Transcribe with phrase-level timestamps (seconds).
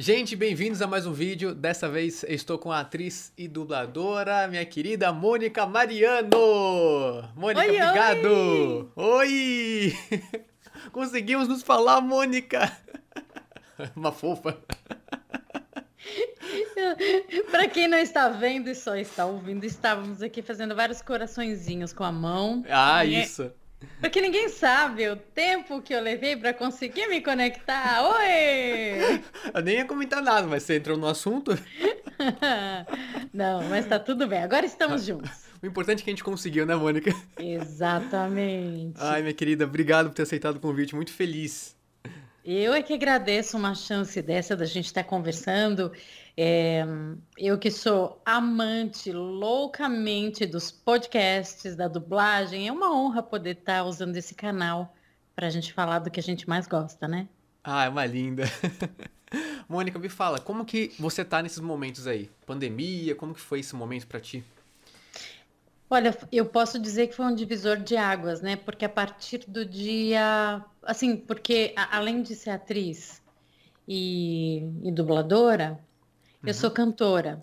[0.00, 1.52] Gente, bem-vindos a mais um vídeo.
[1.52, 6.28] Dessa vez estou com a atriz e dubladora, minha querida Mônica Mariano.
[7.34, 8.92] Mônica, Oi, obrigado.
[8.94, 9.92] Oi!
[10.92, 12.70] Conseguimos nos falar, Mônica.
[13.96, 14.56] Uma fofa.
[17.50, 22.04] Para quem não está vendo e só está ouvindo, estávamos aqui fazendo vários coraçõezinhos com
[22.04, 22.64] a mão.
[22.70, 23.50] Ah, Ninguém- isso.
[24.00, 28.02] Porque ninguém sabe o tempo que eu levei para conseguir me conectar.
[28.02, 29.22] Oi!
[29.54, 31.52] Eu nem ia comentar nada, mas você entrou no assunto.
[33.32, 34.42] Não, mas tá tudo bem.
[34.42, 35.30] Agora estamos juntos.
[35.60, 37.12] O importante é que a gente conseguiu, né, Mônica?
[37.36, 38.94] Exatamente.
[38.96, 40.94] Ai, minha querida, obrigado por ter aceitado o convite.
[40.94, 41.76] Muito feliz.
[42.44, 45.90] Eu é que agradeço uma chance dessa da gente estar conversando.
[46.40, 46.84] É,
[47.36, 54.16] eu que sou amante loucamente dos podcasts, da dublagem, é uma honra poder estar usando
[54.16, 54.94] esse canal
[55.34, 57.28] para a gente falar do que a gente mais gosta, né?
[57.62, 58.44] Ah, é uma linda.
[59.68, 62.30] Mônica, me fala, como que você tá nesses momentos aí?
[62.46, 64.44] Pandemia, como que foi esse momento pra ti?
[65.90, 68.56] Olha, eu posso dizer que foi um divisor de águas, né?
[68.56, 73.22] Porque a partir do dia, assim, porque a- além de ser atriz
[73.88, 75.80] e, e dubladora,
[76.44, 77.42] eu sou cantora.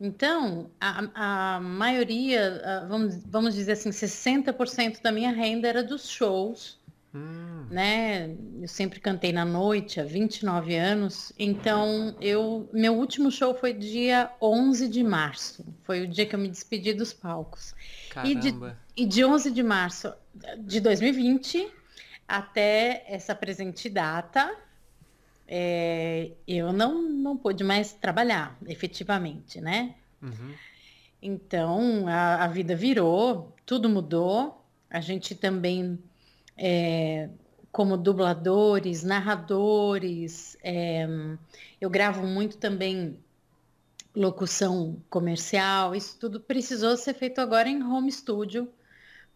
[0.00, 6.08] Então, a, a maioria, a- vamos, vamos dizer assim, 60% da minha renda era dos
[6.08, 6.82] shows,
[7.16, 8.34] Hum, né?
[8.60, 11.32] Eu sempre cantei na noite, há 29 anos.
[11.38, 15.64] Então, eu, meu último show foi dia 11 de março.
[15.84, 17.72] Foi o dia que eu me despedi dos palcos.
[18.24, 18.76] E de- caramba.
[18.96, 20.12] E de 11 de março
[20.58, 21.70] de 2020
[22.26, 24.52] até essa presente data,
[25.46, 29.94] é, eu não, não pude mais trabalhar efetivamente, né?
[30.22, 30.54] Uhum.
[31.20, 34.62] Então a, a vida virou, tudo mudou.
[34.90, 35.98] A gente também,
[36.56, 37.28] é,
[37.72, 41.06] como dubladores, narradores, é,
[41.80, 43.18] eu gravo muito também
[44.14, 45.94] locução comercial.
[45.94, 48.70] Isso tudo precisou ser feito agora em home studio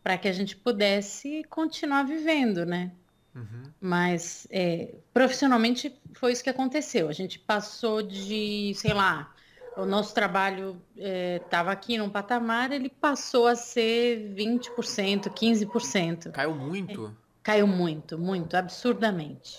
[0.02, 2.92] para que a gente pudesse continuar vivendo, né?
[3.38, 3.62] Uhum.
[3.80, 7.08] Mas é, profissionalmente foi isso que aconteceu.
[7.08, 9.32] A gente passou de, sei lá,
[9.76, 16.32] o nosso trabalho estava aqui num patamar, ele passou a ser 20%, 15%.
[16.32, 17.16] Caiu muito?
[17.42, 19.56] Caiu muito, muito, absurdamente.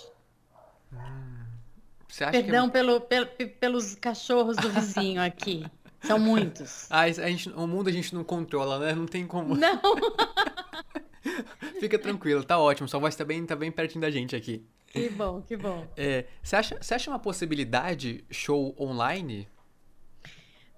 [2.08, 2.74] Você acha Perdão que...
[2.74, 5.66] pelo, pel- pe- pelos cachorros do vizinho aqui.
[6.02, 6.88] São muitos.
[6.92, 8.94] Ah, a gente, o mundo a gente não controla, né?
[8.94, 9.56] Não tem como.
[9.56, 9.80] Não,
[11.80, 12.88] Fica tranquilo, tá ótimo.
[12.88, 14.64] Sua voz tá bem, tá bem pertinho da gente aqui.
[14.88, 15.88] que bom, que bom.
[15.96, 19.48] É, você, acha, você acha uma possibilidade show online?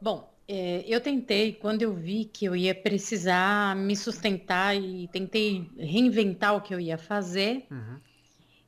[0.02, 5.70] Bom, é, eu tentei, quando eu vi que eu ia precisar me sustentar e tentei
[5.78, 8.00] reinventar o que eu ia fazer, Uhum.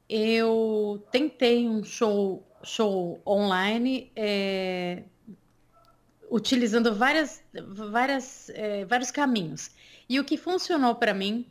[0.08, 5.04] eu tentei um show, show online é,
[6.30, 9.72] utilizando várias, várias, é, vários caminhos.
[10.08, 11.46] E o que funcionou para mim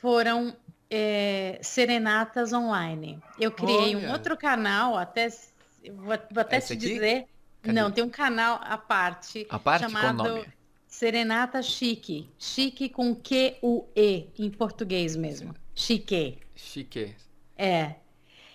[0.00, 0.56] foram
[0.88, 3.20] é, serenatas online.
[3.38, 4.12] Eu criei um Olha.
[4.12, 6.94] outro canal, até vou, vou até Esse te aqui?
[6.94, 7.26] dizer.
[7.62, 7.74] Cadê?
[7.78, 10.46] Não, tem um canal à parte A parte chamado?
[10.86, 12.28] Serenata Chique.
[12.38, 15.54] Chique com Q-U-E, em português mesmo.
[15.74, 16.38] Chique.
[16.56, 17.14] Chique.
[17.56, 17.94] É.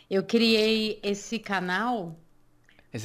[0.09, 2.15] Eu criei esse canal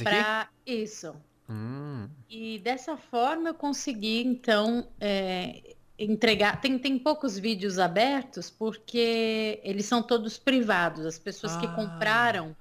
[0.03, 1.15] para isso.
[1.49, 6.59] Hum, E dessa forma eu consegui, então, é, entregar.
[6.61, 11.05] Tem, tem poucos vídeos abertos porque eles são todos privados.
[11.05, 11.73] As pessoas que Ah.
[11.73, 12.55] compraram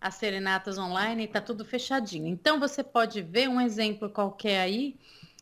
[0.00, 2.26] as serenatas online está tudo fechadinho.
[2.28, 4.94] Então você pode ver um exemplo qualquer aí,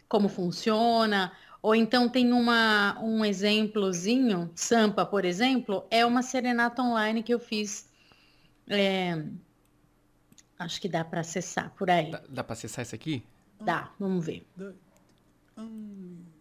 [0.08, 1.32] como funciona.
[1.60, 7.38] Ou então tem uma, um exemplozinho, Sampa, por exemplo, é uma serenata online que eu
[7.40, 7.88] fiz.
[8.68, 9.22] é,
[10.58, 12.10] acho que dá para acessar por aí.
[12.10, 13.22] dá, dá pra acessar isso aqui?
[13.60, 14.46] Dá, vamos ver.
[15.56, 16.33] Alguma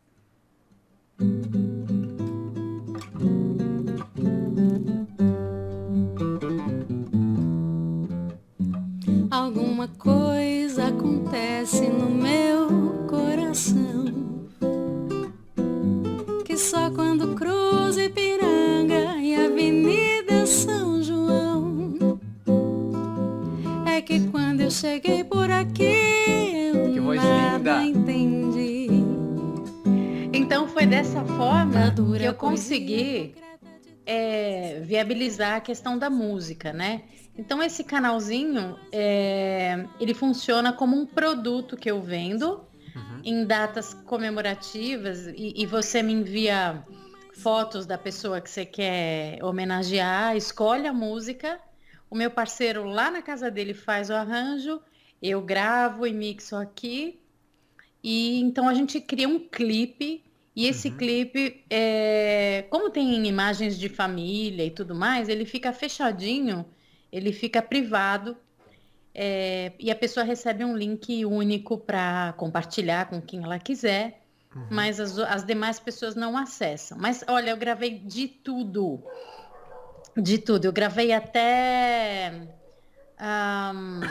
[31.38, 33.36] forma Dura que eu consegui
[34.06, 37.04] é, viabilizar a questão da música, né?
[37.38, 42.62] Então esse canalzinho, é, ele funciona como um produto que eu vendo
[42.96, 43.22] Uhum.
[43.24, 46.86] em datas comemorativas e, e você me envia
[47.34, 51.60] fotos da pessoa que você quer homenagear, escolhe a música,
[52.08, 54.80] o meu parceiro lá na casa dele faz o arranjo,
[55.20, 57.20] eu gravo e mixo aqui.
[58.04, 60.24] E então a gente cria um clipe
[60.56, 60.98] e esse uhum.
[60.98, 66.66] clipe, é, como tem imagens de família e tudo mais, ele fica fechadinho,
[67.12, 68.38] ele fica privado
[69.16, 74.22] é, e a pessoa recebe um link único para compartilhar com quem ela quiser,
[74.56, 74.68] uhum.
[74.72, 76.98] mas as, as demais pessoas não acessam.
[77.00, 79.04] Mas olha, eu gravei de tudo.
[80.18, 80.66] De tudo.
[80.66, 82.48] Eu gravei até
[83.20, 84.02] um,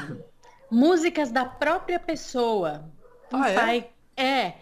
[0.71, 2.85] músicas da própria pessoa.
[3.33, 3.91] Um ah, pai.
[4.17, 4.25] É.
[4.25, 4.57] é,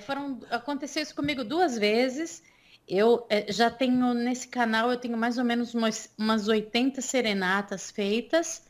[0.00, 2.42] foram, aconteceu isso comigo duas vezes.
[2.86, 7.90] Eu é, já tenho nesse canal, eu tenho mais ou menos umas, umas 80 serenatas
[7.90, 8.64] feitas.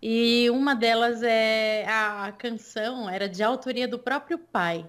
[0.00, 4.86] E uma delas é a, a canção, era de autoria do próprio pai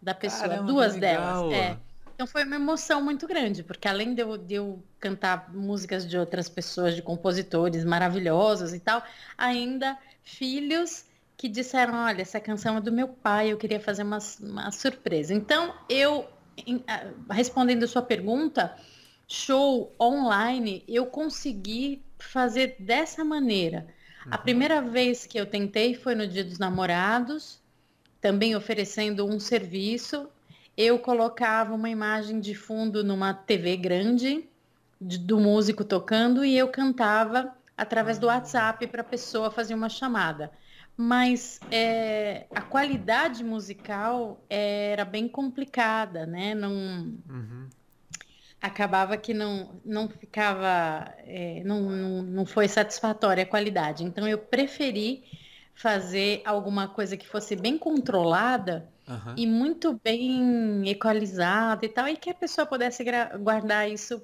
[0.00, 0.48] da pessoa.
[0.48, 1.52] Caramba, duas delas.
[1.52, 1.76] É.
[2.14, 6.16] Então foi uma emoção muito grande, porque além de eu, de eu, cantar músicas de
[6.16, 9.02] outras pessoas, de compositores maravilhosos e tal,
[9.36, 11.04] ainda filhos
[11.42, 15.34] que disseram, olha, essa canção é do meu pai, eu queria fazer uma, uma surpresa.
[15.34, 16.24] Então, eu,
[16.56, 16.84] em,
[17.28, 18.76] respondendo a sua pergunta,
[19.26, 23.88] show online, eu consegui fazer dessa maneira.
[24.24, 24.34] Uhum.
[24.34, 27.60] A primeira vez que eu tentei foi no Dia dos Namorados,
[28.20, 30.28] também oferecendo um serviço
[30.76, 34.48] eu colocava uma imagem de fundo numa TV grande
[35.00, 39.88] de, do músico tocando e eu cantava através do WhatsApp para a pessoa fazer uma
[39.88, 40.52] chamada.
[40.96, 46.54] Mas é, a qualidade musical era bem complicada, né?
[46.54, 47.68] Não, uhum.
[48.60, 54.04] Acabava que não, não ficava, é, não, não, não foi satisfatória a qualidade.
[54.04, 55.24] Então eu preferi
[55.74, 59.34] fazer alguma coisa que fosse bem controlada Uhum.
[59.36, 63.04] E muito bem equalizado e tal, e que a pessoa pudesse
[63.40, 64.22] guardar isso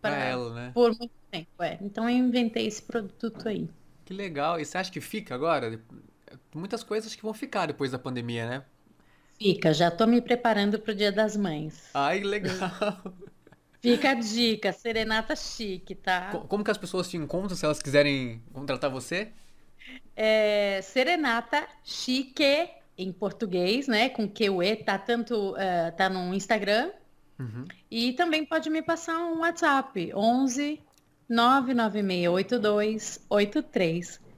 [0.00, 0.70] para ela, né?
[0.74, 1.78] Por muito tempo, é.
[1.80, 3.68] Então eu inventei esse produto aí.
[4.04, 4.60] Que legal.
[4.60, 5.80] E você acha que fica agora?
[6.54, 8.64] Muitas coisas que vão ficar depois da pandemia, né?
[9.38, 11.90] Fica, já tô me preparando pro Dia das Mães.
[11.92, 12.54] Ai, legal.
[13.80, 16.30] Fica a dica, serenata chique, tá?
[16.48, 19.28] Como que as pessoas te encontram se elas quiserem contratar você?
[20.16, 22.68] É, serenata chique
[22.98, 24.08] em português, né?
[24.08, 26.90] Com QE, tá tanto uh, tá no Instagram.
[27.38, 27.66] Uhum.
[27.90, 30.80] E também pode me passar um WhatsApp, 11
[31.28, 33.20] 99682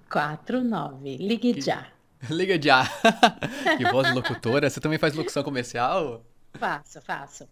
[0.08, 1.16] 8349.
[1.18, 1.60] Ligue que...
[1.60, 1.86] já.
[2.30, 2.84] Liga já.
[3.76, 4.68] que voz locutora.
[4.68, 6.24] Você também faz locução comercial?
[6.54, 7.48] Faço, faço.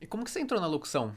[0.00, 1.16] E como que você entrou na locução?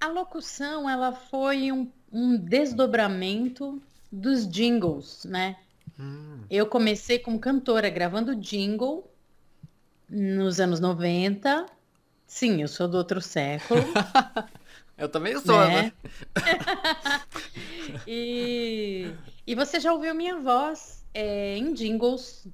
[0.00, 5.56] A locução, ela foi um, um desdobramento dos jingles, né?
[5.98, 6.42] Hum.
[6.48, 9.10] Eu comecei como cantora, gravando jingle
[10.08, 11.66] nos anos 90.
[12.26, 13.80] Sim, eu sou do outro século.
[14.96, 15.82] eu também sou, né?
[15.82, 15.92] né?
[18.06, 19.12] e,
[19.50, 22.46] e você já ouviu minha voz é, em jingles,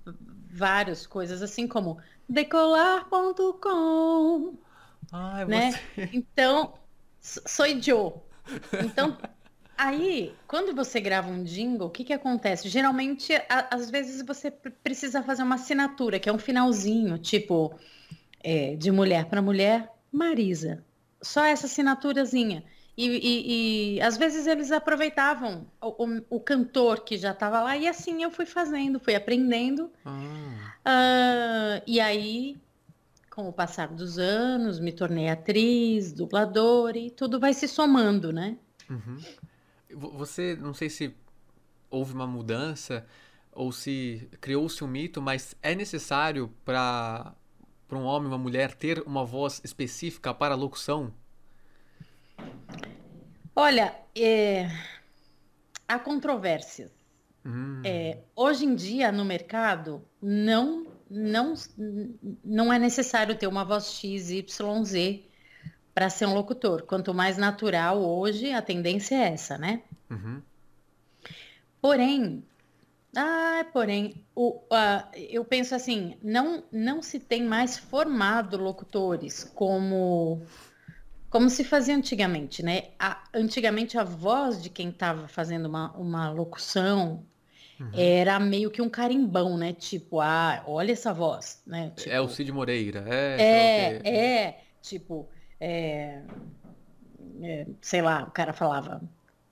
[0.50, 4.54] várias coisas, assim como decolar.com.
[5.12, 5.72] Ai, né?
[5.72, 6.08] Você...
[6.14, 6.72] Então,
[7.20, 8.14] sou Joe.
[8.82, 9.14] Então,
[9.76, 12.66] Aí, quando você grava um jingle, o que, que acontece?
[12.66, 17.78] Geralmente, a, às vezes você precisa fazer uma assinatura, que é um finalzinho, tipo,
[18.42, 20.82] é, de mulher para mulher, Marisa.
[21.20, 22.64] Só essa assinaturazinha.
[22.96, 27.76] E, e, e, às vezes eles aproveitavam o, o, o cantor que já estava lá,
[27.76, 29.90] e assim eu fui fazendo, fui aprendendo.
[30.04, 30.72] Ah.
[30.80, 32.56] Uh, e aí,
[33.30, 38.56] com o passar dos anos, me tornei atriz, dubladora, e tudo vai se somando, né?
[38.88, 39.18] Uhum.
[40.16, 41.14] Você, não sei se
[41.90, 43.06] houve uma mudança
[43.52, 47.34] ou se criou-se um mito, mas é necessário para
[47.88, 51.12] para um homem, uma mulher ter uma voz específica para a locução?
[53.54, 54.68] Olha, é...
[55.88, 56.90] há controvérsias.
[57.44, 57.80] Hum.
[57.84, 61.54] É, hoje em dia no mercado não não
[62.44, 65.22] não é necessário ter uma voz X, Y, Z
[65.94, 66.82] para ser um locutor.
[66.82, 69.82] Quanto mais natural hoje, a tendência é essa, né?
[70.10, 70.42] Uhum.
[71.80, 72.44] Porém,
[73.16, 80.42] ah, porém, o, uh, eu penso assim, não, não se tem mais formado locutores como
[81.30, 82.84] como se fazia antigamente, né?
[82.98, 87.24] A, antigamente a voz de quem estava fazendo uma, uma locução
[87.80, 87.90] uhum.
[87.94, 89.72] era meio que um carimbão, né?
[89.72, 91.92] Tipo, ah, olha essa voz, né?
[91.96, 93.36] Tipo, é o Cid Moreira, é.
[93.38, 95.28] É, é, tipo,
[95.60, 96.22] é,
[97.42, 99.02] é, sei lá, o cara falava,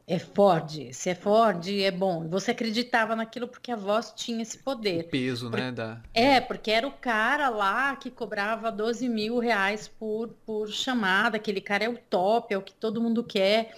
[0.07, 2.29] é Ford, se é Ford, é bom.
[2.29, 5.07] Você acreditava naquilo porque a voz tinha esse poder.
[5.07, 5.73] O peso, né?
[5.73, 6.03] Da...
[6.13, 11.61] É, porque era o cara lá que cobrava 12 mil reais por, por chamada, aquele
[11.61, 13.75] cara é o top, é o que todo mundo quer.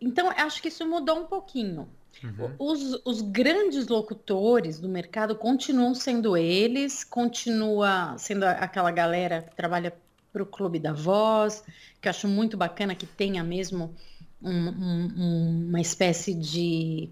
[0.00, 1.88] então, acho que isso mudou um pouquinho.
[2.22, 2.54] Uhum.
[2.58, 9.96] Os, os, grandes locutores do mercado continuam sendo eles, continua sendo aquela galera que trabalha
[10.32, 11.64] para o Clube da Voz,
[12.00, 13.94] que eu acho muito bacana que tenha mesmo
[14.42, 17.10] um, um, uma espécie de,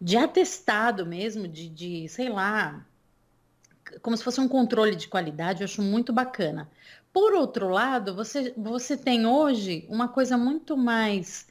[0.00, 2.84] de atestado mesmo, de, de, sei lá,
[4.02, 6.70] como se fosse um controle de qualidade, eu acho muito bacana.
[7.12, 11.46] Por outro lado, você, você tem hoje uma coisa muito mais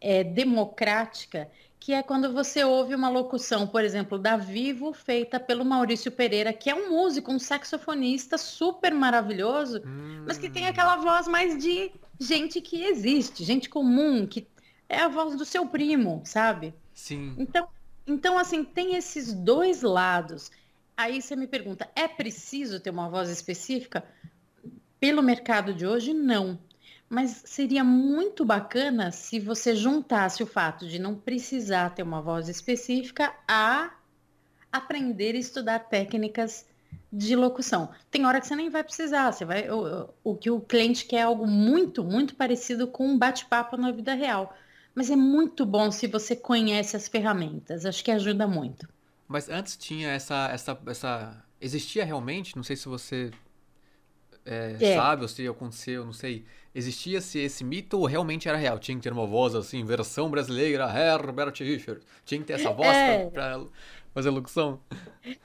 [0.00, 5.64] é, democrática, que é quando você ouve uma locução, por exemplo, da Vivo, feita pelo
[5.64, 10.24] Maurício Pereira, que é um músico, um saxofonista super maravilhoso, hum.
[10.26, 14.46] mas que tem aquela voz mais de gente que existe, gente comum, que
[14.88, 16.74] é a voz do seu primo, sabe?
[16.92, 17.34] Sim.
[17.38, 17.68] Então,
[18.06, 20.50] então assim, tem esses dois lados.
[20.96, 24.04] Aí você me pergunta, é preciso ter uma voz específica?
[25.00, 26.58] Pelo mercado de hoje, não.
[27.08, 32.48] Mas seria muito bacana se você juntasse o fato de não precisar ter uma voz
[32.48, 33.92] específica a
[34.72, 36.66] aprender e estudar técnicas
[37.12, 37.90] de locução.
[38.10, 41.18] Tem hora que você nem vai precisar, você vai o, o que o cliente quer
[41.18, 44.56] é algo muito, muito parecido com um bate-papo na vida real.
[44.94, 48.88] Mas é muito bom se você conhece as ferramentas, acho que ajuda muito.
[49.26, 53.30] Mas antes tinha essa essa essa existia realmente, não sei se você
[54.44, 54.94] é, é.
[54.94, 56.44] sabe ou se aconteceu, não sei.
[56.74, 58.78] Existia-se esse mito ou realmente era real?
[58.78, 62.00] Tinha que ter uma voz assim, versão brasileira, Herbert Richard.
[62.24, 63.30] Tinha que ter essa voz é.
[63.30, 63.66] pra, pra
[64.12, 64.80] fazer locução?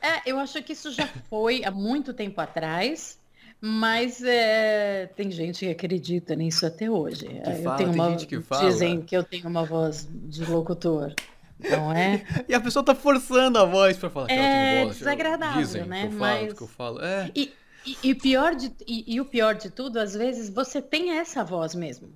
[0.01, 3.18] É, eu acho que isso já foi há muito tempo atrás.
[3.61, 7.27] Mas é, tem gente que acredita nisso até hoje.
[7.27, 11.13] Que eu fala, tenho uma, que Dizem que eu tenho uma voz de locutor.
[11.59, 12.23] Não é?
[12.47, 14.97] e a pessoa tá forçando a voz para falar que ela é voz.
[14.97, 16.07] desagradável, Dizem né?
[16.07, 16.53] Que eu falo, Mas...
[16.53, 17.01] que eu falo.
[17.03, 17.31] É.
[17.35, 17.53] E,
[17.85, 21.43] e, e, pior de, e, e, o pior de tudo, às vezes você tem essa
[21.43, 22.09] voz mesmo.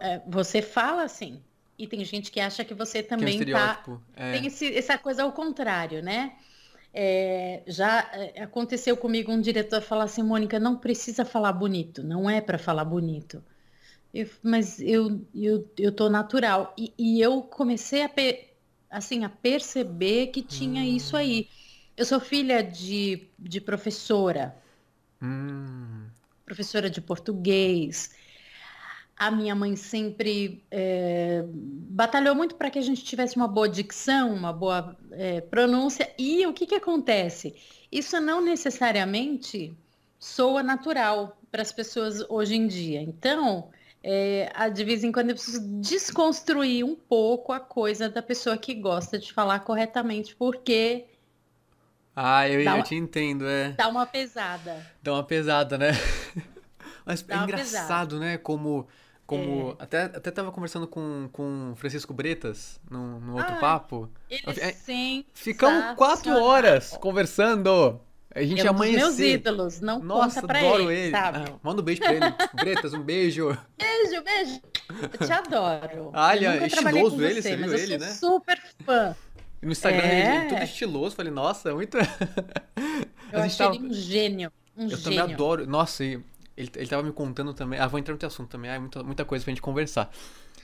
[0.00, 1.40] É, você fala assim.
[1.78, 3.82] E tem gente que acha que você também que é um tá.
[4.14, 4.32] É.
[4.32, 6.34] Tem esse, essa coisa ao contrário, né?
[6.92, 12.28] É, já é, aconteceu comigo um diretor falar assim, Mônica, não precisa falar bonito, não
[12.28, 13.42] é para falar bonito.
[14.12, 16.74] Eu, mas eu, eu, eu tô natural.
[16.76, 18.48] E, e eu comecei a, pe,
[18.90, 20.96] assim, a perceber que tinha hum.
[20.96, 21.48] isso aí.
[21.96, 24.56] Eu sou filha de, de professora,
[25.22, 26.08] Hum.
[26.44, 28.10] Professora de português.
[29.20, 34.32] A minha mãe sempre é, batalhou muito para que a gente tivesse uma boa dicção,
[34.32, 36.10] uma boa é, pronúncia.
[36.18, 37.54] E o que, que acontece?
[37.92, 39.76] Isso não necessariamente
[40.18, 43.02] soa natural para as pessoas hoje em dia.
[43.02, 43.68] Então,
[44.02, 48.72] é, de vez em quando eu preciso desconstruir um pouco a coisa da pessoa que
[48.72, 51.04] gosta de falar corretamente, porque
[52.16, 53.72] ah, eu, eu uma, te entendo, é.
[53.72, 54.86] Dá uma pesada.
[55.02, 55.90] Dá uma pesada, né?
[57.04, 58.38] Mas dá é engraçado, né?
[58.38, 58.86] Como.
[59.30, 59.76] Como.
[59.78, 59.84] É.
[59.84, 64.10] Até, até tava conversando com, com Francisco Bretas no, outro ah, papo.
[64.28, 68.00] Ele é, Ficamos quatro horas conversando.
[68.34, 69.06] A gente é um amanheceu.
[69.06, 71.16] meus ídolos, não Nossa, conta pra adoro ele, ele.
[71.16, 72.34] Ah, manda um beijo pra ele.
[72.54, 73.56] Bretas, um beijo.
[73.78, 74.60] Beijo, beijo.
[75.20, 76.10] Eu te adoro.
[76.12, 78.08] Olha, é estiloso ele, você, viu ele, né?
[78.08, 79.14] super fã.
[79.62, 80.36] E no Instagram é.
[80.38, 81.14] ele tudo estiloso.
[81.14, 81.96] Falei, nossa, é muito.
[83.32, 83.76] Eu achei tava...
[83.76, 84.52] ele um gênio.
[84.76, 85.02] Um eu gênio.
[85.04, 85.66] também adoro.
[85.68, 86.20] Nossa, e
[86.60, 87.78] ele, ele tava me contando também.
[87.78, 88.70] Ah, vou entrar no teu assunto também.
[88.70, 90.10] Ah, muita, muita coisa pra gente conversar.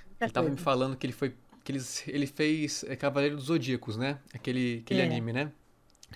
[0.09, 1.35] Muita ele tava me falando que ele foi.
[1.65, 4.19] Que eles, ele fez é, Cavaleiro dos Zodíacos, né?
[4.33, 5.05] Aquele, aquele é.
[5.05, 5.53] anime, né?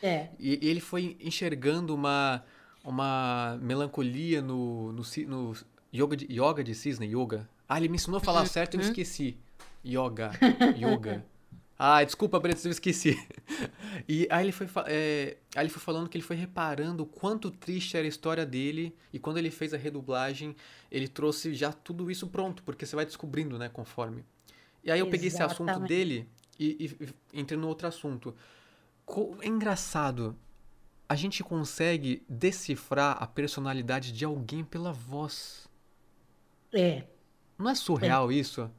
[0.00, 0.28] É.
[0.38, 2.44] E, e, ele foi enxergando uma,
[2.84, 5.56] uma melancolia no, no, no
[5.92, 7.48] yoga, de, yoga de cisne, yoga.
[7.68, 8.46] Ah, ele me ensinou a falar uhum.
[8.46, 9.36] certo e eu esqueci.
[9.84, 10.32] Yoga.
[10.76, 11.24] Yoga.
[11.82, 13.16] Ah, desculpa, Breno, eu esqueci.
[14.08, 17.50] E aí ele, foi, é, aí ele foi falando que ele foi reparando o quanto
[17.50, 18.94] triste era a história dele.
[19.12, 20.54] E quando ele fez a redublagem,
[20.90, 24.24] ele trouxe já tudo isso pronto, porque você vai descobrindo, né, conforme.
[24.84, 25.10] E aí eu Exatamente.
[25.10, 28.34] peguei esse assunto dele e, e, e entrei no outro assunto.
[29.40, 30.36] É engraçado.
[31.08, 35.68] A gente consegue decifrar a personalidade de alguém pela voz.
[36.72, 37.04] É.
[37.58, 38.34] Não é surreal é.
[38.34, 38.70] isso?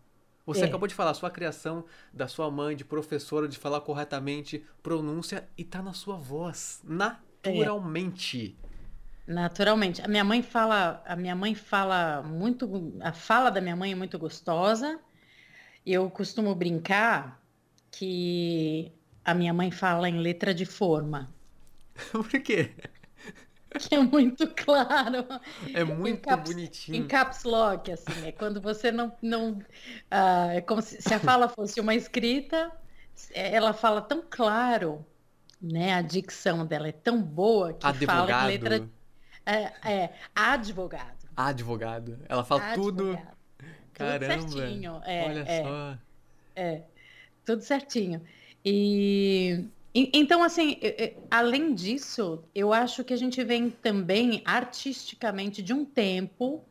[0.45, 0.65] Você é.
[0.65, 5.63] acabou de falar, sua criação da sua mãe, de professora, de falar corretamente, pronúncia, e
[5.63, 8.57] tá na sua voz, naturalmente.
[8.67, 8.71] É.
[9.31, 10.01] Naturalmente.
[10.01, 13.95] A minha mãe fala, a minha mãe fala muito, a fala da minha mãe é
[13.95, 14.99] muito gostosa.
[15.85, 17.41] Eu costumo brincar
[17.91, 18.91] que
[19.23, 21.33] a minha mãe fala em letra de forma.
[22.11, 22.71] Por quê?
[23.79, 25.25] Que é muito claro.
[25.73, 26.97] É muito caps, bonitinho.
[26.97, 29.11] Em caps lock, assim, é quando você não.
[29.21, 32.71] não uh, é como se, se, a fala fosse uma escrita,
[33.33, 35.05] ela fala tão claro,
[35.61, 35.93] né?
[35.93, 38.27] A dicção dela é tão boa que Advogado.
[38.27, 38.89] fala em letra.
[39.45, 41.29] É, é advogado.
[41.35, 42.19] Advogado.
[42.27, 42.83] Ela fala Advogado.
[42.83, 43.19] tudo.
[43.93, 44.37] Caramba.
[44.37, 45.01] Tudo certinho.
[45.05, 45.63] É, Olha é.
[45.63, 45.97] só.
[46.55, 46.81] É,
[47.45, 48.21] tudo certinho.
[48.63, 50.77] E então, assim,
[51.29, 56.63] além disso, eu acho que a gente vem também artisticamente de um tempo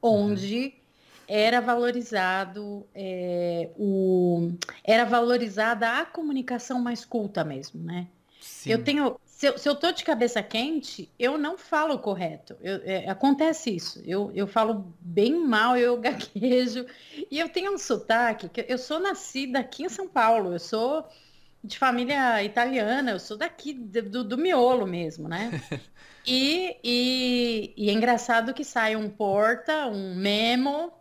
[0.00, 0.72] onde uhum.
[1.26, 4.52] era valorizado é, o
[4.84, 8.06] era valorizada a comunicação mais culta mesmo, né?
[8.40, 8.70] Sim.
[8.70, 12.56] Eu tenho se eu, se eu tô de cabeça quente, eu não falo correto.
[12.60, 14.02] Eu, é, acontece isso.
[14.04, 16.84] Eu, eu falo bem mal, eu gaguejo.
[17.30, 21.06] E eu tenho um sotaque, que eu sou nascida aqui em São Paulo, eu sou
[21.62, 25.50] de família italiana, eu sou daqui, do, do miolo mesmo, né?
[26.26, 30.92] e, e, e, é engraçado que sai um porta, um memo.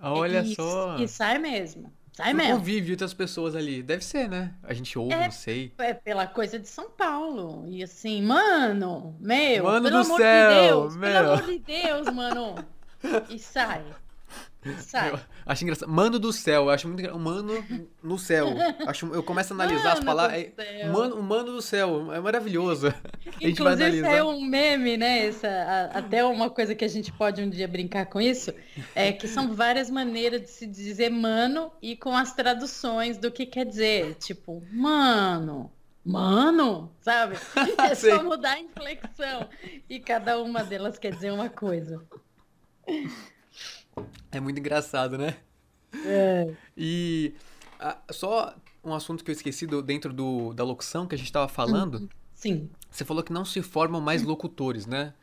[0.00, 0.96] Olha e, só.
[0.98, 1.92] E sai mesmo.
[2.12, 2.58] Sai mesmo.
[2.58, 3.82] convívio entre as pessoas ali.
[3.82, 4.54] Deve ser, né?
[4.62, 5.72] A gente ouve, é, não sei.
[5.78, 7.64] É pela coisa de São Paulo.
[7.66, 11.10] E assim, mano, meu, mano pelo do amor céu, de Deus, meu.
[11.10, 12.54] pelo amor de Deus, mano.
[13.28, 13.82] E sai.
[14.78, 15.12] Sai.
[15.12, 15.90] Eu acho engraçado.
[15.90, 17.20] Mano do céu, eu acho muito engraçado.
[17.20, 18.48] Mano no céu.
[18.86, 20.46] Acho, eu começo a analisar mano as palavras.
[20.92, 22.88] Mano, mano do céu, é maravilhoso.
[22.88, 25.26] A gente vai Inclusive, é um meme, né?
[25.26, 28.52] Essa, a, até uma coisa que a gente pode um dia brincar com isso,
[28.94, 33.44] é que são várias maneiras de se dizer mano e com as traduções do que
[33.44, 34.14] quer dizer.
[34.14, 35.72] Tipo, mano,
[36.04, 37.36] mano, sabe?
[37.90, 39.48] É só mudar a inflexão.
[39.90, 42.00] E cada uma delas quer dizer uma coisa.
[44.32, 45.36] É muito engraçado, né?
[46.06, 46.54] É.
[46.76, 47.34] E
[47.78, 51.28] a, só um assunto que eu esqueci do, dentro do, da locução que a gente
[51.28, 51.96] estava falando.
[51.96, 52.08] Uhum.
[52.34, 52.70] Sim.
[52.90, 55.14] Você falou que não se formam mais locutores, né?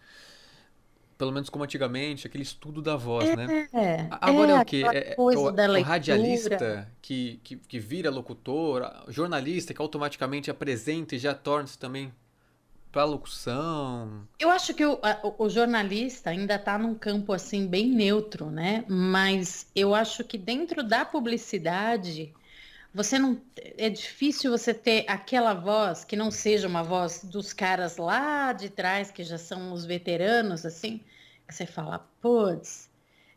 [1.18, 3.70] Pelo menos como antigamente, aquele estudo da voz, é, né?
[3.74, 4.84] É, Agora é, é o quê?
[4.86, 11.20] É, é o, o, radialista que, que, que vira locutor, jornalista que automaticamente apresenta e
[11.20, 12.14] já torna-se também
[12.92, 14.28] para locução?
[14.40, 15.00] Eu acho que o,
[15.38, 18.84] o jornalista ainda está num campo assim bem neutro, né?
[18.88, 22.34] Mas eu acho que dentro da publicidade
[22.94, 23.40] você não
[23.78, 28.70] é difícil você ter aquela voz que não seja uma voz dos caras lá de
[28.70, 31.00] trás que já são os veteranos assim,
[31.48, 32.90] que você fala, putz,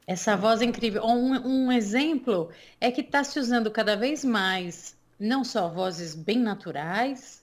[0.07, 1.05] essa voz é incrível.
[1.05, 6.39] Um, um exemplo é que está se usando cada vez mais não só vozes bem
[6.39, 7.42] naturais,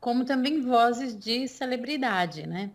[0.00, 2.70] como também vozes de celebridade, né?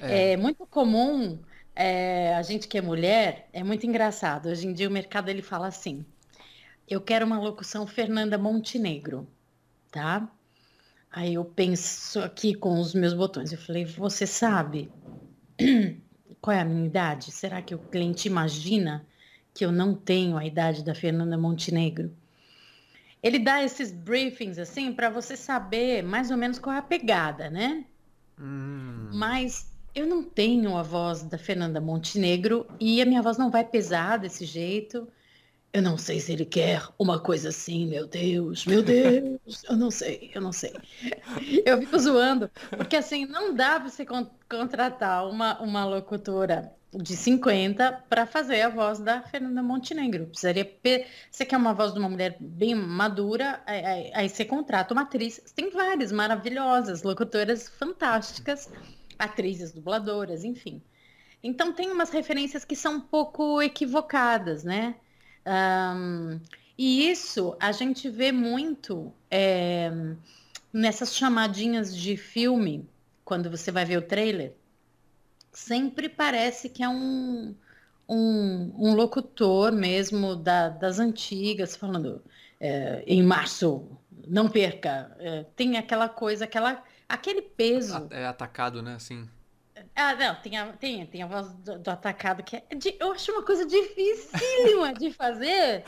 [0.00, 1.38] É, é muito comum,
[1.74, 4.48] é, a gente que é mulher, é muito engraçado.
[4.48, 6.04] Hoje em dia o mercado ele fala assim:
[6.88, 9.26] eu quero uma locução Fernanda Montenegro,
[9.90, 10.30] tá?
[11.10, 13.52] Aí eu penso aqui com os meus botões.
[13.52, 14.90] Eu falei, você sabe
[16.40, 17.32] qual é a minha idade?
[17.32, 19.06] Será que o cliente imagina
[19.54, 22.14] que eu não tenho a idade da Fernanda Montenegro?
[23.26, 27.50] Ele dá esses briefings assim para você saber mais ou menos qual é a pegada,
[27.50, 27.84] né?
[28.40, 29.10] Hum.
[29.12, 33.64] Mas eu não tenho a voz da Fernanda Montenegro e a minha voz não vai
[33.64, 35.08] pesar desse jeito.
[35.76, 39.90] Eu não sei se ele quer uma coisa assim, meu Deus, meu Deus, eu não
[39.90, 40.72] sei, eu não sei.
[41.66, 44.06] Eu fico zoando, porque assim, não dá para você
[44.48, 50.24] contratar uma, uma locutora de 50 para fazer a voz da Fernanda Montenegro.
[50.28, 50.66] Precisaria.
[51.30, 55.42] Você quer uma voz de uma mulher bem madura, aí, aí você contrata uma atriz.
[55.54, 58.70] Tem várias maravilhosas, locutoras fantásticas,
[59.18, 60.80] atrizes, dubladoras, enfim.
[61.42, 64.94] Então tem umas referências que são um pouco equivocadas, né?
[65.46, 66.40] Um,
[66.76, 69.90] e isso a gente vê muito é,
[70.72, 72.88] nessas chamadinhas de filme,
[73.24, 74.54] quando você vai ver o trailer
[75.56, 77.54] sempre parece que é um,
[78.06, 82.22] um, um locutor mesmo da, das antigas, falando
[82.60, 83.88] é, em março,
[84.28, 85.16] não perca.
[85.18, 88.06] É, tem aquela coisa, aquela, aquele peso.
[88.10, 88.96] É atacado, né?
[88.96, 89.26] Assim.
[89.96, 92.62] Ah, não, tem a, tem, tem a voz do, do atacado que é.
[92.76, 95.82] De, eu acho uma coisa dificílima de fazer.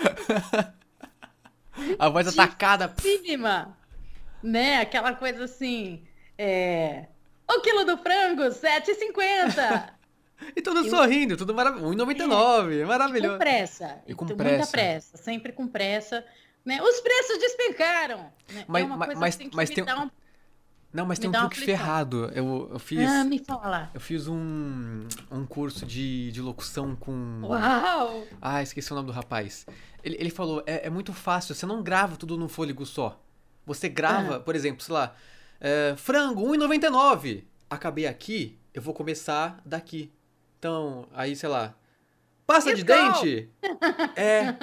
[1.98, 2.88] a voz atacada.
[2.88, 3.76] Dificílima.
[4.42, 4.80] Né?
[4.80, 6.02] Aquela coisa assim.
[6.38, 7.04] É,
[7.46, 9.90] o quilo do frango, 7,50.
[10.56, 11.94] e tudo e sorrindo, tudo maravilhoso.
[11.94, 12.84] 1,99, é.
[12.86, 13.32] maravilhoso.
[13.34, 14.02] Com pressa.
[14.06, 14.56] E com pressa.
[14.56, 16.24] Muita pressa, sempre com pressa.
[16.64, 16.80] Né?
[16.82, 18.30] Os preços despencaram.
[18.52, 18.64] Né?
[18.66, 19.84] Mas, é mas, mas, tem, mas tem...
[19.84, 20.10] Um...
[20.92, 22.30] Não, mas tem um truque ferrado.
[22.34, 23.06] Eu, eu fiz.
[23.06, 23.90] Ah, me fala.
[23.92, 27.40] Eu fiz um, um curso de, de locução com.
[27.42, 28.24] Uau!
[28.40, 29.66] Ah, esqueci o nome do rapaz.
[30.02, 33.20] Ele, ele falou: é, é muito fácil, você não grava tudo num fôlego só.
[33.66, 34.40] Você grava, ah.
[34.40, 35.14] por exemplo, sei lá,
[35.60, 37.44] é, frango, 1,99.
[37.68, 40.10] Acabei aqui, eu vou começar daqui.
[40.58, 41.74] Então, aí, sei lá.
[42.46, 43.50] Pasta de dente?
[44.16, 44.56] É.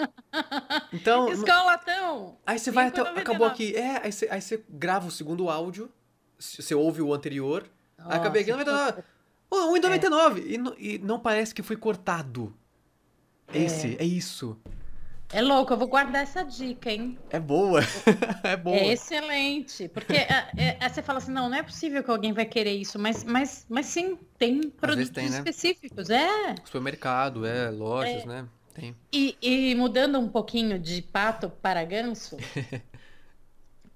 [0.91, 1.31] Então.
[1.31, 2.37] Escolatão!
[2.45, 3.01] Aí você vai até.
[3.01, 3.75] Acabou aqui.
[3.75, 5.89] É, aí você, aí você grava o segundo áudio.
[6.37, 7.65] Você ouve o anterior.
[7.97, 8.51] Nossa, aí acabei aqui.
[8.51, 9.03] 99.
[9.49, 10.37] Oh, 1,99.
[10.37, 10.81] É.
[10.81, 12.53] E, e não parece que foi cortado.
[13.53, 13.59] É.
[13.59, 14.57] Esse, é isso.
[15.31, 17.17] É louco, eu vou guardar essa dica, hein?
[17.29, 17.81] É boa.
[18.43, 18.77] é boa.
[18.77, 19.87] É excelente.
[19.89, 22.73] Porque é, é, é, você fala assim, não, não é possível que alguém vai querer
[22.73, 25.37] isso, mas, mas, mas sim, tem produtos tem, né?
[25.37, 26.09] específicos.
[26.09, 26.55] É.
[26.63, 28.25] Supermercado, é, lojas, é.
[28.25, 28.47] né?
[28.73, 28.95] Tem.
[29.11, 32.37] E, e mudando um pouquinho de pato para ganso,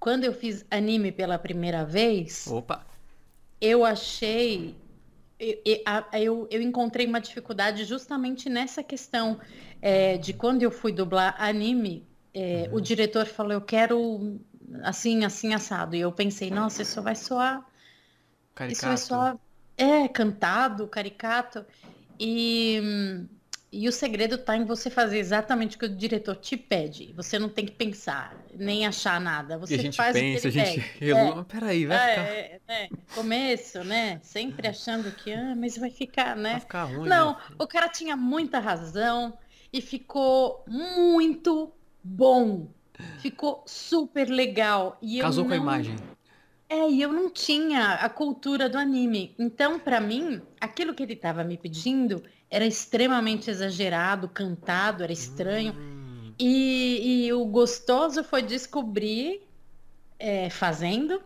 [0.00, 2.84] quando eu fiz anime pela primeira vez, Opa.
[3.60, 4.74] eu achei
[6.12, 9.40] eu, eu, encontrei uma dificuldade justamente nessa questão
[9.80, 12.76] é, de quando eu fui dublar anime, é, uhum.
[12.76, 14.38] o diretor falou, eu quero
[14.82, 15.96] assim, assim, assado.
[15.96, 17.66] E eu pensei, nossa, isso vai soar.
[18.54, 18.72] Caricato.
[18.72, 19.38] Isso vai soar.
[19.76, 21.64] É, cantado, caricato.
[22.18, 23.26] E
[23.72, 27.12] e o segredo está em você fazer exatamente o que o diretor te pede.
[27.14, 29.56] Você não tem que pensar, nem achar nada.
[29.58, 31.40] Você e a gente faz pensa, o que ele a gente relua.
[31.40, 31.44] É.
[31.44, 32.32] Peraí, vai é, ficar.
[32.32, 34.18] É, é, começo, né?
[34.24, 36.52] Sempre achando que, ah, mas vai ficar, né?
[36.52, 37.08] Vai ficar ruim.
[37.08, 37.38] Não, né?
[37.58, 39.38] o cara tinha muita razão
[39.72, 42.66] e ficou muito bom.
[43.20, 44.98] Ficou super legal.
[45.00, 45.48] E Casou não...
[45.50, 45.94] com a imagem.
[46.68, 49.34] É, e eu não tinha a cultura do anime.
[49.38, 55.72] Então, para mim, aquilo que ele estava me pedindo era extremamente exagerado, cantado, era estranho.
[55.72, 56.34] Hum.
[56.38, 59.46] E, e, o gostoso foi descobrir,
[60.18, 61.22] é, fazendo,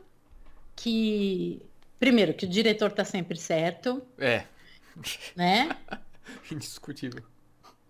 [0.77, 1.63] que,
[1.99, 4.03] primeiro, que o diretor tá sempre certo.
[4.19, 4.45] É.
[5.35, 5.75] Né?
[6.53, 7.23] Indiscutível.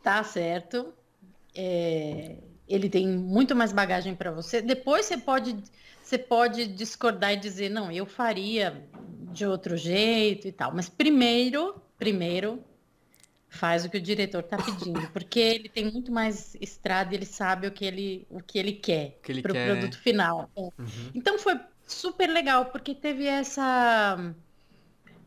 [0.02, 0.94] Tá certo.
[1.54, 2.36] É,
[2.68, 4.62] ele tem muito mais bagagem para você.
[4.62, 5.56] Depois você pode,
[6.02, 8.86] você pode discordar e dizer, não, eu faria
[9.32, 10.72] de outro jeito e tal.
[10.74, 12.62] Mas primeiro, primeiro,
[13.54, 17.26] faz o que o diretor está pedindo, porque ele tem muito mais estrada e ele
[17.26, 20.50] sabe o que ele, o que ele quer para o produto final.
[20.56, 20.60] É.
[20.60, 20.72] Uhum.
[21.14, 24.34] Então foi super legal, porque teve essa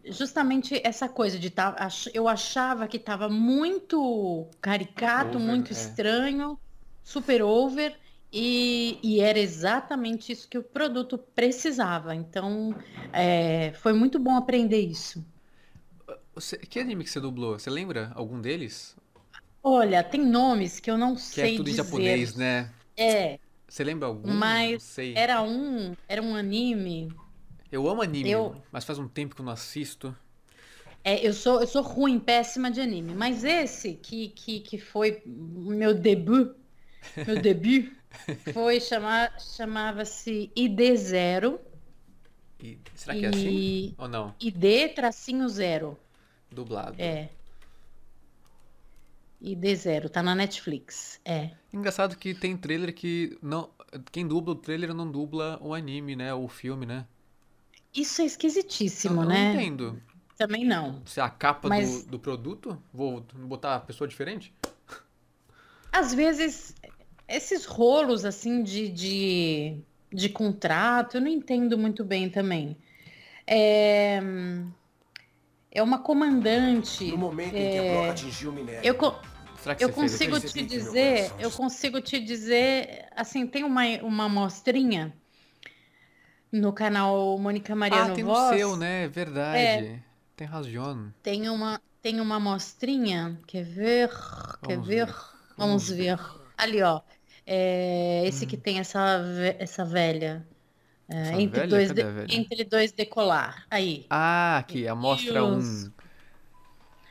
[0.09, 1.75] justamente essa coisa de tá,
[2.13, 5.73] eu achava que estava muito caricato, over, muito é.
[5.73, 6.59] estranho,
[7.03, 7.95] super over.
[8.31, 12.13] E, e, era exatamente isso que o produto precisava.
[12.13, 12.75] Então,
[13.13, 15.25] é, foi muito bom aprender isso.
[16.37, 17.57] Você, que anime que você dublou?
[17.57, 18.95] Você lembra algum deles?
[19.63, 21.81] Olha, tem nomes que eu não que sei é tudo dizer.
[21.81, 22.71] em japonês, né?
[22.95, 23.39] É.
[23.67, 24.31] Você lembra algum?
[24.31, 27.11] Mas era um, era um anime.
[27.71, 28.55] Eu amo anime, eu...
[28.71, 30.15] mas faz um tempo que eu não assisto.
[31.03, 33.15] É, eu sou, eu sou ruim, péssima de anime.
[33.15, 36.55] Mas esse que, que, que foi meu debut,
[37.25, 37.91] meu debut,
[38.53, 41.57] foi chamar, chamava-se ID0.
[42.61, 43.95] E, será que é assim?
[43.97, 44.35] Ou não?
[44.39, 45.97] ID tracinho zero.
[46.51, 46.95] Dublado.
[46.97, 47.29] É.
[49.39, 51.19] E D0, tá na Netflix.
[51.23, 51.51] É.
[51.71, 53.69] Engraçado que tem trailer que não.
[54.11, 56.33] Quem dubla o trailer não dubla o anime, né?
[56.33, 57.05] O filme, né?
[57.93, 59.53] Isso é esquisitíssimo, eu, né?
[59.53, 60.01] Não entendo.
[60.35, 61.01] Também não.
[61.05, 62.03] Se é a capa Mas...
[62.03, 64.53] do, do produto, vou botar a pessoa diferente?
[65.91, 66.75] Às vezes,
[67.27, 69.77] esses rolos assim de, de,
[70.11, 72.75] de contrato, eu não entendo muito bem também.
[73.45, 74.21] É
[75.77, 77.05] é uma comandante.
[77.11, 77.59] No momento é...
[77.59, 78.81] em que a bloca atingiu o minério.
[78.83, 78.95] Eu,
[79.79, 85.13] eu consigo te dizer, eu consigo te dizer, assim, tem uma, uma amostrinha
[86.51, 88.51] no canal Mônica Mariano Ah, tem Voz.
[88.51, 89.07] no seu, né?
[89.07, 89.57] Verdade.
[89.59, 89.99] É,
[90.35, 91.13] tem razão.
[91.21, 94.09] Tem uma, tem uma amostrinha, quer ver?
[94.65, 95.05] Quer ver?
[95.05, 95.15] ver?
[95.55, 96.17] Vamos, ver.
[96.17, 96.19] ver.
[96.57, 97.01] Ali, ó.
[97.45, 98.47] É, esse hum.
[98.47, 99.21] que tem essa,
[99.59, 100.45] essa velha.
[101.09, 101.67] É, entre, velha?
[101.67, 103.65] dois de, entre dois decolar.
[103.71, 104.05] Aí.
[104.09, 105.91] Ah, aqui, amostra um.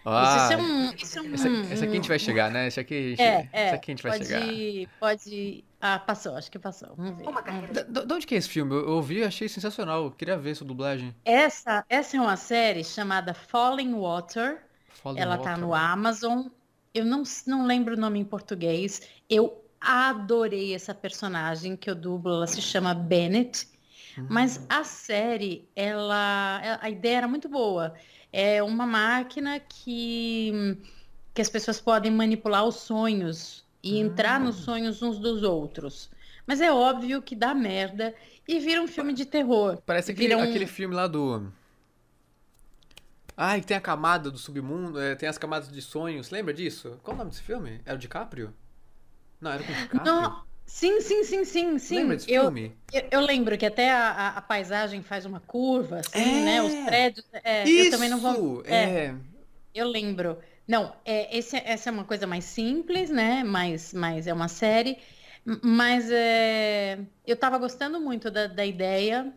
[0.09, 2.69] Ah, isso, é um, isso é um, essa, essa, aqui a gente vai chegar, né?
[2.69, 4.93] Essa aqui, é, é, essa aqui a gente vai pode, chegar.
[5.01, 5.65] Pode.
[5.81, 6.95] Ah, passou, acho que passou.
[6.97, 7.85] Vamos ver.
[7.85, 8.73] De, de onde que é esse filme?
[8.73, 10.05] Eu ouvi achei sensacional.
[10.05, 11.13] Eu queria ver essa dublagem.
[11.25, 14.63] Essa, essa é uma série chamada Falling Water.
[14.91, 15.55] Falling Ela tá Water.
[15.55, 16.47] tá no Amazon.
[16.95, 19.03] Eu não, não lembro o nome em português.
[19.29, 22.35] Eu adorei essa personagem que eu dublo.
[22.35, 23.69] Ela se chama Bennett.
[24.29, 27.95] Mas a série, ela, a ideia era muito boa.
[28.33, 30.79] É uma máquina que,
[31.35, 34.65] que as pessoas podem manipular os sonhos e entrar nos ah.
[34.65, 36.11] sonhos uns dos outros.
[36.47, 38.15] Mas é óbvio que dá merda
[38.47, 39.79] e vira um filme de terror.
[39.85, 40.43] Parece aquele, um...
[40.43, 41.53] aquele filme lá do.
[43.37, 46.31] Ai, tem a camada do submundo, é, tem as camadas de sonhos.
[46.31, 46.99] Lembra disso?
[47.03, 47.81] Qual o nome desse filme?
[47.85, 48.55] Era o DiCaprio?
[49.41, 50.05] Não, era o DiCaprio.
[50.05, 51.97] Não, Sim, sim, sim, sim, sim.
[51.97, 52.77] Lembra desse eu, filme?
[52.93, 56.63] Eu, eu, lembro que até a, a, a, paisagem faz uma curva, assim, é, né?
[56.63, 57.25] Os prédios.
[57.45, 58.63] É, isso, eu também não vou.
[58.67, 59.15] É, é.
[59.73, 60.39] Eu lembro.
[60.67, 63.45] Não, é, esse, essa é uma coisa mais simples, né?
[63.45, 64.99] Mas, mas é uma série.
[65.63, 69.33] Mas é, eu tava gostando muito da, da ideia,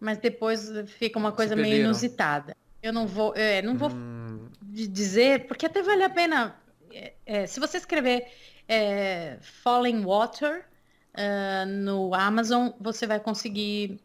[0.00, 2.56] mas depois fica uma coisa meio inusitada.
[2.82, 4.48] Eu não vou, é, não vou hum.
[4.62, 6.56] dizer, porque até vale a pena.
[6.90, 8.26] É, é, se você escrever
[8.68, 10.64] é, Falling Water
[11.14, 14.00] uh, no Amazon, você vai conseguir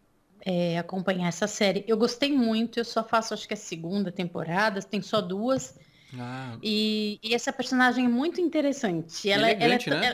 [0.45, 1.83] é, acompanhar essa série.
[1.87, 5.77] Eu gostei muito, eu só faço acho que a segunda temporada, tem só duas.
[6.17, 6.57] Ah.
[6.63, 9.29] E, e, essa personagem é muito interessante.
[9.29, 10.07] Ela, Elegante, ela, é, né?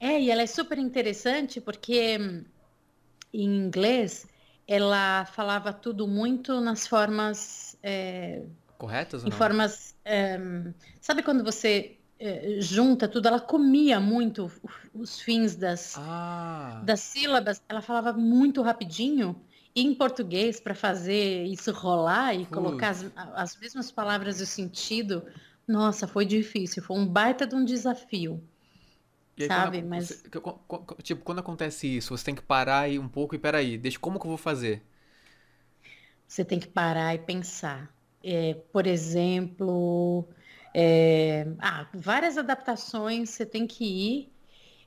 [0.00, 2.18] Ela, é, e ela é super interessante porque
[3.32, 4.26] em inglês
[4.66, 7.76] ela falava tudo muito nas formas.
[7.82, 8.42] É,
[8.78, 9.24] Corretas?
[9.24, 9.94] Em formas.
[10.04, 10.40] É,
[11.00, 12.01] sabe quando você é,
[12.58, 13.26] junta tudo?
[13.28, 14.50] Ela comia muito
[14.94, 16.82] os fins das, ah.
[16.84, 17.62] das sílabas.
[17.68, 19.40] Ela falava muito rapidinho.
[19.74, 24.46] E em português, para fazer isso rolar e colocar as, as mesmas palavras e o
[24.46, 25.24] sentido,
[25.66, 26.82] nossa, foi difícil.
[26.82, 28.42] Foi um baita de um desafio.
[29.38, 30.08] Aí, sabe, quando, mas...
[30.08, 33.98] Você, tipo, quando acontece isso, você tem que parar aí um pouco e peraí, deixa,
[33.98, 34.82] como que eu vou fazer?
[36.28, 37.92] Você tem que parar e pensar.
[38.22, 40.28] É, por exemplo,
[40.74, 44.32] é, ah, várias adaptações você tem que ir.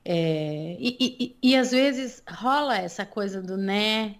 [0.04, 4.16] É, e, e, e, às vezes rola essa coisa do né,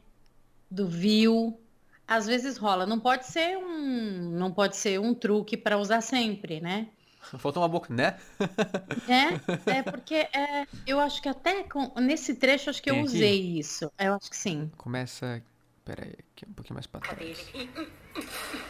[0.70, 1.60] do viu.
[2.06, 2.86] Às vezes rola.
[2.86, 6.88] Não pode ser um, não pode ser um truque para usar sempre, né?
[7.38, 8.18] Faltou uma boca, né?
[9.08, 13.04] É, é porque é, eu acho que até com, nesse trecho acho que Tem eu
[13.04, 13.58] usei aqui?
[13.60, 13.90] isso.
[13.98, 14.70] Eu acho que sim.
[14.76, 15.42] Começa.
[15.84, 17.46] Pera aí, aqui um pouquinho mais pra trás.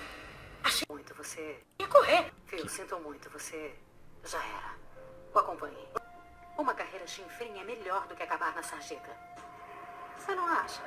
[0.67, 1.61] Achei muito você.
[1.79, 2.33] Ia correr.
[2.47, 3.73] Phil, sinto muito, você
[4.29, 4.75] já era.
[5.33, 5.87] O acompanhei.
[6.59, 9.11] Uma carreira chinfrim é melhor do que acabar na sarjeta.
[10.19, 10.83] Você não acha?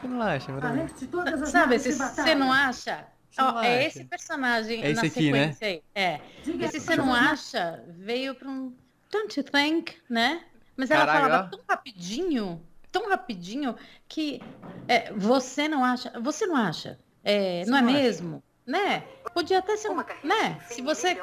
[0.00, 1.46] Você não acha, Maravilha?
[1.46, 3.06] Sabe, você não acha?
[3.38, 5.52] Oh, é esse personagem é esse na aqui, né?
[5.52, 5.72] sequência né?
[5.72, 5.82] aí.
[5.94, 6.20] É.
[6.64, 8.74] Esse você não acha veio para um
[9.10, 10.42] don't you think, né?
[10.74, 13.76] Mas ela Caralho, falava tão rapidinho, tão rapidinho
[14.08, 14.40] que
[14.88, 18.02] é, você não acha, você não acha, é, não, não, é acha.
[18.02, 19.04] mesmo, né?
[19.34, 20.60] Podia até ser um, né?
[20.68, 21.18] Se você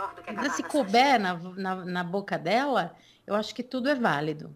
[0.56, 4.56] se couber na, na, na, boca dela, eu acho que tudo é válido.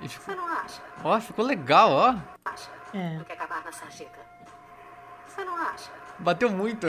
[0.00, 0.80] Você não acha?
[1.04, 2.16] Ó, ficou legal, ó.
[2.44, 3.18] Acha é.
[3.18, 4.18] do que acabar na sarjeta.
[5.26, 5.90] Você não acha?
[6.18, 6.86] Bateu muito.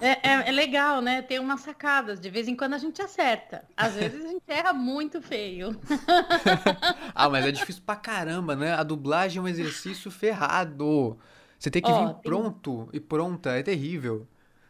[0.00, 1.22] É, é, é, legal, né?
[1.22, 2.18] Tem umas sacadas.
[2.18, 3.64] De vez em quando a gente acerta.
[3.76, 5.78] Às vezes a gente erra muito feio.
[7.14, 8.74] ah, mas é difícil pra caramba, né?
[8.74, 11.18] A dublagem é um exercício ferrado.
[11.62, 12.22] Você tem que oh, vir tem...
[12.22, 13.50] pronto e pronta.
[13.50, 14.26] É terrível.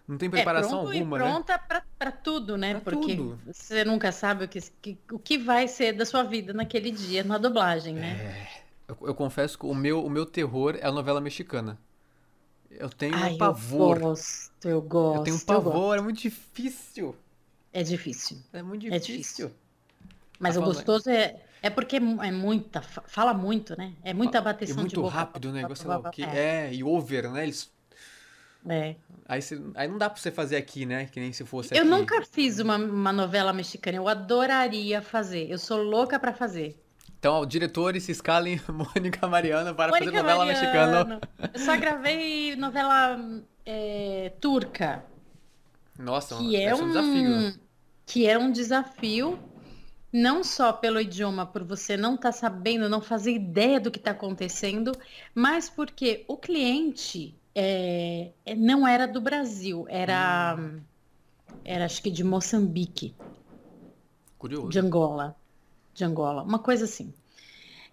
[0.07, 1.83] Não tem é, preparação é, alguma, e pronta né?
[1.98, 2.78] para tudo, né?
[2.81, 3.40] Pra Porque tudo.
[3.46, 7.24] você nunca sabe o que, que, o que vai ser da sua vida naquele dia
[7.24, 8.11] na dublagem, né?
[8.20, 8.62] É.
[8.88, 11.78] Eu, eu confesso que o meu, o meu terror é a novela mexicana.
[12.70, 13.96] Eu tenho Ai, um pavor.
[13.96, 15.16] Eu gosto, eu gosto.
[15.16, 17.16] Eu tenho um pavor, é muito difícil.
[17.72, 18.37] É difícil.
[18.52, 19.14] É muito difícil.
[19.14, 19.50] É difícil.
[20.38, 23.92] Mas tá o gostoso é, é porque é muita, fala muito, né?
[24.03, 25.14] É muita bateção é muito de boca.
[25.14, 25.66] rápido, né?
[25.75, 26.25] Sei lá o que.
[26.25, 26.66] É.
[26.66, 27.44] é, e over, né?
[27.44, 27.70] Eles...
[28.68, 28.96] É.
[29.29, 31.07] Aí, você, aí não dá pra você fazer aqui, né?
[31.07, 31.90] Que nem se fosse Eu aqui.
[31.90, 33.96] nunca fiz uma, uma novela mexicana.
[33.96, 35.48] Eu adoraria fazer.
[35.48, 36.77] Eu sou louca para fazer.
[37.18, 41.20] Então, diretores se escalem Mônica Mariana para Mônica fazer novela mexicana.
[41.55, 43.20] Eu só gravei novela
[43.64, 45.05] é, turca.
[45.96, 47.61] Nossa, que é um, um desafio.
[48.05, 49.38] Que é um desafio,
[50.12, 53.98] não só pelo idioma, por você não estar tá sabendo, não fazer ideia do que
[53.98, 54.92] está acontecendo,
[55.35, 60.81] mas porque o cliente é, é, não era do Brasil, era, hum.
[61.64, 63.14] era acho que de Moçambique.
[64.38, 64.68] Curioso.
[64.68, 65.37] De Angola
[65.94, 67.12] de Angola, uma coisa assim.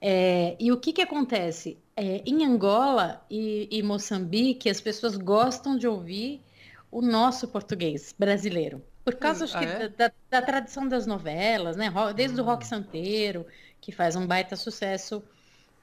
[0.01, 1.77] É, e o que, que acontece?
[1.95, 6.41] É, em Angola e, e, Moçambique, as pessoas gostam de ouvir
[6.91, 8.81] o nosso português brasileiro.
[9.03, 9.89] Por causa, hum, acho ah, é?
[9.89, 11.91] da, da, tradição das novelas, né?
[12.15, 12.43] Desde hum.
[12.43, 13.45] o rock santeiro,
[13.81, 15.23] que faz um baita sucesso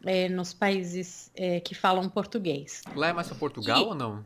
[0.04, 2.82] é, nos países é, que falam português.
[2.94, 3.84] Lá é mais para Portugal e...
[3.84, 4.24] ou não?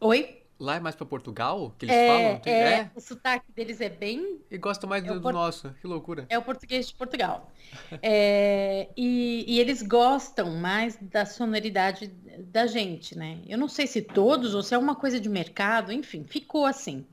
[0.00, 0.39] Oi?
[0.60, 2.42] Lá é mais para Portugal que eles é, falam?
[2.44, 4.38] É, é, o sotaque deles é bem.
[4.50, 6.26] E gosta mais é do, do, nosso, que loucura.
[6.28, 7.50] É o português de Portugal.
[8.02, 12.08] é, e, e, eles gostam mais da sonoridade
[12.52, 13.38] da gente, né?
[13.48, 17.06] Eu não sei se todos ou se é uma coisa de mercado, enfim, ficou assim.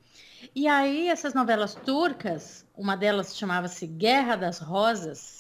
[0.53, 5.37] E aí, essas novelas turcas, uma delas chamava-se Guerra das Rosas.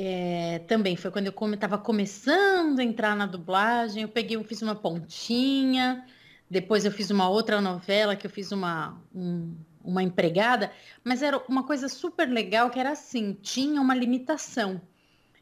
[0.00, 4.62] É, também foi quando eu estava começando a entrar na dublagem, eu peguei, eu fiz
[4.62, 6.06] uma pontinha,
[6.48, 10.70] depois eu fiz uma outra novela que eu fiz uma, um, uma empregada,
[11.02, 14.80] mas era uma coisa super legal que era assim, tinha uma limitação.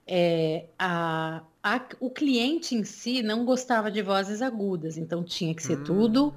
[0.07, 5.63] É, a, a, o cliente em si não gostava de vozes agudas, então tinha que
[5.63, 5.85] ser hum.
[5.85, 6.35] tudo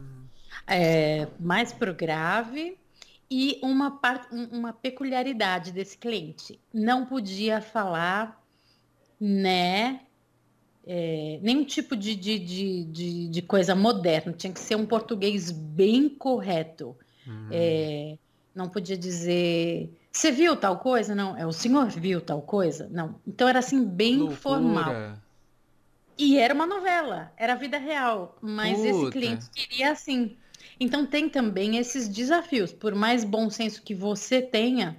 [0.67, 2.77] é, mais pro grave
[3.29, 3.99] e uma,
[4.51, 8.43] uma peculiaridade desse cliente, não podia falar
[9.19, 10.01] né,
[10.85, 15.51] é, nenhum tipo de, de, de, de, de coisa moderna, tinha que ser um português
[15.51, 16.97] bem correto.
[17.27, 17.47] Uhum.
[17.51, 18.17] É,
[18.55, 21.13] Não podia dizer, você viu tal coisa?
[21.15, 22.89] Não, é o senhor viu tal coisa?
[22.91, 23.19] Não.
[23.27, 24.37] Então era assim, bem Loucura.
[24.39, 25.19] formal.
[26.17, 28.37] E era uma novela, era a vida real.
[28.41, 29.11] Mas esse Puta.
[29.11, 30.37] cliente queria assim.
[30.79, 32.71] Então tem também esses desafios.
[32.73, 34.97] Por mais bom senso que você tenha,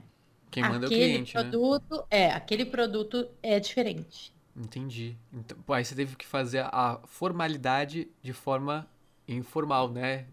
[0.51, 1.43] Quem manda é o aquele cliente, né?
[1.43, 4.33] produto é, aquele produto é diferente.
[4.57, 5.16] Entendi.
[5.33, 8.87] Então, pô, aí você teve que fazer a formalidade de forma
[9.27, 10.27] informal, né?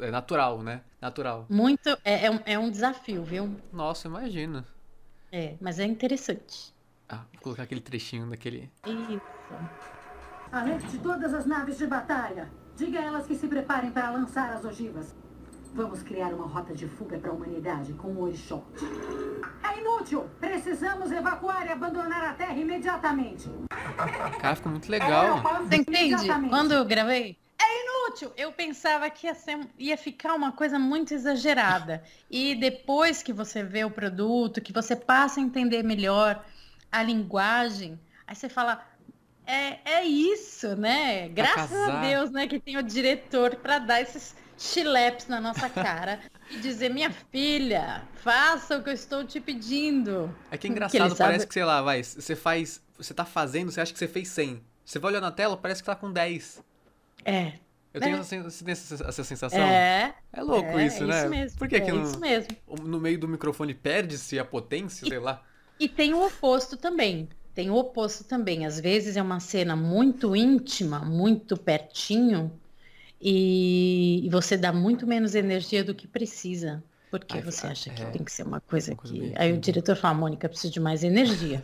[0.00, 0.82] É natural, né?
[1.00, 1.46] Natural.
[1.48, 3.56] Muito é, é um, é um desafio, viu?
[3.72, 4.64] Nossa, imagina.
[5.32, 6.72] É, mas é interessante.
[7.08, 8.70] Ah, vou colocar aquele trechinho daquele.
[8.86, 9.20] Isso.
[10.52, 12.50] Alerte todas as naves de batalha.
[12.76, 15.14] Diga a elas que se preparem para lançar as ogivas.
[15.72, 18.64] Vamos criar uma rota de fuga para a humanidade com o Orixó.
[19.62, 20.28] É inútil!
[20.40, 23.48] Precisamos evacuar e abandonar a Terra imediatamente.
[24.40, 25.40] Cara, ficou muito legal.
[25.62, 26.28] Você entende?
[26.48, 28.32] Quando eu gravei, é inútil.
[28.36, 32.02] Eu pensava que ia, ser, ia ficar uma coisa muito exagerada.
[32.28, 36.44] E depois que você vê o produto, que você passa a entender melhor
[36.90, 38.84] a linguagem, aí você fala.
[39.46, 41.28] É, é isso, né?
[41.28, 42.00] Graças a.
[42.00, 42.46] Deus, né?
[42.46, 48.02] Que tem o diretor para dar esses chileps na nossa cara e dizer, minha filha,
[48.22, 50.34] faça o que eu estou te pedindo.
[50.50, 52.82] É que é engraçado, sabe- parece que, sei lá, vai, você faz.
[52.96, 54.62] Você tá fazendo, você acha que você fez 100.
[54.84, 56.62] Você vai olhar na tela, parece que tá com 10.
[57.24, 57.54] É,
[57.92, 58.20] Eu tenho É.
[58.20, 58.36] essa,
[58.70, 59.58] essa, essa sensação.
[59.60, 60.14] é.
[60.32, 61.20] É louco é, isso, é né?
[61.20, 61.58] Isso mesmo.
[61.58, 62.48] Por que, é que no, isso mesmo.
[62.82, 65.42] no meio do microfone perde-se a potência, sei lá?
[65.78, 67.28] E tem o oposto também.
[67.54, 68.66] Tem o oposto também.
[68.66, 72.50] Às vezes é uma cena muito íntima, muito pertinho,
[73.20, 76.82] e, e você dá muito menos energia do que precisa.
[77.10, 78.06] Porque Ai, você ah, acha que é.
[78.06, 79.32] tem que ser uma coisa Uma coisa que.
[79.36, 81.62] Aí o diretor fala, Mônica, preciso de mais energia.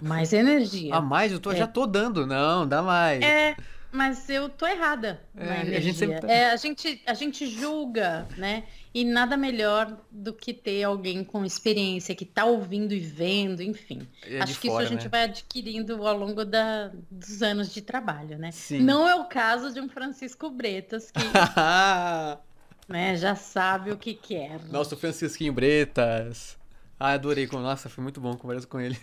[0.00, 0.94] mais energia.
[0.94, 2.26] A mais eu tô, já tô dando.
[2.26, 3.20] Não, dá mais.
[3.20, 3.56] É,
[3.90, 5.92] mas eu tô errada É, na a gente energia.
[5.94, 8.62] sempre tá- É, a, gente, a gente julga, né?
[8.94, 14.08] E nada melhor do que ter alguém com experiência que tá ouvindo e vendo, enfim.
[14.24, 15.08] É Acho que fora, isso a gente né?
[15.10, 18.50] vai adquirindo ao longo da- dos anos de trabalho, né?
[18.50, 18.80] Sim.
[18.80, 21.20] Não é o caso de um Francisco Bretas, que
[22.88, 24.60] né, já sabe o que quer.
[24.70, 26.56] Nossa, o Francisquinho Bretas.
[26.98, 27.46] Ah, adorei.
[27.52, 28.98] Nossa, foi muito bom conversar com ele.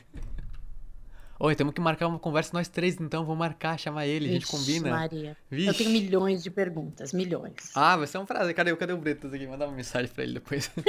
[1.38, 3.26] Oi, temos que marcar uma conversa nós três, então.
[3.26, 4.90] Vamos marcar, chamar ele, a gente combina.
[4.90, 5.36] Maria.
[5.52, 5.68] Vixe.
[5.68, 7.72] Eu tenho milhões de perguntas, milhões.
[7.76, 8.54] Ah, vai ser um prazer.
[8.54, 9.46] Cadê, cadê o Bretas aqui?
[9.46, 10.72] Mandar uma mensagem pra ele depois.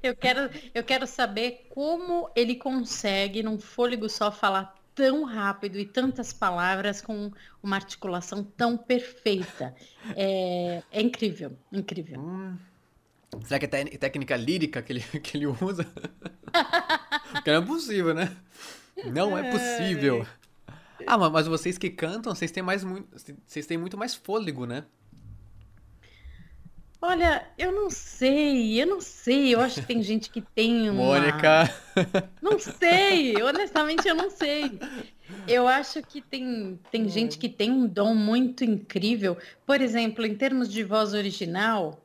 [0.00, 5.84] Eu quero, eu quero saber como ele consegue, num fôlego só, falar tão rápido e
[5.84, 9.74] tantas palavras com uma articulação tão perfeita.
[10.16, 12.20] É, é incrível, incrível.
[12.20, 12.56] Hum.
[13.42, 15.84] Será que é té- técnica lírica que ele, que ele usa?
[17.32, 18.34] Porque não é possível, né?
[19.06, 20.26] Não é possível.
[21.06, 23.08] Ah, ma- mas vocês que cantam, vocês têm mais muito,
[23.46, 24.84] vocês têm muito mais fôlego, né?
[27.00, 29.54] Olha, eu não sei, eu não sei.
[29.54, 31.04] Eu acho que tem gente que tem uma...
[31.04, 31.72] Mônica.
[32.42, 34.80] Não sei, honestamente eu não sei.
[35.46, 39.36] Eu acho que tem, tem gente que tem um dom muito incrível.
[39.64, 42.04] Por exemplo, em termos de voz original,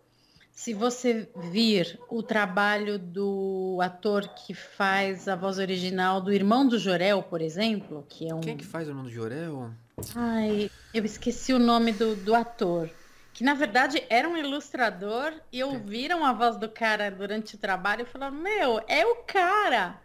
[0.54, 6.78] se você vir o trabalho do ator que faz a voz original do irmão do
[6.78, 8.39] Jorel, por exemplo, que é um.
[8.39, 9.72] Quem é que faz o irmão do Jorel?
[10.16, 12.89] Ai, eu esqueci o nome do, do ator.
[13.34, 18.04] Que na verdade era um ilustrador e ouviram a voz do cara durante o trabalho
[18.04, 20.00] e falaram: Meu, é o cara!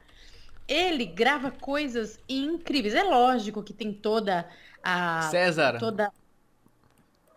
[0.67, 2.95] Ele grava coisas incríveis.
[2.95, 4.49] É lógico que tem toda
[4.83, 5.29] a.
[5.31, 5.79] César.
[5.79, 6.11] Toda.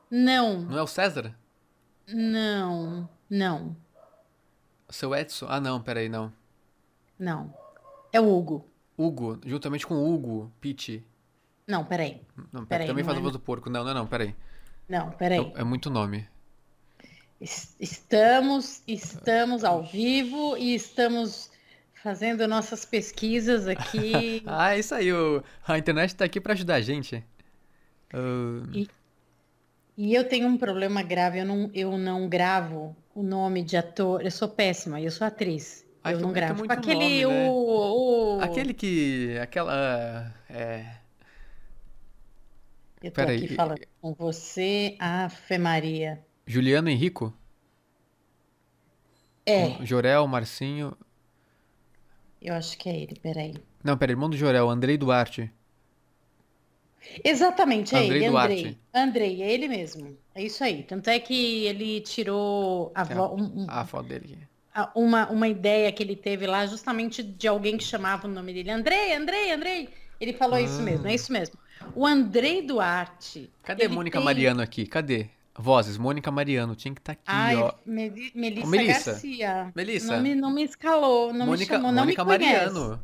[0.10, 1.36] Não, Não é o César?
[2.08, 3.76] Não, não,
[4.88, 5.48] O seu Edson?
[5.50, 6.32] Ah, não, peraí, não.
[7.18, 7.54] não.
[8.12, 8.68] É o Hugo.
[8.98, 11.04] Hugo, juntamente com o Hugo, Pitt.
[11.68, 12.22] Não, peraí.
[12.52, 13.70] Não, peraí, também não faz é a voz do porco.
[13.70, 14.36] Não, não, não, peraí.
[14.90, 15.54] Não, peraí.
[15.56, 16.28] É, é muito nome.
[17.40, 21.50] Es- Estamos, estamos ao vivo e estamos
[21.94, 24.44] fazendo nossas pesquisas aqui.
[24.46, 25.12] Ah, é isso aí.
[25.14, 25.44] O...
[25.68, 27.24] A internet tá aqui pra ajudar a gente.
[28.14, 28.88] Ah, E
[30.16, 34.24] eu tenho um problema grave, eu não, eu não gravo o nome de ator.
[34.24, 35.86] Eu sou péssima, eu sou atriz.
[36.04, 36.66] Ah, eu não é é gravo.
[36.68, 36.96] aquele,
[37.26, 37.50] nome, né?
[37.50, 39.38] o, o- Aquele que.
[39.40, 40.34] Aquela.
[40.50, 40.96] É.
[43.04, 46.24] Eu tô aqui falando com você, Afe Maria.
[46.46, 47.34] Juliano Henrico?
[49.46, 50.96] É, Jorel, Marcinho.
[52.42, 53.56] eu acho que é ele, peraí.
[53.84, 55.52] Não, peraí, irmão do Jorel, Andrei Duarte.
[57.24, 58.54] Exatamente, é Andrei ele, Duarte.
[58.54, 58.78] Andrei.
[58.94, 60.18] Andrei, é ele mesmo.
[60.36, 60.84] É isso aí.
[60.84, 64.38] Tanto é que ele tirou a É, vo- um- um- a foto dele
[64.96, 68.72] uma, uma ideia que ele teve lá, justamente de alguém que chamava o nome dele.
[68.72, 69.90] Andrei, Andrei, Andrei.
[70.20, 70.84] Ele falou isso Ah.
[70.84, 71.56] mesmo, é isso mesmo.
[71.96, 73.50] O Andrei Duarte.
[73.64, 74.86] Cadê Mônica tem- Mariano aqui?
[74.86, 75.28] Cadê?
[75.54, 77.74] Vozes, Mônica Mariano, tinha que estar aqui, Ai, ó.
[77.86, 79.12] Meli- Melissa, Melissa.
[79.12, 79.72] Garcia.
[79.76, 80.16] Melissa.
[80.16, 82.54] Não me, não me escalou, não Mônica, me chamou, não Mônica me conhece.
[82.74, 83.04] Mariano.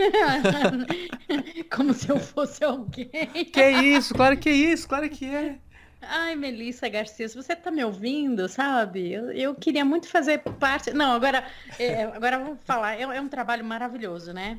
[1.70, 3.08] Como se eu fosse alguém.
[3.52, 4.14] Que isso?
[4.14, 5.58] Claro que é isso, claro que é.
[6.02, 9.12] Ai, Melissa Garcia, se você tá me ouvindo, sabe?
[9.12, 10.92] Eu, eu queria muito fazer parte.
[10.92, 11.44] Não, agora,
[11.78, 12.98] é, agora vamos falar.
[12.98, 14.58] É, é um trabalho maravilhoso, né?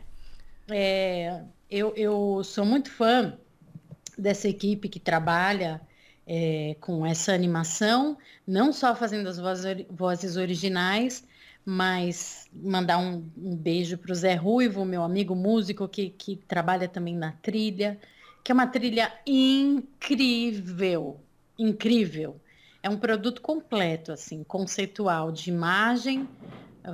[0.70, 3.38] É, eu, eu sou muito fã
[4.18, 5.82] dessa equipe que trabalha
[6.28, 11.26] é, com essa animação, não só fazendo as vozes, vozes originais,
[11.66, 16.88] mas mandar um, um beijo para o Zé Ruivo, meu amigo músico que, que trabalha
[16.88, 18.00] também na trilha,
[18.44, 21.20] que é uma trilha incrível,
[21.58, 22.40] incrível.
[22.84, 26.28] É um produto completo, assim, conceitual, de imagem,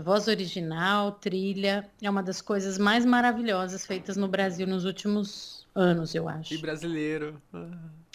[0.04, 1.90] voz original, trilha.
[2.02, 6.60] É uma das coisas mais maravilhosas feitas no Brasil nos últimos anos, eu E acho.
[6.60, 7.42] brasileiro.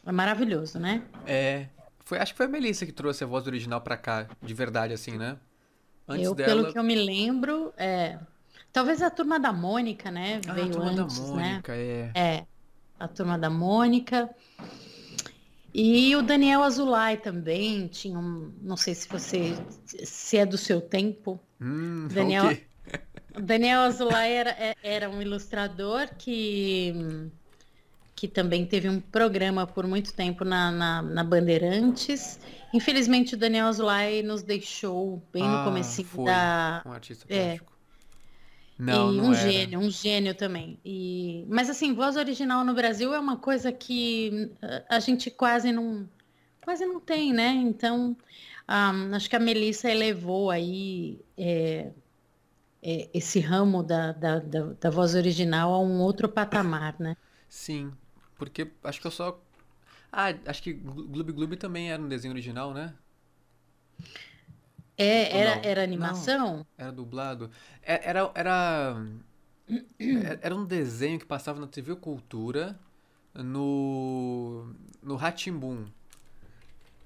[0.05, 1.03] É maravilhoso, né?
[1.27, 1.67] É.
[2.05, 4.93] Foi, acho que foi a Melissa que trouxe a voz original pra cá, de verdade,
[4.93, 5.39] assim, né?
[6.13, 6.61] Antes eu, dela.
[6.63, 8.19] pelo que eu me lembro, é...
[8.73, 10.41] talvez a turma da Mônica, né?
[10.47, 11.51] Ah, a veio turma da antes, né?
[11.53, 12.11] Mônica, é.
[12.15, 12.47] É,
[12.99, 14.31] a turma da Mônica.
[15.75, 19.55] E o Daniel Azulay também tinha um, não sei se você
[20.05, 21.41] se é do seu tempo.
[21.61, 22.67] Hum, Daniel- ok.
[23.35, 27.31] O Daniel Azulay era, é- era um ilustrador que,
[28.23, 32.39] que também teve um programa por muito tempo na, na, na Bandeirantes.
[32.73, 36.27] Infelizmente o Daniel Azulay nos deixou bem no Ah, comecinho foi.
[36.27, 37.47] da, Um artista É.
[37.57, 37.73] plástico.
[38.79, 39.51] Não, e não um era.
[39.51, 40.79] gênio, um gênio também.
[40.85, 45.73] E, mas assim, voz original no Brasil é uma coisa que uh, a gente quase
[45.73, 46.09] não,
[46.65, 47.49] quase não tem, né?
[47.49, 48.17] Então,
[48.69, 51.91] ah, acho que a Melissa elevou aí é,
[52.81, 57.17] é, esse ramo da, da, da, da voz original a um outro patamar, né?
[57.49, 57.93] Sim,
[58.37, 59.41] porque acho que eu só.
[60.13, 62.93] Ah, acho que Gloob Gloob também era um desenho original, né?
[64.97, 65.63] É, Ou era, não?
[65.65, 66.67] era animação?
[66.77, 67.51] Era dublado.
[67.83, 68.97] É- Era, era,
[70.41, 72.79] era, um desenho que passava na TV Cultura
[73.35, 75.87] no, no Rá-Tim-Bum.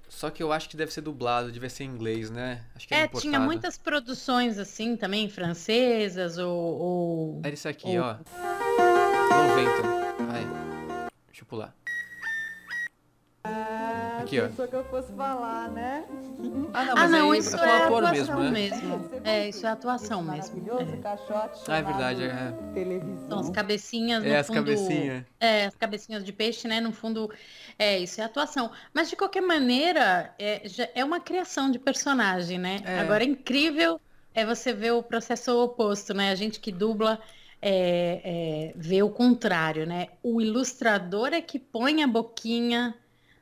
[0.09, 2.63] Só que eu acho que deve ser dublado, deve ser em inglês, né?
[2.75, 3.45] Acho que É, tinha importado.
[3.45, 8.13] muitas produções assim também, francesas ou, ou- Era isso aqui, ou- ó.
[8.15, 10.23] 90.
[10.25, 10.66] Vai.
[11.37, 11.75] Deixa eu pular.
[14.19, 14.47] Aqui, ó.
[14.47, 16.03] Pensou que eu fosse falar, né?
[16.73, 18.49] Ah, não, Ah, mas não, aí isso é é atuação mesmo, né?
[18.49, 19.11] mesmo.
[19.23, 20.59] É, isso é atuação mesmo.
[20.65, 20.97] Maravilhoso É.
[20.97, 22.53] caixote Ah, é verdade, é.
[22.73, 23.29] televisão.
[23.29, 24.55] São as cabecinhas no É, as fundo.
[24.55, 25.23] cabecinhas.
[25.39, 26.81] É, as cabecinhas de peixe, né?
[26.81, 27.31] No fundo,
[27.77, 28.71] é isso, é atuação.
[28.91, 32.81] Mas de qualquer maneira, é, já é uma criação de personagem, né?
[32.83, 32.99] É.
[32.99, 34.01] Agora, incrível
[34.33, 36.31] é você ver o processo oposto, né?
[36.31, 37.19] A gente que dubla
[37.61, 40.09] é, é, vê o contrário, né?
[40.21, 42.95] O ilustrador é que põe a boquinha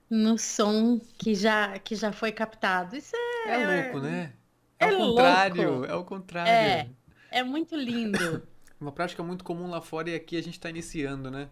[0.09, 2.95] no som que já, que já foi captado.
[2.95, 3.15] Isso
[3.47, 4.33] é, É louco, né?
[4.79, 5.85] É, É o contrário, louco.
[5.85, 6.51] é o contrário.
[6.51, 6.89] É.
[7.31, 8.45] é muito lindo.
[8.79, 11.49] Uma prática muito comum lá fora e aqui a gente tá iniciando, né?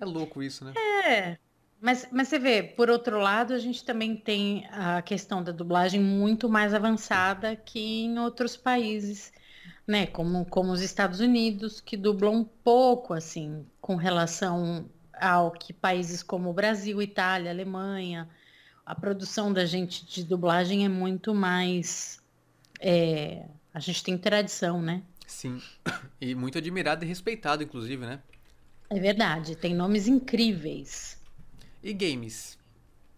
[0.00, 0.72] É louco isso, né?
[0.76, 1.38] É,
[1.80, 6.00] mas, mas você vê, por outro lado, a gente também tem a questão da dublagem
[6.00, 9.32] muito mais avançada que em outros países,
[9.86, 10.06] né?
[10.06, 16.22] Como, como os Estados Unidos, que dublam um pouco, assim, com relação ao que países
[16.22, 18.28] como o Brasil, Itália, Alemanha,
[18.86, 22.22] a produção da gente de dublagem é muito mais.
[22.80, 25.02] é, a gente tem tradição, né?
[25.26, 25.62] Sim.
[26.20, 28.22] E muito admirado e respeitado, inclusive, né?
[28.88, 31.18] É verdade, tem nomes incríveis.
[31.82, 32.58] E games?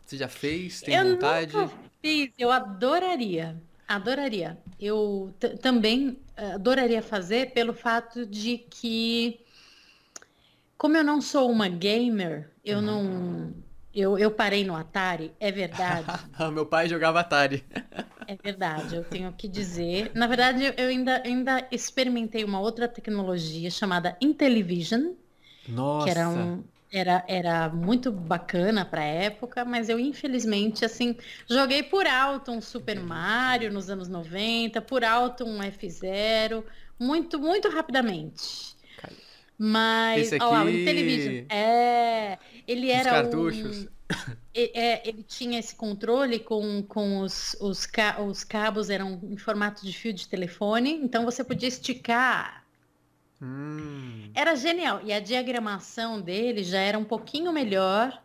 [0.05, 0.83] Você já fez?
[0.83, 1.53] Tem Eu vontade?
[1.57, 1.69] nunca
[2.03, 4.59] fiz, eu adoraria, adoraria.
[4.78, 9.41] Eu também eh, adoraria fazer pelo fato de que,
[10.76, 13.53] como eu não sou uma gamer, eu não,
[13.95, 16.07] eu, eu parei no Atari, é verdade,
[16.39, 17.64] Ah, Meu pai jogava Atari.
[18.26, 20.11] é verdade, eu tenho que dizer.
[20.14, 25.14] Na verdade, eu ainda, ainda experimentei uma outra tecnologia chamada Intellivision,
[25.68, 26.05] Nossa.
[26.05, 31.16] que era um era, era muito bacana para a época, mas eu infelizmente assim
[31.49, 36.62] joguei por alto um Super Mario nos anos 90, por alto um F0,
[36.99, 38.76] muito muito rapidamente.
[38.97, 39.12] Cara,
[39.59, 43.84] Mas esse ó lá, o aqui- Intellivision, é, ele Os era cartuchos.
[43.84, 43.97] um
[44.55, 49.84] é, ele tinha esse controle com, com os, os, ca- os cabos eram em formato
[49.84, 52.64] de fio de telefone, então você podia esticar
[53.41, 54.30] Hum.
[54.34, 55.01] era genial.
[55.05, 58.22] E a diagramação dele já era um pouquinho melhor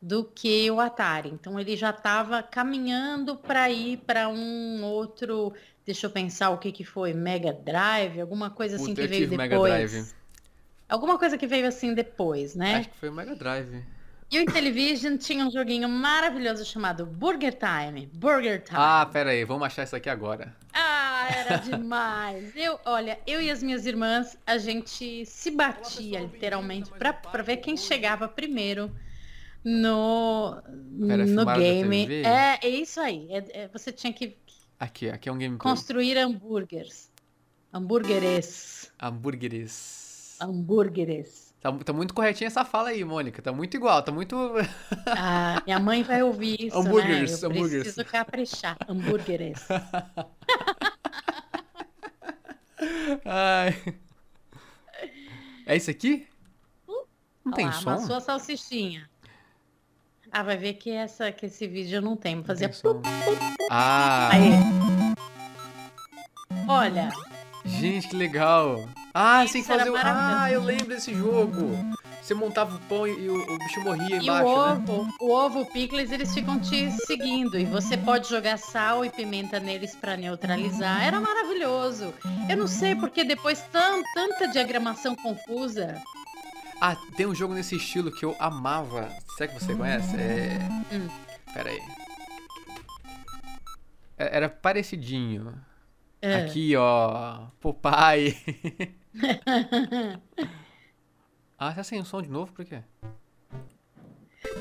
[0.00, 1.28] do que o Atari.
[1.30, 5.52] Então ele já estava caminhando para ir para um outro.
[5.84, 9.22] Deixa eu pensar o que, que foi, Mega Drive, alguma coisa assim Puta, que veio
[9.24, 9.90] tive Mega depois.
[9.92, 10.14] Drive.
[10.88, 12.76] Alguma coisa que veio assim depois, né?
[12.76, 13.84] Acho que foi o Mega Drive.
[14.30, 18.06] E o Intellivision tinha um joguinho maravilhoso chamado Burger Time.
[18.14, 18.78] Burger Time.
[18.80, 20.54] Ah, pera aí, vamos achar isso aqui agora.
[20.72, 22.54] Ah, era demais.
[22.54, 27.56] Eu, olha, eu e as minhas irmãs, a gente se batia literalmente pra, pra ver
[27.56, 28.90] quem chegava primeiro
[29.64, 30.62] no,
[31.06, 32.06] Pera, no filmaram da game.
[32.24, 33.26] É, é isso aí.
[33.30, 34.36] É- é- você tinha que
[34.78, 35.58] Aqui, aqui é um gameplay.
[35.58, 37.10] construir hambúrgueres.
[37.72, 38.90] Hambúrgueres.
[38.98, 40.36] Hambúrgueres.
[40.40, 41.49] Hambúrgueres.
[41.60, 43.42] Tá, tá muito corretinha essa fala aí, Mônica.
[43.42, 44.34] Tá muito igual, tá muito.
[45.06, 47.46] Ah, minha mãe vai ouvir isso, Hambúrgueres, né?
[47.46, 47.82] Eu hambúrgueres.
[47.82, 48.76] preciso caprichar.
[48.88, 49.68] Hambúrgueres.
[53.26, 53.76] Ai.
[55.66, 56.26] É isso aqui?
[57.44, 57.90] Não tem lá, som?
[57.90, 59.08] amassou a salsichinha.
[60.32, 62.36] Ah, vai ver que, essa, que esse vídeo eu não tem.
[62.36, 63.12] Vou fazer Não tem.
[63.70, 64.50] Ah, Aí.
[66.68, 67.10] Olha,
[67.64, 68.76] gente, que legal.
[69.12, 69.96] Ah, Isso era fazer o.
[69.96, 71.76] Ah, eu lembro desse jogo.
[72.22, 74.52] Você montava o pão e o, o bicho morria e o embaixo, né?
[74.52, 77.58] ovo, o ovo, o picles, eles ficam te seguindo.
[77.58, 81.02] E você pode jogar sal e pimenta neles pra neutralizar.
[81.02, 82.14] Era maravilhoso.
[82.48, 86.00] Eu não sei porque depois tan- tanta diagramação confusa.
[86.80, 89.08] Ah, tem um jogo nesse estilo que eu amava.
[89.36, 90.14] Será que você conhece?
[90.16, 90.58] É.
[90.94, 91.08] Hum.
[91.52, 91.80] Pera aí.
[94.18, 95.54] É- Era parecidinho.
[96.22, 96.36] É.
[96.44, 97.46] Aqui, ó.
[97.60, 98.36] Popeye.
[101.58, 102.52] ah, tá sem som de novo?
[102.52, 102.80] Por quê?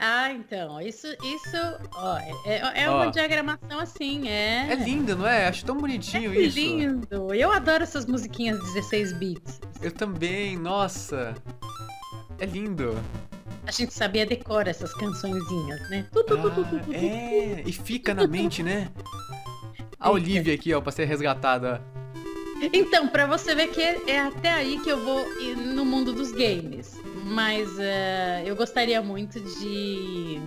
[0.02, 1.58] Ah, então, isso, isso,
[1.96, 2.96] ó, é, é Ó.
[2.98, 4.72] uma diagramação assim, é.
[4.72, 5.48] É lindo, não é?
[5.48, 6.58] Acho tão bonitinho É isso.
[6.58, 7.34] lindo.
[7.34, 9.60] Eu adoro essas musiquinhas 16 bits.
[9.82, 11.34] Eu também, nossa.
[12.38, 12.98] É lindo.
[13.66, 16.06] A gente sabia decor essas cançõezinhas, né?
[16.14, 18.90] Ah, é, e fica na mente, né?
[20.00, 21.82] A Olivia aqui, ó, pra ser resgatada.
[22.74, 26.32] Então, pra você ver que é, até aí que eu vou ir no mundo dos
[26.32, 27.00] games.
[27.26, 30.42] Mas eh, eu gostaria muito de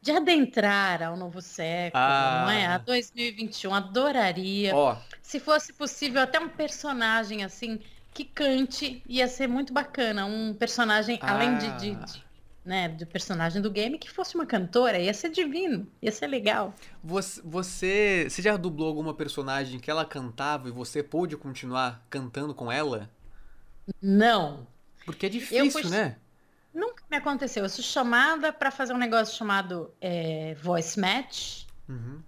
[0.00, 2.42] de adentrar ao novo século, Ah.
[2.46, 2.66] não é?
[2.66, 4.74] A 2021, adoraria.
[4.76, 7.80] Ó, Se fosse possível, até um personagem assim
[8.12, 10.26] que cante, ia ser muito bacana.
[10.26, 12.04] Um personagem, além de, de- Ah.
[12.04, 12.23] de,
[12.64, 16.74] né, do personagem do game, que fosse uma cantora, ia ser divino, ia ser legal.
[17.02, 22.54] você, você, você já dublou alguma personagem que ela cantava e você pôde continuar cantando
[22.54, 23.10] com ela?
[24.00, 24.66] Não,
[25.04, 26.18] Porque é difícil, fui- né?
[26.72, 27.64] nunca me aconteceu.
[27.64, 32.22] Eu sou chamada para fazer um negócio chamado é, voice match, Uhum.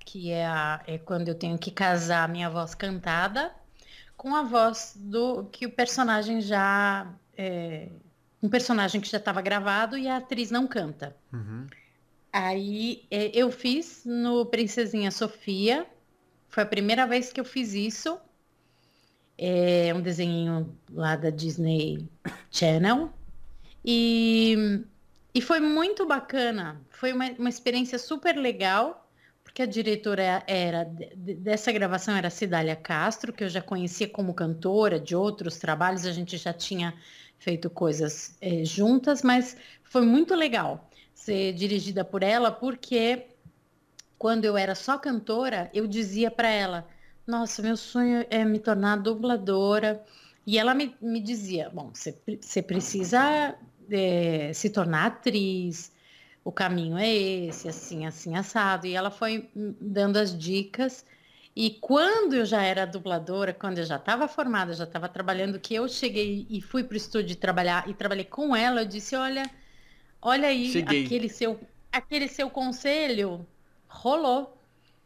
[0.00, 3.54] que é, a- é quando eu tenho que casar a minha voz cantada
[4.16, 7.90] com a voz do que o personagem já é,
[8.46, 11.14] um personagem que já estava gravado e a atriz não canta.
[11.32, 11.66] Uhum.
[12.32, 15.86] Aí é, eu fiz no Princesinha Sofia.
[16.48, 18.18] Foi a primeira vez que eu fiz isso.
[19.36, 22.08] É um desenho lá da Disney
[22.50, 23.10] Channel.
[23.84, 24.82] E,
[25.34, 26.80] e foi muito bacana.
[26.90, 29.10] Foi uma, uma experiência super legal,
[29.44, 33.60] porque a diretora era de- de- dessa gravação era a Cidália Castro, que eu já
[33.60, 36.94] conhecia como cantora de outros trabalhos, a gente já tinha
[37.38, 43.26] feito coisas eh, juntas, mas foi muito legal ser dirigida por ela, porque
[44.18, 46.88] quando eu era só cantora, eu dizia para ela:
[47.26, 50.02] Nossa, meu sonho é me tornar dubladora.
[50.46, 53.56] E ela me, me dizia: Bom, você pre- você precisa
[53.90, 55.92] eh, se tornar atriz,
[56.44, 58.86] o caminho é esse, assim, assim, assado.
[58.86, 61.04] E ela foi dando as dicas.
[61.56, 65.74] E quando eu já era dubladora, quando eu já estava formada, já estava trabalhando, que
[65.74, 69.50] eu cheguei e fui para o estúdio trabalhar e trabalhei com ela, eu disse: Olha,
[70.20, 71.04] olha aí, Cheguei.
[71.06, 71.60] aquele seu,
[71.92, 73.46] aquele seu conselho
[73.88, 74.56] rolou.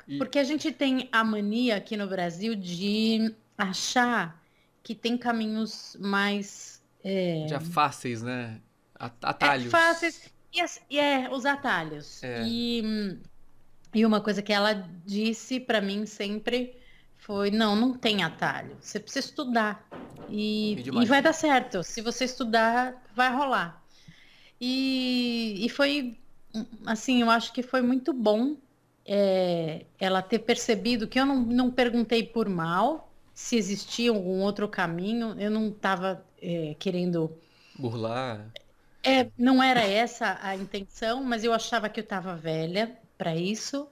[0.09, 4.43] E- Porque a gente tem a mania aqui no Brasil de achar
[4.83, 8.61] que tem caminhos mais é, Já fáceis, né?
[8.99, 9.71] É, Atalhos.
[9.71, 10.31] fáceis.
[10.53, 12.23] E, as- e é, os atalhos.
[12.23, 12.43] É.
[12.43, 13.21] E, hum,
[13.95, 14.73] e uma coisa que ela
[15.05, 16.77] disse pra mim sempre
[17.17, 18.77] foi, não, não tem atalho.
[18.81, 19.89] Você precisa estudar.
[20.29, 21.83] E, E e vai dar certo.
[21.83, 23.85] Se você estudar, vai rolar.
[24.61, 26.19] E, e foi,
[26.87, 28.57] assim, eu acho que foi muito bom
[29.07, 34.69] é, ela ter percebido que eu não, não perguntei por mal se existia algum outro
[34.69, 35.35] caminho.
[35.41, 36.25] Eu não estava
[36.79, 37.39] querendo
[37.75, 38.55] Burlar.
[39.03, 43.87] é, não era essa a intenção, mas eu achava que eu estava velha para isso,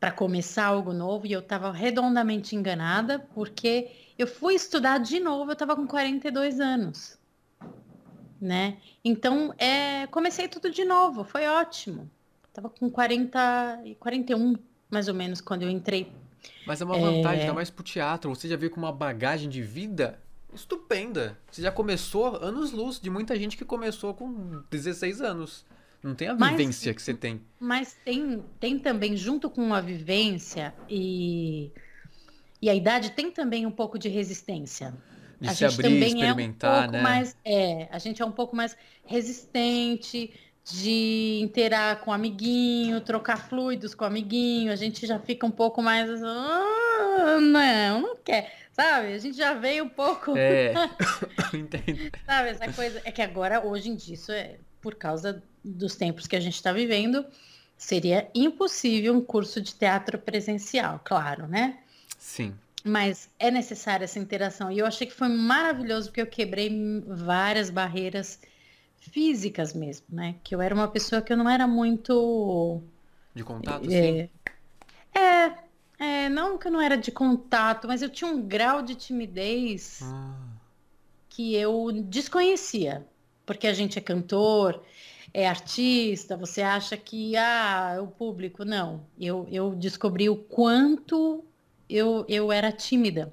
[0.00, 5.50] para começar algo novo, e eu estava redondamente enganada, porque eu fui estudar de novo,
[5.50, 7.16] eu estava com 42 anos,
[8.40, 8.78] né?
[9.04, 12.10] Então, é, comecei tudo de novo, foi ótimo.
[12.52, 14.56] Tava com 40 e 41,
[14.90, 16.10] mais ou menos, quando eu entrei.
[16.66, 18.34] Mas é uma vantagem, ainda mais pro teatro.
[18.34, 20.18] Você já veio com uma bagagem de vida
[20.52, 21.38] estupenda.
[21.48, 25.64] Você já começou anos luz de muita gente que começou com 16 anos.
[26.04, 27.40] Não tem a Mas- vivência que você tem.
[27.58, 31.70] Mas tem, tem também, junto com a vivência e,
[32.60, 34.94] e a idade, tem também um pouco de resistência.
[35.40, 37.00] De a se gente abrir, também é um experimentar, pouco né?
[37.02, 38.76] mais, é, a gente é um pouco mais
[39.06, 40.30] resistente
[40.64, 45.50] de interar com o amiguinho, trocar fluidos com o amiguinho, a gente já fica um
[45.50, 49.08] pouco mais, "Ah, não, não quer, sabe?
[49.14, 50.72] A gente já veio um pouco, É,
[51.54, 52.10] entendo.
[52.26, 52.48] sabe?
[52.50, 56.36] Essa coisa, é que agora, hoje em dia, isso é por causa dos tempos que
[56.36, 57.24] a gente está vivendo,
[57.74, 61.78] seria impossível um curso de teatro presencial, claro, né?
[62.18, 62.54] Sim.
[62.84, 64.70] Mas é necessária essa interação.
[64.70, 66.70] E eu achei que foi maravilhoso porque eu quebrei
[67.06, 68.38] várias barreiras
[69.00, 70.34] físicas mesmo, né?
[70.44, 72.82] Que eu era uma pessoa que eu não era muito.
[73.34, 74.28] De contato, sim.
[75.14, 75.58] É, é,
[75.98, 80.00] é, não que eu não era de contato, mas eu tinha um grau de timidez
[80.02, 80.34] Ah,
[81.30, 83.06] que eu desconhecia.
[83.46, 84.82] Porque a gente é cantor,
[85.32, 88.64] é artista, você acha que ah, o público.
[88.64, 89.04] Não.
[89.20, 91.44] Eu, eu descobri o quanto
[91.88, 93.32] eu, eu era tímida.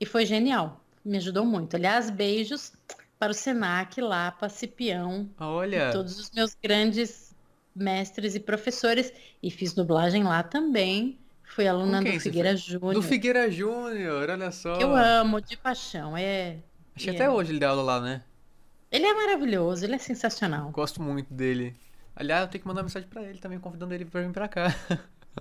[0.00, 0.80] E foi genial.
[1.04, 1.76] Me ajudou muito.
[1.76, 2.72] Aliás, beijos
[3.18, 7.32] para o Senac, Lapa, Cipião, olha, todos os meus grandes
[7.74, 9.12] mestres e professores.
[9.42, 11.18] E fiz dublagem lá também.
[11.44, 12.94] Fui aluna do Figueira Júnior.
[12.94, 14.76] do Figueira Júnior, olha só.
[14.76, 16.16] que eu amo de paixão.
[16.16, 16.58] É,
[16.96, 17.14] Acho que é.
[17.14, 18.22] até hoje ele dá aula lá, né?
[18.92, 20.72] Ele é maravilhoso, ele é sensacional.
[20.72, 21.76] Gosto muito dele.
[22.14, 24.48] Aliás, eu tenho que mandar uma mensagem pra ele também, convidando ele pra vir pra
[24.48, 24.66] cá.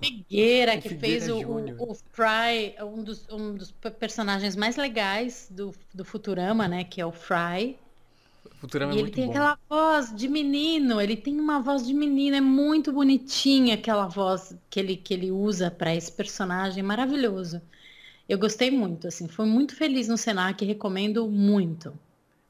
[0.04, 4.76] Figueira, que Figueira fez o, o, o Fry, um dos, um dos pe- personagens mais
[4.76, 6.84] legais do, do Futurama, né?
[6.84, 7.80] Que é o Fry.
[8.60, 9.30] Futurama e é ele tem bom.
[9.30, 14.56] aquela voz de menino, ele tem uma voz de menino, é muito bonitinha aquela voz
[14.70, 17.62] que ele, que ele usa para esse personagem, maravilhoso.
[18.30, 21.94] Eu gostei muito, assim, fui muito feliz no Senac, recomendo muito.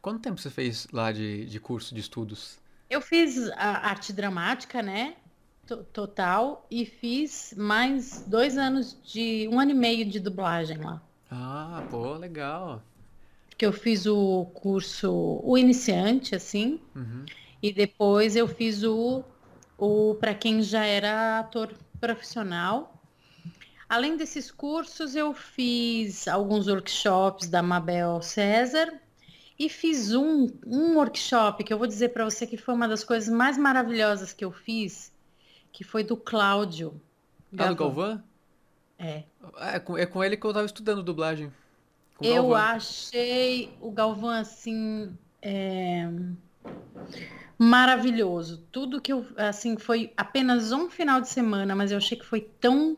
[0.02, 2.60] Quanto tempo você fez lá de, de curso de estudos?
[2.90, 5.16] Eu fiz a arte dramática, né?
[5.66, 11.02] to- Total, e fiz mais dois anos de um ano e meio de dublagem lá.
[11.32, 12.84] Ah, pô, legal.
[13.50, 15.12] Porque eu fiz o curso,
[15.44, 17.26] o iniciante, assim, Uhum.
[17.62, 19.24] e depois eu fiz o,
[19.78, 22.94] o para quem já era ator profissional.
[23.90, 29.01] Além desses cursos, eu fiz alguns workshops da Mabel César
[29.66, 33.04] e fiz um, um workshop que eu vou dizer para você que foi uma das
[33.04, 35.14] coisas mais maravilhosas que eu fiz,
[35.72, 37.00] que foi do Cláudio.
[37.54, 37.76] Ah, do Gavão.
[37.76, 38.24] Galvão?
[38.98, 39.24] É.
[39.60, 41.52] É com, é com ele que eu tava estudando dublagem.
[42.20, 46.08] Eu achei o Galvão assim é,
[47.58, 48.64] maravilhoso.
[48.72, 52.42] Tudo que eu assim foi apenas um final de semana, mas eu achei que foi
[52.42, 52.98] tão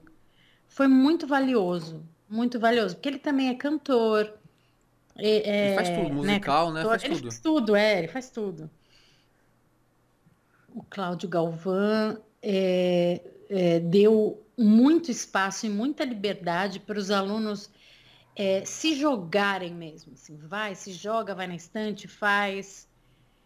[0.67, 4.33] foi muito valioso, muito valioso, porque ele também é cantor.
[5.17, 6.81] É- Ele faz tudo, musical, né?
[6.81, 7.23] cantor, Faz ele tudo.
[7.23, 8.69] faz tudo, é, ele faz tudo.
[10.75, 17.69] O Cláudio Galvão é, é, deu muito espaço e muita liberdade para os alunos
[18.35, 20.13] é, se jogarem mesmo.
[20.13, 22.87] Assim, vai, se joga, vai na estante, faz.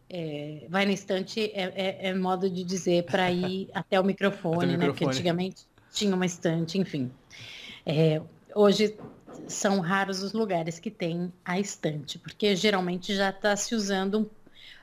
[0.09, 4.65] é, vai na estante é, é- é modo de dizer para ir até o microfone,
[4.67, 4.85] né?
[4.85, 5.11] Porque microfone.
[5.11, 7.11] antigamente tinha uma estante, enfim.
[7.85, 8.21] É,
[8.55, 8.97] hoje
[9.47, 14.29] são raros os lugares que tem a estante, porque geralmente já está se usando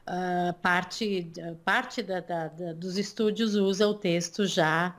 [0.06, 1.30] ah, parte,
[1.64, 4.94] parte da- da- da- dos estúdios usa o texto já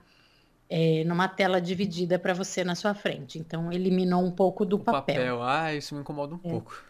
[0.70, 3.38] é, numa tela dividida para você na sua frente.
[3.40, 5.16] Então eliminou um pouco do O papel.
[5.16, 5.44] papel.
[5.44, 6.84] Ah, isso me incomoda um pouco.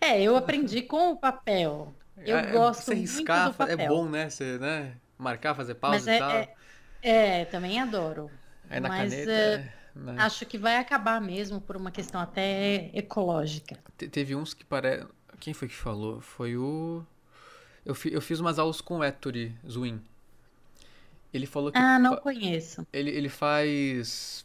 [0.00, 1.92] É, eu aprendi com o papel.
[2.16, 3.86] Eu É, gosto você muito riscar, do fa- papel.
[3.86, 4.30] É bom, né?
[4.30, 4.94] Você, né?
[5.18, 6.30] Marcar, fazer pausa Mas e é- tal.
[6.32, 6.56] é-
[7.02, 8.30] É, também adoro.
[8.70, 9.72] Aí na mas, caneta.
[9.96, 10.16] Né?
[10.18, 13.78] Acho que vai acabar mesmo por uma questão até ecológica.
[13.96, 15.06] Te- Teve uns que parece.
[15.40, 16.20] Quem foi que falou?
[16.20, 17.02] Foi o.
[17.84, 20.00] Eu, fi- eu fiz umas aulas com o Ettore Zwin.
[21.32, 22.86] Ele falou que Ah, não conheço.
[22.92, 24.44] ele, ele faz.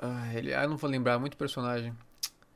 [0.00, 0.52] Ah, ele...
[0.52, 1.94] ah, não vou lembrar, muito personagem.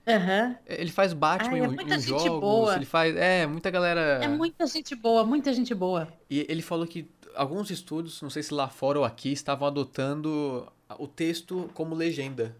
[0.06, 0.56] Aham.
[0.66, 2.76] Ele faz Batman Ai, em, é muita em gente jogos, boa.
[2.76, 3.16] ele faz.
[3.16, 4.00] É, muita galera.
[4.22, 6.08] É muita gente boa, muita gente boa.
[6.30, 10.70] E ele falou que alguns estúdios, não sei se lá fora ou aqui, estavam adotando
[10.98, 12.56] o texto como legenda.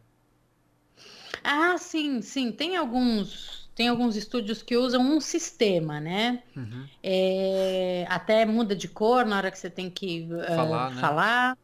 [1.43, 2.53] Ah, sim, sim.
[2.53, 6.43] Tem alguns, tem alguns estúdios que usam um sistema, né?
[6.57, 6.87] Uhum.
[7.03, 11.01] É, até muda de cor na hora que você tem que ah, Falar, né?
[11.01, 11.59] falar.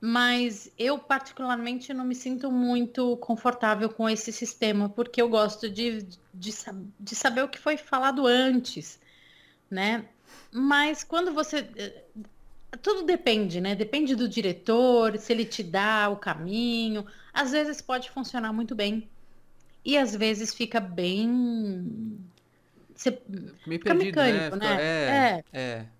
[0.00, 6.02] Mas eu, particularmente, não me sinto muito confortável com esse sistema, porque eu gosto de,
[6.34, 6.52] de,
[7.00, 9.00] de saber o que foi falado antes,
[9.70, 10.06] né?
[10.52, 11.66] Mas quando você.
[12.82, 13.74] Tudo depende, né?
[13.74, 17.06] Depende do diretor, se ele te dá o caminho.
[17.32, 19.08] Às vezes pode funcionar muito bem.
[19.84, 22.18] E às vezes fica bem.
[22.94, 23.20] Você
[23.64, 24.50] Meio Fica perdido, né?
[24.50, 24.80] mecânico, Fica- né?
[24.80, 25.90] É, é.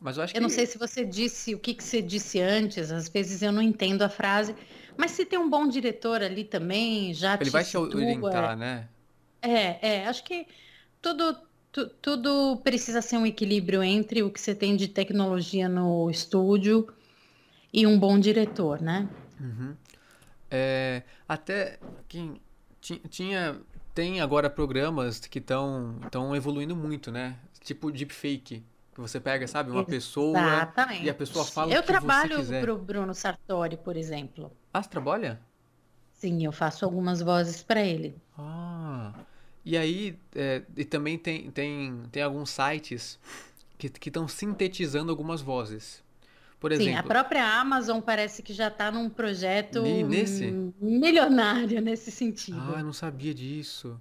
[0.00, 2.40] Mas eu acho Eu que não sei se você disse o que, que você disse
[2.40, 4.54] antes, às vezes eu não entendo a frase,
[4.96, 8.54] mas se tem um bom diretor ali também, já ele te vai te situa.
[8.56, 8.88] orientar, né?
[9.42, 10.46] É, é, acho que
[11.02, 16.10] tudo, tu- tudo precisa ser um equilíbrio entre o que você tem de tecnologia no
[16.10, 16.88] estúdio
[17.72, 19.08] e um bom diretor, né?
[19.40, 19.76] Uhum.
[20.50, 22.40] É, até quem
[22.80, 23.60] ti- tinha
[23.94, 27.36] tem agora programas que estão estão evoluindo muito, né?
[27.62, 28.64] Tipo deepfake,
[28.94, 31.04] que você pega, sabe, uma pessoa Exatamente.
[31.04, 32.60] e a pessoa fala Eu o que você trabalho quiser.
[32.62, 34.50] para o Bruno Sartori, por exemplo.
[34.72, 35.40] Ah, você trabalha?
[36.12, 38.14] Sim, eu faço algumas vozes para ele.
[38.38, 39.12] Ah,
[39.72, 43.18] e aí é, e também tem, tem, tem alguns sites
[43.78, 46.02] que estão sintetizando algumas vozes.
[46.60, 50.56] Por Sim, a exemplo, própria Amazon parece que já está num projeto nesse?
[50.60, 52.74] hum, milionário nesse sentido.
[52.74, 53.98] ah, eu não sabia disso.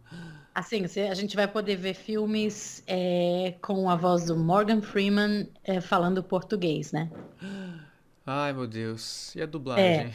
[0.54, 5.80] Assim, a gente vai poder ver filmes é, com a voz do Morgan Freeman é,
[5.80, 7.14] falando português, né?
[8.26, 9.34] Ai, meu Deus.
[9.36, 9.46] E a
[9.76, 10.08] É.
[10.08, 10.14] dublagem?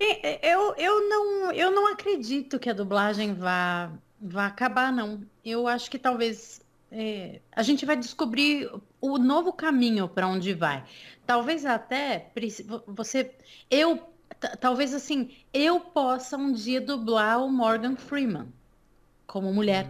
[0.00, 5.22] E- Eu, eu, não, eu não acredito que a dublagem vá, vá acabar, não.
[5.44, 6.60] Eu acho que talvez
[6.90, 10.84] é, a gente vai descobrir o novo caminho para onde vai.
[11.26, 12.30] Talvez até
[12.86, 13.34] você,
[13.70, 13.98] eu,
[14.40, 18.52] ta- talvez assim, eu possa um dia dublar o Morgan Freeman
[19.26, 19.86] como mulher,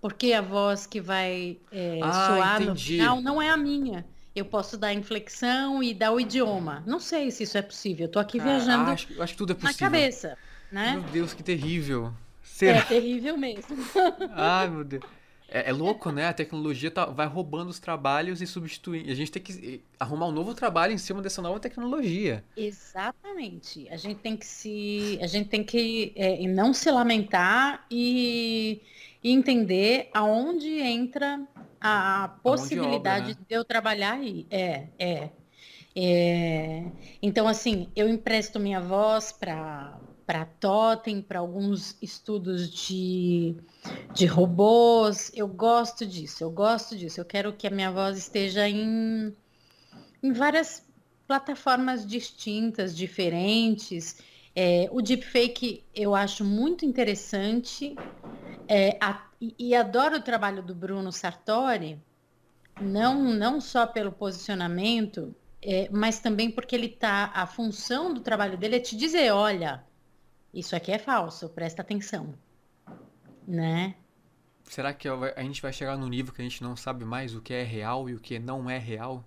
[0.00, 4.04] porque a voz que vai é, Ah, soar no final não é a minha.
[4.34, 6.84] Eu posso dar inflexão e dar o idioma.
[6.86, 8.06] Não sei se isso é possível.
[8.06, 9.86] Eu tô aqui Ah, viajando acho, acho que tudo é na possível.
[9.90, 10.38] cabeça,
[10.70, 10.92] né?
[10.92, 12.12] Meu Deus, que terrível.
[12.64, 12.82] É Será?
[12.82, 13.76] terrível mesmo.
[14.28, 15.04] Ai, meu Deus.
[15.48, 16.26] É, é louco, né?
[16.28, 19.10] A tecnologia tá- vai roubando os trabalhos e substituindo.
[19.10, 22.44] A gente tem que arrumar um novo trabalho em cima dessa nova tecnologia.
[22.56, 23.88] Exatamente.
[23.88, 28.82] A gente tem que se, a gente tem que é, não se lamentar e,
[29.22, 31.46] e entender aonde entra
[31.80, 33.46] a possibilidade obra, né?
[33.48, 34.46] de eu trabalhar aí.
[34.50, 35.30] É, é.
[35.96, 36.84] É,
[37.22, 39.98] Então, assim, eu empresto minha voz para
[40.28, 43.56] para Totem, para alguns estudos de,
[44.12, 45.32] de robôs.
[45.34, 47.18] Eu gosto disso, eu gosto disso.
[47.18, 49.34] Eu quero que a minha voz esteja em,
[50.22, 50.86] em várias
[51.26, 54.18] plataformas distintas, diferentes.
[54.54, 57.96] É, o deepfake eu acho muito interessante
[58.68, 61.98] é, a- e, adoro o trabalho do Bruno Sartori,
[62.78, 67.30] não, não só pelo posicionamento, é, mas também porque ele tá.
[67.34, 69.87] A função do trabalho dele é te dizer, olha,
[70.60, 72.34] isso aqui é falso, presta atenção.
[73.46, 73.96] Né?
[74.64, 77.40] Será que a gente vai chegar num nível que a gente não sabe mais o
[77.42, 79.24] que é real e o que não é real?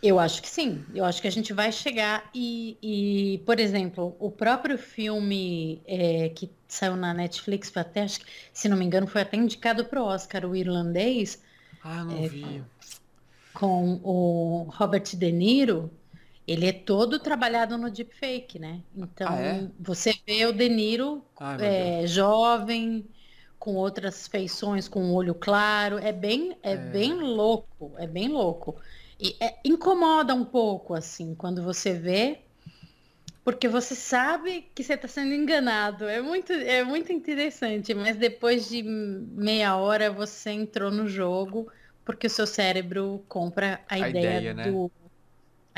[0.00, 0.84] Eu acho que sim.
[0.94, 6.28] Eu acho que a gente vai chegar e, e, por exemplo, o próprio filme é,
[6.30, 9.84] que saiu na Netflix, foi até, acho que, se não me engano, foi até indicado
[9.86, 11.42] para o Oscar, o irlandês,
[11.82, 12.64] Ah, não É, vi.
[13.52, 15.90] com o Robert De Niro,
[16.48, 18.84] ele é todo trabalhado no deepfake, né?
[18.94, 19.70] Então, Ah, é?
[19.78, 23.08] você vê o De Niro Ai, é, jovem,
[23.58, 26.78] com outras feições, com um olho claro, é bem, é, É.
[26.78, 28.80] bem louco, é bem louco.
[29.20, 32.44] E é- incomoda um pouco, assim, quando você vê,
[33.44, 36.04] porque você sabe que você está sendo enganado.
[36.06, 41.70] É muito, é muito interessante, mas depois de meia hora você entrou no jogo,
[42.04, 44.80] porque o seu cérebro compra a, A ideia, ideia, né?
[44.80, 44.90] do,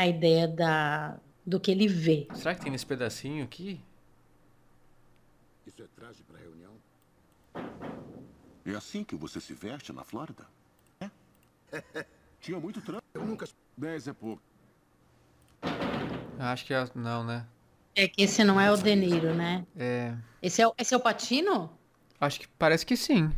[0.01, 2.26] a ideia da, do que ele vê.
[2.34, 3.78] Será que tem nesse pedacinho aqui?
[5.66, 6.72] Isso é traje para reunião?
[8.64, 10.46] É assim que você se veste na Flórida?
[11.01, 11.11] É?
[12.40, 13.05] Tinha muito trânsito.
[13.12, 13.46] Eu nunca.
[13.76, 14.42] Dez é pouco.
[16.38, 16.86] Acho que é...
[16.94, 17.46] não, né?
[17.94, 19.66] É que esse não é o De Niro, né?
[19.76, 21.70] É, Esse é, o- esse é o Patino?
[22.18, 23.30] acho que parece que sim.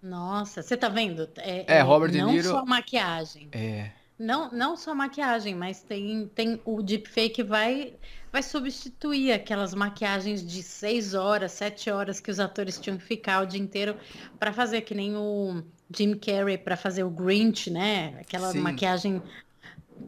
[0.00, 1.28] Nossa, você tá vendo?
[1.38, 3.48] É, Robert De não Niro- só a maquiagem.
[3.50, 3.90] É.
[4.18, 7.94] Não, não só maquiagem, mas tem, tem o deepfake vai,
[8.32, 13.42] vai substituir aquelas maquiagens de seis horas, sete horas que os atores tinham que ficar
[13.42, 13.94] o dia inteiro
[14.38, 15.62] para fazer, que nem o
[15.94, 18.16] Jim Carrey para fazer o Grinch, né?
[18.20, 18.60] Aquela Sim.
[18.60, 19.22] maquiagem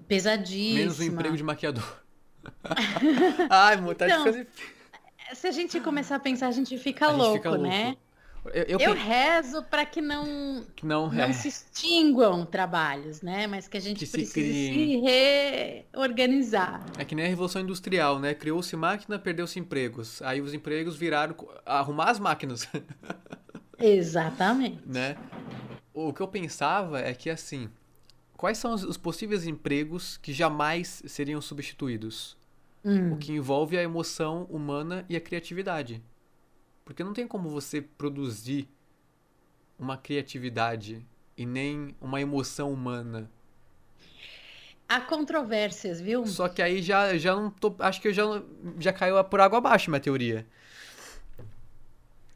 [0.07, 0.79] pesadíssima.
[0.81, 2.03] Menos o emprego de maquiador.
[3.51, 4.49] Ai, vontade Então, de fazer.
[5.35, 7.63] Se a gente começar a pensar, a gente fica A gente louco, fica louco.
[7.65, 7.97] né?
[8.47, 11.33] Eu, eu, Eu rezo para que não que não, não é.
[11.33, 13.47] se extinguam trabalhos, né?
[13.47, 15.01] Mas que a gente Que se precise se criem.
[15.93, 16.85] reorganizar.
[16.99, 18.35] É que nem a Revolução Industrial, né?
[18.35, 20.23] Criou-se máquina, perdeu-se empregos.
[20.23, 21.35] Aí os empregos viraram
[21.67, 22.69] arrumar as máquinas,
[23.79, 24.81] Exatamente.
[24.87, 25.17] né?
[25.93, 27.69] O que eu pensava é que, assim,
[28.37, 32.37] quais são os, os possíveis empregos que jamais seriam substituídos?
[32.85, 36.03] Hum, O que envolve a emoção humana e a criatividade.
[36.89, 38.67] Porque não tem como você produzir
[39.79, 43.31] uma criatividade e nem uma emoção humana.
[44.89, 46.27] Há controvérsias, viu?
[46.27, 47.75] Só que aí já, já não tô.
[47.79, 48.23] Acho que eu já,
[48.79, 50.47] já caiu por água abaixo minha teoria.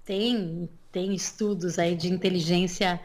[0.04, 3.00] Tem, tem estudos aí de inteligência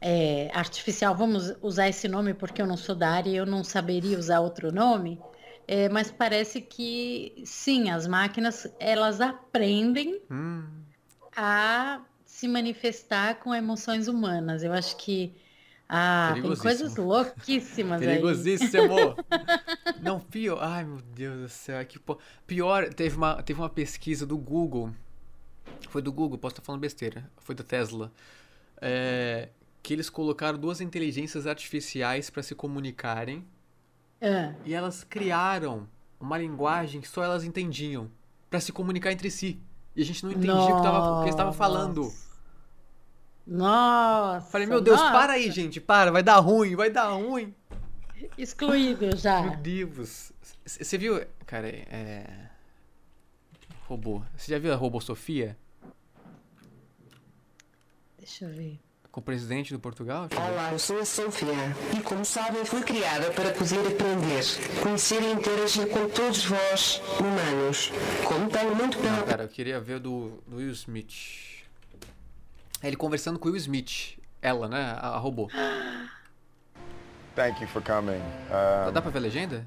[0.00, 3.62] é, artificial, vamos usar esse nome porque eu não sou da área e eu não
[3.62, 5.20] saberia usar outro nome,
[5.66, 10.64] é, mas parece que sim, as máquinas elas aprendem Hum,
[11.36, 14.62] a se manifestar com emoções humanas.
[14.62, 15.34] Eu acho que
[15.88, 18.08] ah, tem coisas louquíssimas aí.
[18.08, 19.14] perigosíssimo.
[20.02, 20.58] não, pior.
[20.60, 21.78] Ai, meu Deus do céu.
[21.78, 22.00] é Que
[22.46, 24.90] pior, teve uma, teve uma pesquisa do Google.
[25.88, 27.30] Foi do Google, posso estar falando besteira.
[27.38, 28.12] Foi da Tesla.
[28.80, 29.50] É,
[29.82, 33.44] que eles colocaram duas inteligências artificiais para se comunicarem.
[34.26, 35.86] Ah, E elas criaram
[36.18, 38.10] uma linguagem que só elas entendiam
[38.48, 39.60] para se comunicar entre si.
[39.94, 42.10] E a gente não entendia o que, tava, o que eles estavam falando.
[43.46, 44.46] Nossa.
[44.50, 47.54] Falei, meu Deus, nossa, para aí, gente, para, vai dar ruim, vai dar ruim.
[48.38, 49.42] Excluído Meu já.
[49.56, 50.32] Deus.
[50.64, 52.48] C- Você viu, cara, é.
[53.86, 54.22] Robô.
[54.36, 55.56] Você já viu a Robô Sofia?
[58.18, 58.80] Deixa eu ver.
[59.14, 60.26] Com o presidente do Portugal?
[60.26, 60.36] Ver.
[60.40, 61.46] Olá, eu sou a Sofia
[61.96, 64.42] e, como sabem, fui criada para poder aprender,
[64.82, 67.92] conhecer e interagir com todos vós, humanos.
[68.26, 71.62] Como tenho muito pela Não, pera, eu queria ver o do, do Will Smith.
[72.82, 74.18] É Ele conversando com o Will Smith.
[74.42, 74.82] Ela, né?
[74.98, 75.48] A, a robô.
[77.36, 78.20] Thank you for coming.
[78.50, 79.64] Dá Um, dá pra ver a legenda?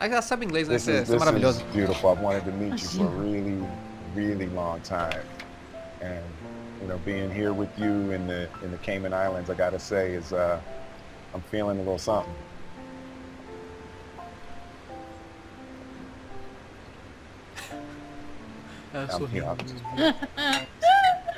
[0.00, 0.76] Ah, ela sabe inglês, né?
[0.76, 1.62] this Você is você é is maravilhosa.
[1.74, 2.10] beautiful.
[2.10, 3.62] I've wanted to meet you for a really,
[4.14, 5.22] really long time,
[6.00, 6.24] and
[6.84, 10.12] you know, being here with you in the in the Cayman Islands, I gotta say,
[10.12, 10.60] is uh,
[11.32, 12.30] I'm feeling a little something.
[18.92, 19.32] Ela I'm, sorriu.
[19.32, 19.74] you know, I'm just,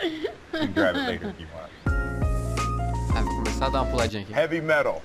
[0.02, 1.70] you can grab it later if you want.
[3.14, 4.32] Ah, vou começar a dar uma puladinha aqui.
[4.32, 5.00] Heavy metal.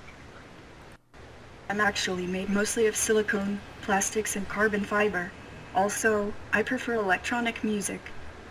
[1.69, 5.31] I'm actually made mostly of silicone, plastics, and carbon fiber.
[5.75, 8.01] Also, I prefer electronic music,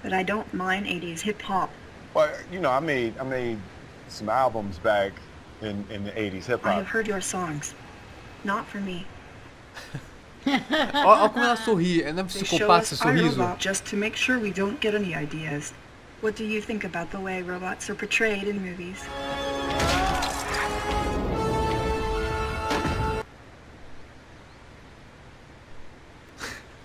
[0.02, 1.70] but I don't mind 80s hip hop.
[2.14, 3.58] Well, you know, I made I made
[4.08, 5.12] some albums back
[5.62, 6.66] in in the '80s hip hop.
[6.66, 6.78] I hop.
[6.78, 7.74] have heard your songs.
[8.44, 9.06] Not for me.
[10.46, 12.02] Ó, ó como ela sorri.
[12.02, 13.36] Ela não é They show psicopata esse us sorriso.
[13.36, 15.72] iRobot just to make sure we don't get any ideas.
[16.22, 19.04] What do you think about the way robots are portrayed in movies?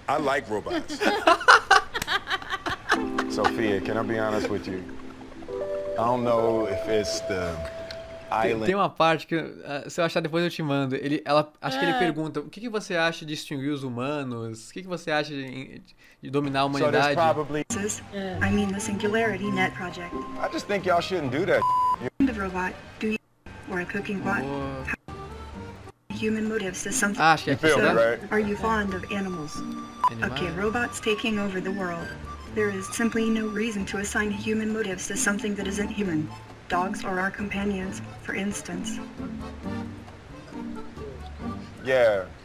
[0.07, 0.99] I like robots.
[3.35, 4.81] Sophia, can I be honest with you?
[5.97, 7.53] I don't know if it's the
[8.29, 8.65] Tem, island.
[8.65, 10.95] tem uma parte que, ah, se eu achar depois eu te mando.
[10.95, 11.99] Ele, ela, acho que ele Ah.
[11.99, 14.69] pergunta: o que, que você acha de extinguir os humanos?
[14.69, 15.81] O que, que você acha de,
[16.21, 17.15] de dominar a So there's humanidade?
[17.15, 17.63] probably.
[17.65, 18.03] This is-
[18.41, 20.13] I mean the Singularity Net Project.
[20.41, 21.61] I just think y'all shouldn't do that.
[22.19, 23.17] Kind of robot, do you?
[23.69, 24.43] Or a cooking bot?
[26.09, 27.21] Human motives to something.
[27.21, 27.93] Ah, acho que é aqui, me, será?
[27.93, 28.31] right?
[28.31, 29.55] Are you fond of animals?
[30.11, 30.31] Animal.
[30.31, 32.07] Okay, robots taking over the world.
[32.55, 36.29] There is simply no reason to assign human motives to something that isn't human.
[36.69, 38.99] Dogs are our companions, for instance.
[41.83, 42.25] Yeah.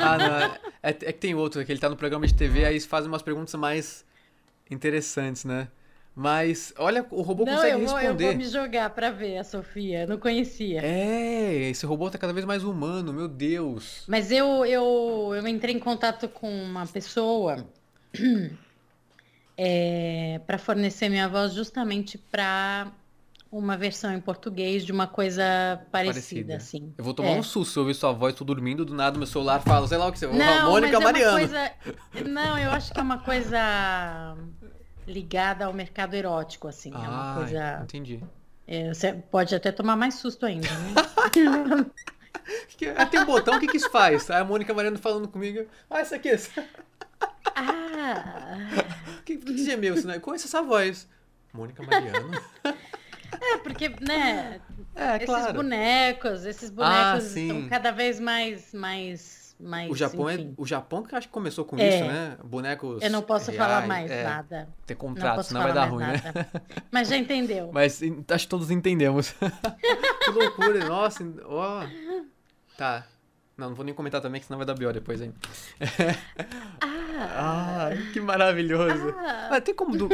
[0.00, 0.54] Ah, não.
[0.82, 3.08] É, é que tem outro, que ele tá no programa de TV, aí eles fazem
[3.08, 4.04] umas perguntas mais
[4.70, 5.68] interessantes, né?
[6.14, 8.24] Mas, olha, o robô Não, consegue eu vou, eu responder.
[8.24, 10.00] vou me jogar pra ver a Sofia.
[10.02, 10.80] Eu não conhecia.
[10.84, 14.02] É, esse robô tá cada vez mais humano, meu Deus.
[14.08, 17.64] Mas eu, eu, eu entrei em contato com uma pessoa
[20.46, 22.88] para fornecer minha voz justamente para
[23.50, 25.42] uma versão em português de uma coisa
[25.90, 26.12] parecida,
[26.52, 26.56] Parecida.
[26.56, 26.92] assim.
[26.98, 27.38] Eu vou tomar É.
[27.38, 29.96] um susto se eu ouvir sua voz, tô dormindo, do nada meu celular fala, sei
[29.96, 30.26] lá o que você...
[30.26, 31.30] Não, Mônica mas é Mariano.
[31.38, 31.72] uma coisa.
[32.28, 34.36] Não, eu acho que é uma coisa
[35.06, 36.92] ligada ao mercado erótico, assim.
[36.92, 37.80] é uma Ah, coisa.
[37.84, 38.22] entendi.
[38.66, 40.94] é, você pode até tomar mais susto ainda, né?
[42.96, 44.30] Ah, tem um botão, o que que isso faz?
[44.30, 46.50] Aí a Mônica Mariano falando comigo, ah, isso aqui, isso...
[48.16, 49.18] ah!
[49.20, 50.18] O que, que gemeu isso, né?
[50.18, 51.08] Conheço essa voz.
[51.52, 52.30] Mônica Mariano.
[53.40, 54.58] É, porque, né?
[54.96, 55.52] É, esses claro.
[55.52, 56.72] bonecos, esses Ah,
[57.12, 57.46] bonecos sim.
[57.46, 59.90] estão cada vez mais, mais, mais.
[59.90, 60.54] O Japão, é, enfim.
[60.56, 61.88] o Japão que acho que começou com É.
[61.88, 62.38] isso, né?
[62.42, 64.68] Bonecos Eu não posso reais, falar mais é, nada.
[64.86, 66.22] Ter contrato, senão vai dar ruim, né?
[66.24, 66.48] nada.
[66.90, 67.70] Mas já entendeu.
[67.74, 68.00] Mas
[68.30, 69.32] acho que todos entendemos.
[70.24, 71.84] que loucura, nossa, ó.
[72.78, 73.04] Tá.
[73.58, 75.34] Não, não vou nem comentar também, que senão vai dar pior depois, hein?
[77.20, 79.12] Ah, que maravilhoso.
[79.18, 79.48] Ah.
[79.50, 80.08] Mas tem como du...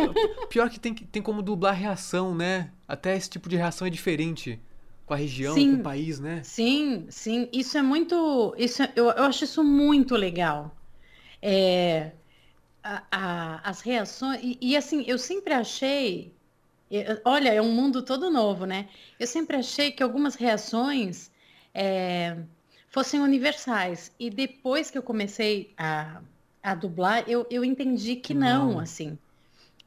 [0.48, 2.70] Pior que tem, tem como dublar reação, né?
[2.88, 4.58] Até esse tipo de reação é diferente.
[5.04, 5.74] Com a região, Sim.
[5.74, 6.40] com o país, né?
[6.42, 10.74] Sim, sim, isso é muito, isso é- eu, eu acho isso muito legal.
[11.42, 12.12] É,
[12.82, 16.32] a- a- as reações e, e, assim, eu sempre achei
[16.90, 18.88] Eu- olha, é um mundo todo novo, né?
[19.20, 21.30] Eu sempre achei que algumas reações
[21.74, 22.36] é,
[22.94, 24.12] fossem universais.
[24.18, 26.20] E depois que eu comecei a,
[26.62, 28.80] a dublar, eu, eu entendi que não, Não.
[28.80, 29.18] assim.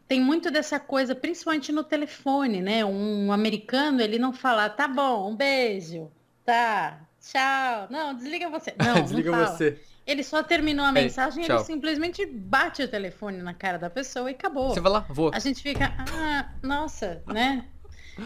[0.07, 2.83] Tem muito dessa coisa, principalmente no telefone, né?
[2.85, 6.09] Um americano, ele não fala, tá bom, um beijo,
[6.45, 7.87] tá, tchau.
[7.89, 8.73] Não, desliga você.
[8.79, 9.57] Não, Desliga não fala.
[9.57, 9.79] você.
[10.05, 11.65] Ele só terminou a É, mensagem, ele tchau.
[11.65, 14.69] simplesmente bate o telefone na cara da pessoa e acabou.
[14.69, 15.31] Você vai lá, vou.
[15.33, 17.65] A gente fica, ah, nossa, né?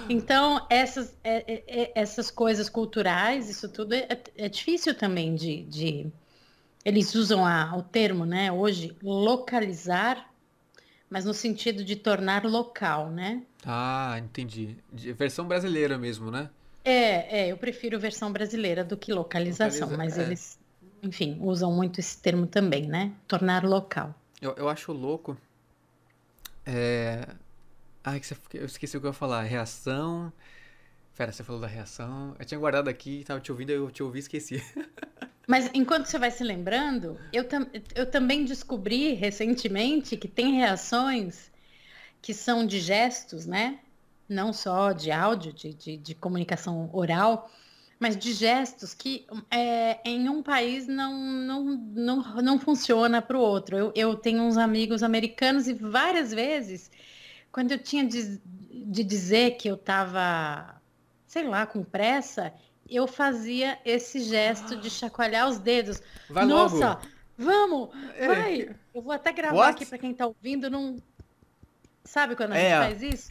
[0.10, 5.64] Então, essas, é- é- é- essas coisas culturais, isso tudo é, é difícil também de,
[5.64, 6.08] de-
[6.84, 10.28] Eles usam a- o termo, né, hoje, localizar,
[11.10, 13.44] mas no sentido de tornar local, né?
[13.64, 14.78] Ah, entendi.
[14.92, 16.50] De- Versão brasileira mesmo, né?
[16.84, 20.24] É, é, eu prefiro versão brasileira do que localização, Localiza- mas é.
[20.24, 20.60] eles,
[21.04, 23.12] enfim, usam muito esse termo também, né?
[23.28, 24.16] Tornar local.
[24.42, 25.38] Eu, eu acho louco.
[26.66, 27.28] É.
[28.04, 29.44] Ai, que eu esqueci o que eu ia falar.
[29.44, 30.32] Reação.
[31.18, 32.36] Pera, você falou da reação.
[32.40, 34.64] Eu tinha guardado aqui, tava te ouvindo, eu te ouvi e esqueci.
[35.48, 41.52] Mas enquanto você vai se lembrando, eu, tam- eu também descobri recentemente que tem reações
[42.22, 43.80] que são de gestos, né?
[44.30, 47.52] Não só de áudio, de, de, de comunicação oral,
[48.00, 53.42] mas de gestos que é, em um país não, não, não, não funciona para o
[53.42, 53.78] outro.
[53.78, 56.90] Eu, eu tenho uns amigos americanos e várias vezes,
[57.52, 60.82] quando eu tinha de, de dizer que eu estava,
[61.28, 62.54] sei lá, com pressa,
[62.90, 66.02] eu fazia esse gesto de chacoalhar os dedos.
[66.30, 67.02] Vai Nossa, logo.
[67.38, 67.90] vamos,
[68.26, 68.76] vai.
[68.94, 69.76] Eu vou até gravar What?
[69.76, 70.98] aqui para quem está ouvindo, não
[72.04, 72.70] sabe quando a É.
[72.70, 73.30] gente faz isso?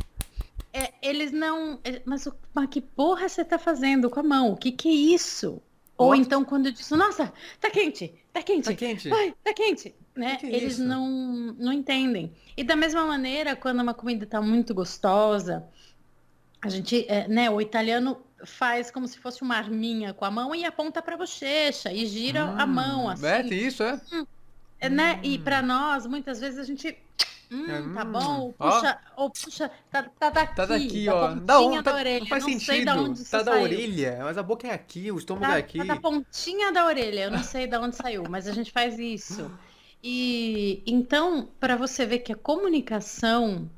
[0.73, 4.53] É, eles não, é, mas, o- mas que porra você tá fazendo com a mão?
[4.53, 5.61] O que que é isso?
[6.05, 9.13] Ou então quando diz, nossa, tá quente, tá quente, Tá quente?
[9.13, 10.37] ai, tá quente, né?
[10.37, 10.85] que é Eles isso?
[10.85, 11.07] não,
[11.59, 12.33] não entendem.
[12.57, 15.65] E da mesma maneira, quando uma comida tá muito gostosa,
[16.63, 20.55] a gente, é, né, o italiano faz como se fosse uma arminha com a mão
[20.55, 23.27] e aponta pra bochecha e gira a mão, assim.
[23.27, 24.01] É, isso, é?
[24.81, 25.21] É, né?
[25.23, 26.97] E para nós, muitas vezes a gente.
[27.51, 28.71] Hum, tá Hum, bom, ou ó.
[28.71, 31.35] puxa, ou puxa, tá, tá daqui, Tá daqui, da ó.
[31.35, 31.83] Da onde?
[31.83, 32.21] da Tá, orelha.
[32.21, 32.65] não faz não sentido.
[32.67, 33.63] sei da onde tá da saiu.
[33.63, 35.79] orelha, mas a boca é aqui, o estômago Tá, é aqui.
[35.79, 38.99] tá da pontinha da orelha, eu não sei da onde saiu, mas a gente faz
[38.99, 39.51] isso.
[40.03, 43.71] E então, para você ver que a comunicação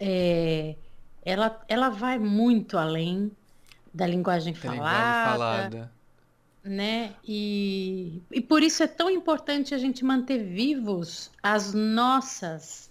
[0.00, 0.76] é,
[1.24, 3.32] ela, ela vai muito além
[3.94, 5.92] da linguagem linguagem falada, falada.
[6.62, 7.14] né?
[7.24, 12.90] E, e por isso é tão importante a gente manter vivos as nossas,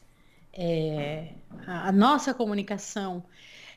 [0.58, 1.30] é,
[1.68, 3.24] a, a nossa comunicação.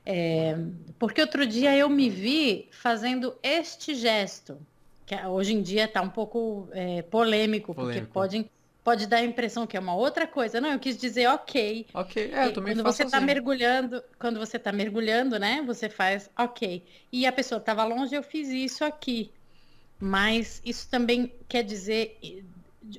[0.04, 0.56] É,
[0.98, 4.58] porque outro dia eu me vi fazendo este gesto,
[5.04, 8.12] que hoje em dia está um pouco é, polêmico, porque Polêmico.
[8.12, 8.50] pode,
[8.82, 10.60] pode dar a impressão que é uma outra coisa.
[10.60, 11.86] Não, eu quis dizer ok.
[11.92, 13.26] Ok, é, eu também quando você está assim.
[13.26, 15.62] mergulhando, quando você está mergulhando, né?
[15.66, 16.82] Você faz ok.
[17.12, 19.30] E a pessoa estava longe, eu fiz isso aqui.
[19.98, 22.18] Mas isso também quer dizer,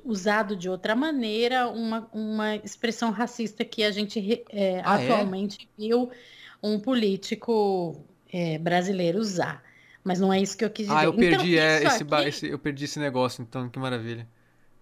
[0.04, 5.02] usado de outra maneira, uma, uma expressão racista que a gente eh, Ah, é?
[5.04, 6.10] atualmente viu
[6.62, 9.62] um político eh, brasileiro usar.
[10.04, 10.98] Mas não é isso que eu quis dizer.
[10.98, 14.28] Ah, eu perdi, então, é, esse, aqui- esse- eu perdi esse negócio, então, que maravilha.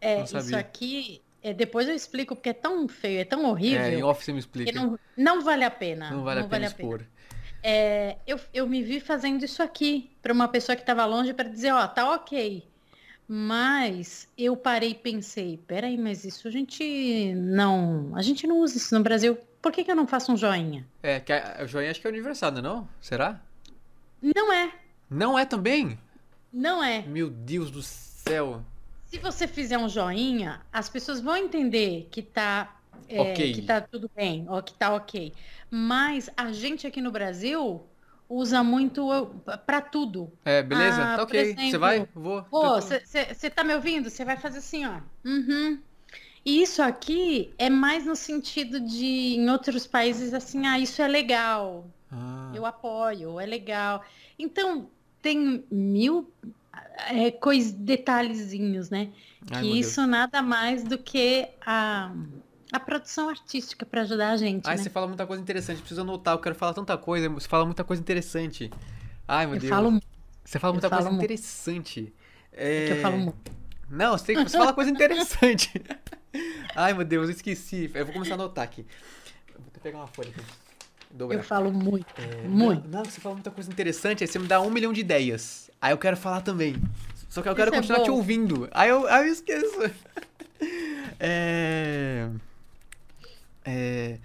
[0.01, 3.93] é, não isso aqui, é, depois eu explico, porque é tão feio, é tão horrível.
[3.93, 4.87] É, em off você me explica.
[4.87, 6.09] não, não vale a pena.
[6.11, 7.07] Não vale a pena expor.
[7.63, 11.49] É, eu, eu me vi fazendo isso aqui para uma pessoa que estava longe para
[11.49, 12.65] dizer, ó, tá ok.
[13.33, 18.11] Mas eu parei e pensei, peraí, mas isso a gente não.
[18.17, 19.39] A gente não usa isso no Brasil.
[19.63, 20.85] Por que, que eu não faço um joinha?
[21.01, 22.89] É, que a, a joinha acho que é universal, não é não?
[23.01, 23.41] Será?
[24.21, 24.73] Não é,
[25.09, 25.97] Não é também?
[26.53, 27.03] não é.
[27.03, 28.65] Meu Deus do céu.
[29.07, 32.77] Se você fizer um joinha, as pessoas vão entender que tá,
[33.09, 33.53] é, Ok.
[33.55, 35.33] que tá tudo bem, ou que tá ok.
[35.71, 37.81] Mas a gente aqui no Brasil
[38.31, 39.09] usa muito
[39.67, 40.33] para tudo.
[40.45, 41.03] É, beleza?
[41.03, 41.57] Ah, tá ok.
[41.57, 42.09] Você vai?
[42.15, 42.47] Vou.
[42.51, 44.09] Você tá me ouvindo?
[44.09, 45.01] Você vai fazer assim, ó.
[45.25, 45.79] Uhum.
[46.45, 51.09] E isso aqui é mais no sentido de, em outros países, assim, ah, isso é
[51.09, 54.03] legal, Ah, eu apoio, é legal.
[54.39, 54.89] Então,
[55.21, 56.33] tem mil
[57.11, 59.11] é, cois, detalhezinhos, né?
[59.51, 59.87] ai, que meu Deus.
[59.87, 62.11] isso nada mais do que a,
[62.73, 64.83] a produção artística para ajudar a gente, Ai, né?
[64.83, 65.79] você fala muita coisa interessante.
[65.81, 67.29] Preciso anotar, eu quero falar tanta coisa.
[67.29, 68.71] Você fala muita coisa interessante.
[69.27, 69.71] Ai, meu Eu Deus.
[69.71, 70.01] falo,
[70.45, 72.13] Você fala eu muita falo coisa interessante.
[72.53, 73.01] é que eu É...
[73.01, 73.53] falo muito.
[73.91, 75.73] Não, você, você fala coisa interessante.
[76.77, 77.91] Ai, meu Deus, eu esqueci.
[77.93, 78.87] Eu vou começar a anotar aqui.
[79.49, 80.41] Eu vou até pegar uma folha aqui.
[81.11, 81.39] Dobrar.
[81.39, 82.89] Eu falo muito, É, muito.
[82.89, 85.69] Não, não, você fala muita coisa interessante, aí você me dá um milhão de ideias.
[85.81, 86.77] Aí eu quero falar também.
[87.29, 88.17] Só que eu quero Isso é continuar te bom.
[88.17, 88.69] ouvindo.
[88.71, 89.77] Aí eu, aí eu esqueço.
[91.19, 92.29] É...
[93.71, 94.19] É...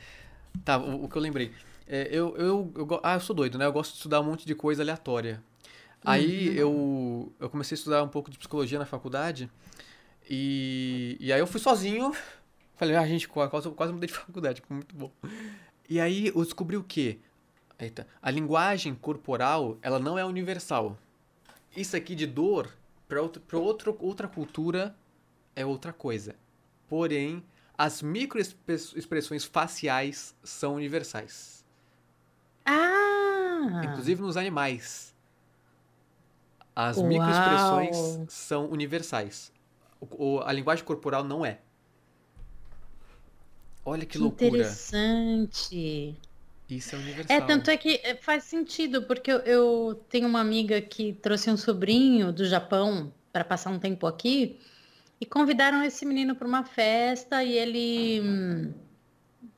[0.63, 1.51] Tá, o, o que eu lembrei.
[1.87, 3.65] É, eu, eu, eu, ah, eu sou doido, né?
[3.65, 5.41] Eu gosto de estudar um monte de coisa aleatória.
[6.03, 9.49] Aí eu, eu comecei a estudar um pouco de psicologia na faculdade
[10.29, 12.13] e, e aí eu fui sozinho.
[12.77, 15.11] Falei, ah, gente, quase, quase mudei de faculdade, foi muito bom.
[15.89, 17.19] E aí eu descobri o quê?
[17.79, 20.97] Eita, a linguagem corporal, ela não é universal.
[21.75, 22.69] Isso aqui de dor,
[23.07, 24.95] para outro, pra outro, outra cultura,
[25.55, 26.35] é outra coisa.
[26.87, 27.43] Porém,
[27.77, 31.63] as microexpressões faciais são universais.
[32.65, 33.81] Ah!
[33.85, 35.13] Inclusive nos animais.
[36.75, 39.51] As microexpressões são universais.
[39.99, 41.59] O- o- a linguagem corporal não é.
[43.85, 44.47] Olha que, Que loucura.
[44.47, 46.15] interessante.
[46.69, 47.37] Isso é universal.
[47.37, 51.49] É, tanto é que é, faz sentido, porque eu, eu tenho uma amiga que trouxe
[51.51, 54.59] um sobrinho do Japão para passar um tempo aqui
[55.19, 58.73] e convidaram esse menino para uma festa e ele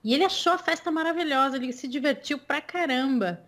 [0.03, 3.41] e ele achou a festa maravilhosa, ele se divertiu pra caramba.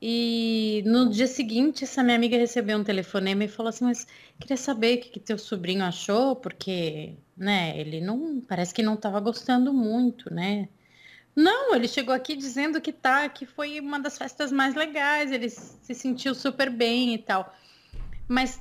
[0.00, 4.06] E no dia seguinte, essa minha amiga recebeu um telefonema e falou assim: Mas
[4.40, 8.40] queria saber o que, que teu sobrinho achou, porque, né, ele não.
[8.40, 10.68] Parece que não estava gostando muito, né?
[11.36, 15.48] Não, ele chegou aqui dizendo que tá, que foi uma das festas mais legais, ele
[15.48, 17.54] se sentiu super bem e tal.
[18.26, 18.60] Mas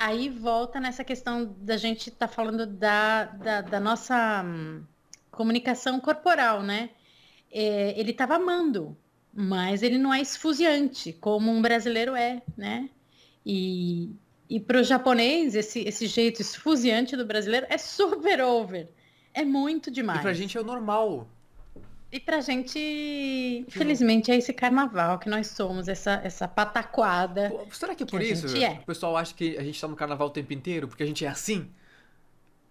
[0.00, 4.82] aí volta nessa questão da gente estar falando da, da, da nossa hum,
[5.30, 6.90] comunicação corporal, né?
[7.52, 8.96] É, ele estava amando,
[9.32, 12.88] mas ele não é esfuziante, como um brasileiro é, né?
[13.44, 14.10] E,
[14.48, 18.88] e para o japonês, esse, esse jeito esfuziante do brasileiro é super over.
[19.34, 20.22] É muito E demais.
[20.22, 21.28] pra gente é o normal.
[22.12, 22.78] E pra gente,
[23.68, 27.50] infelizmente, é esse carnaval que nós somos, essa, essa pataquada.
[27.50, 28.70] Pô, Será que é Que por a isso é.
[28.82, 30.88] o pessoal acha que a gente tá no carnaval o tempo inteiro?
[30.88, 31.70] Porque a gente é assim?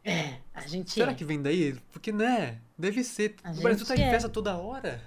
[0.04, 1.14] É, a gente Será é.
[1.16, 1.76] que vem daí?
[1.92, 2.58] Porque, né?
[2.78, 3.36] Deve ser.
[3.44, 4.10] A o Brasil tá em é.
[4.12, 5.02] festa toda hora.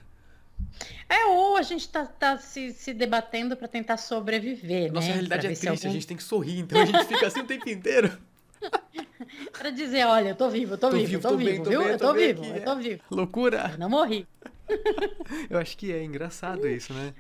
[1.09, 5.13] É, ou a gente tá, tá se, se debatendo pra tentar sobreviver, Nossa né?
[5.15, 7.41] realidade Pra é triste, a algum- gente tem que sorrir, então a gente fica assim
[7.41, 8.17] o tempo inteiro.
[9.57, 11.57] Pra dizer, olha, eu tô vivo, eu tô, Tô vivo, vivo, eu tô tô vivo,
[11.57, 11.75] bem, tô viu?
[11.75, 12.65] bem, eu tô tô bem vivo, aqui, eu é.
[12.65, 13.03] tô vivo.
[13.11, 13.73] Loucura!
[13.73, 14.27] Eu não morri.
[15.51, 17.15] Eu acho que é engraçado isso, né?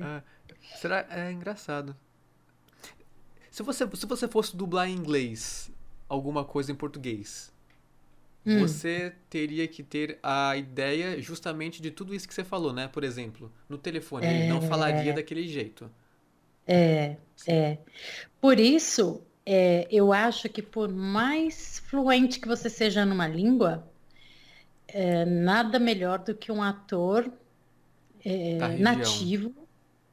[0.00, 0.22] Ah,
[0.72, 1.06] será?
[1.10, 1.96] É engraçado.
[3.50, 5.70] Se você, se você fosse dublar em inglês
[6.08, 7.52] alguma coisa em português,
[8.46, 8.82] Hum.
[8.82, 12.88] você teria que ter a ideia justamente de tudo isso que você falou, né?
[12.88, 15.90] Por exemplo, no telefone, ele não falaria daquele jeito.
[16.66, 17.16] É,
[17.46, 17.78] é.
[18.40, 23.82] Por isso, é, eu acho que por mais fluente que você seja numa língua,
[24.86, 27.32] é, nada melhor do que um ator
[28.22, 29.54] é, nativo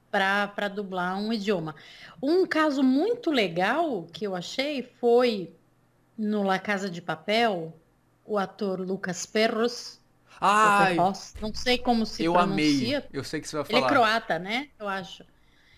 [0.09, 1.75] para dublar um idioma.
[2.23, 5.53] Um caso muito legal que eu achei foi
[6.17, 7.77] no La Casa de Papel,
[8.25, 9.99] o ator Lucas Perros,
[10.39, 12.67] Perros, não sei como se eu amei.
[12.67, 13.05] pronuncia.
[13.11, 13.91] Eu sei que você vai Ele é falar.
[13.91, 14.69] croata, né?
[14.79, 15.25] Eu acho.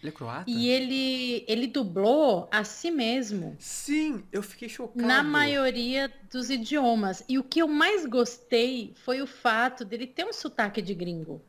[0.08, 0.50] Ele é croata?
[0.50, 5.06] E ele, ele dublou a si mesmo Sim, eu fiquei chocado.
[5.06, 7.24] na maioria dos idiomas.
[7.28, 11.42] E o que eu mais gostei foi o fato dele ter um sotaque de gringo.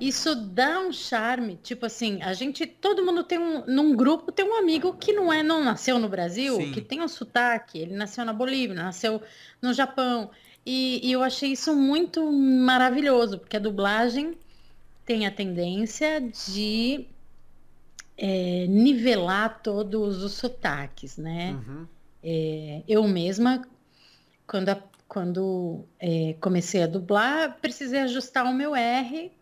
[0.00, 4.44] Isso dá um charme, tipo assim, a gente, todo mundo tem um, num grupo tem
[4.44, 6.72] um amigo que não é, não nasceu no Brasil, Sim.
[6.72, 9.22] que tem um sotaque, ele nasceu na Bolívia, nasceu
[9.60, 10.30] no Japão.
[10.66, 14.36] E, e eu achei isso muito maravilhoso, porque a dublagem
[15.04, 17.06] tem a tendência de
[18.24, 21.58] é, nivelar todos os sotaques, né?
[21.66, 21.86] Uhum.
[22.22, 23.66] É, eu mesma,
[24.46, 29.32] quando, a- quando é, comecei a dublar, precisei ajustar o meu R,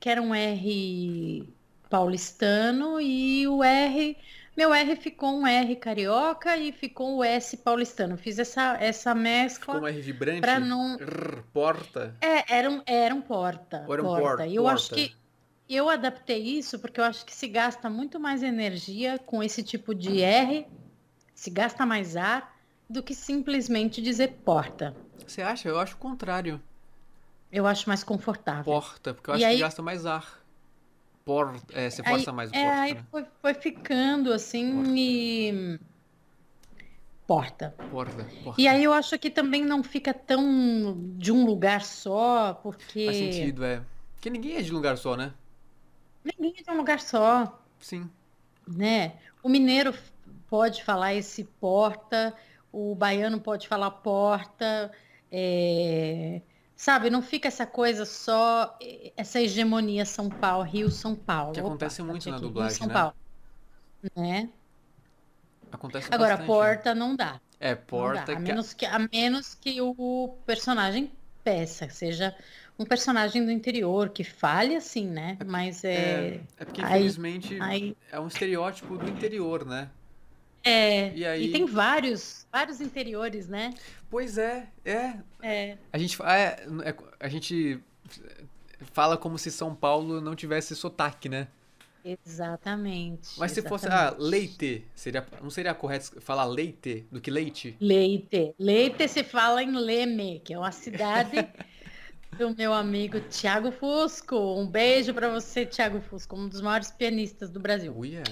[0.00, 1.48] que era um R
[1.88, 4.16] paulistano, e o R,
[4.56, 8.16] meu R ficou um R carioca e ficou o S paulistano.
[8.16, 9.74] Fiz essa, essa mescla.
[9.74, 10.40] Ficou um R vibrante.
[10.40, 12.16] Pra não- Rrr, porta.
[12.20, 13.86] É, era um, era um porta.
[13.88, 14.20] Era um porta.
[14.22, 15.04] porta, E eu acho porta.
[15.08, 15.14] que
[15.74, 19.94] eu adaptei isso porque eu acho que se gasta muito mais energia com esse tipo
[19.94, 20.66] de R,
[21.34, 22.56] se gasta mais ar
[22.88, 24.94] do que simplesmente dizer porta.
[25.26, 25.68] Você acha?
[25.68, 26.60] Eu acho o contrário.
[27.50, 28.64] Eu acho mais confortável.
[28.64, 30.40] Porta, porque eu E acho aí- que gasta mais ar.
[31.24, 33.04] Porta, é, você Aí- força mais o é, porta, aí né?
[33.10, 35.80] foi, foi ficando assim e
[37.26, 37.74] porta.
[37.90, 38.60] Porta, porta.
[38.60, 43.16] E aí eu acho que também não fica tão de um lugar só, porque Faz
[43.16, 43.82] sentido, é.
[44.14, 45.32] Porque ninguém é de lugar só, né?
[46.38, 47.60] Ninguém é de um lugar só.
[47.78, 48.10] Sim.
[48.66, 49.14] né?
[49.42, 49.94] O mineiro
[50.48, 52.34] pode falar esse porta,
[52.72, 54.90] o baiano pode falar porta,
[55.30, 56.40] é,
[56.74, 57.10] sabe?
[57.10, 61.52] Não fica essa coisa só, eh, essa hegemonia São Paulo, Rio, São Paulo.
[61.52, 62.92] Que Opa, acontece muito na Rio, dublagem, São né?
[62.92, 63.14] Paulo,
[64.16, 64.50] né?
[65.70, 66.46] Acontece Agora, bastante.
[66.46, 67.40] porta não dá.
[67.58, 68.32] É, não porta dá.
[68.32, 68.42] A que...
[68.42, 71.12] menos que, a menos que o personagem
[71.42, 72.36] peça, seja
[72.78, 75.38] um personagem do interior que fale assim, né?
[75.46, 75.94] Mas é.
[75.94, 79.90] É, é porque infelizmente aí- é um estereótipo do interior, né?
[80.62, 81.12] É.
[81.14, 83.72] E aí- tem vários, vários interiores, né?
[84.10, 85.14] Pois é, é.
[85.42, 85.78] É.
[85.92, 87.78] A gente, é, é, a gente
[88.92, 91.48] fala como se São Paulo não tivesse sotaque, né?
[92.04, 93.30] Exatamente.
[93.36, 97.76] Mas se fosse, ah, leite, seria, não seria correto falar leite do que leite?
[97.80, 98.54] Leite.
[98.58, 101.36] Leite se fala em Leme, que é uma cidade
[102.32, 104.36] do meu amigo Tiago Fusco.
[104.36, 107.96] Um beijo pra você, Tiago Fusco, um dos maiores pianistas do Brasil.
[107.96, 108.22] Uia.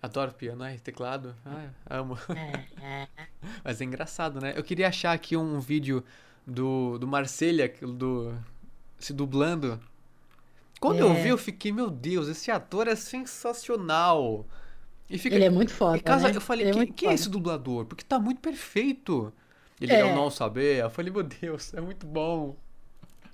[0.00, 1.34] Adoro piano, ai, teclado.
[1.44, 2.16] Ai, amo.
[2.80, 3.08] É, é.
[3.64, 4.54] Mas é engraçado, né?
[4.56, 6.04] Eu queria achar aqui um vídeo
[6.46, 8.32] do, do Marselha, do,
[8.98, 9.80] se dublando.
[10.80, 11.22] Quando eu É.
[11.22, 14.46] vi, eu fiquei, meu Deus, esse ator é sensacional.
[15.10, 16.36] E fica, Ele é muito foda, casa- né?
[16.36, 17.84] Eu falei, Ele é quem, quem é esse dublador?
[17.86, 19.32] Porque tá muito perfeito.
[19.80, 20.00] Ele É.
[20.00, 20.82] eu não sabia.
[20.84, 22.56] Eu falei, meu Deus, é muito bom.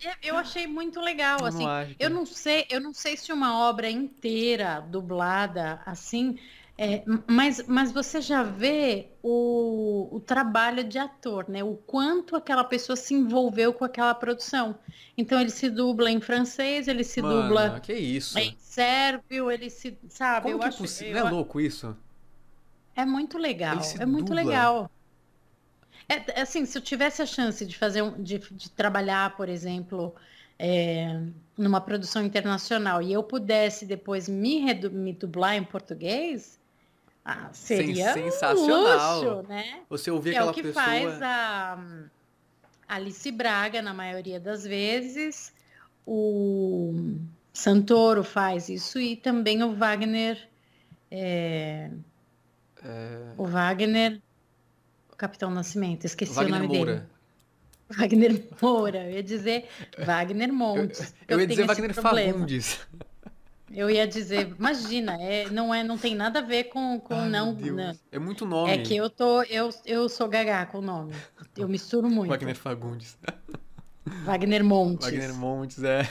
[0.02, 1.64] É, Eu achei muito legal, Eu não assim.
[1.66, 1.96] acho.
[1.98, 6.38] Eu não sei, eu não sei se uma obra inteira dublada assim,
[6.76, 11.62] é, mas, mas você já vê o, o trabalho de ator, né?
[11.62, 14.78] O quanto aquela pessoa se envolveu com aquela produção.
[15.16, 18.38] Então ele se dubla em francês, ele se Mano, dubla que isso?
[18.38, 20.50] em sérvio, ele se, sabe?
[20.50, 21.18] Como eu que é acho, possível?
[21.18, 21.96] eu Não é louco isso?
[22.94, 24.34] é muito legal, Ele se é muito dubla.
[24.34, 24.90] legal.
[26.08, 30.14] É, assim, se eu tivesse a chance de fazer um, de, de trabalhar, por exemplo,
[30.58, 31.20] é,
[31.56, 36.58] numa produção internacional e eu pudesse depois me, me dublar em português,
[37.24, 39.24] ah, seria Sen- um sensacional.
[39.24, 39.80] luxo, né?
[39.88, 40.84] Você ouvir Que é aquela o que pessoa.
[40.84, 41.78] faz a
[42.88, 45.52] Alice Braga, na maioria das vezes.
[46.06, 46.92] O
[47.52, 50.48] Santoro faz isso e também o Wagner.
[51.10, 51.90] é,
[52.82, 54.20] É, o Wagner.
[55.24, 56.94] Capitão Nascimento, esqueci Wagner o nome Moura.
[56.96, 57.06] dele.
[57.98, 59.68] Wagner Moura, eu ia dizer
[60.04, 61.14] Wagner Montes.
[61.26, 62.32] Eu ia tenho dizer esse Wagner problema.
[62.34, 62.80] Fagundes.
[63.72, 67.28] Eu ia dizer, imagina, é, não, é, não tem nada a ver com, com Ai,
[67.30, 67.54] não.
[67.54, 67.98] não.
[68.12, 68.70] É muito nome.
[68.70, 71.14] É que eu tô, eu, eu sou gaga com o nome.
[71.56, 72.28] Eu misturo muito.
[72.28, 73.16] Wagner Fagundes.
[74.26, 75.06] Wagner Montes.
[75.06, 76.06] Wagner Montes, é.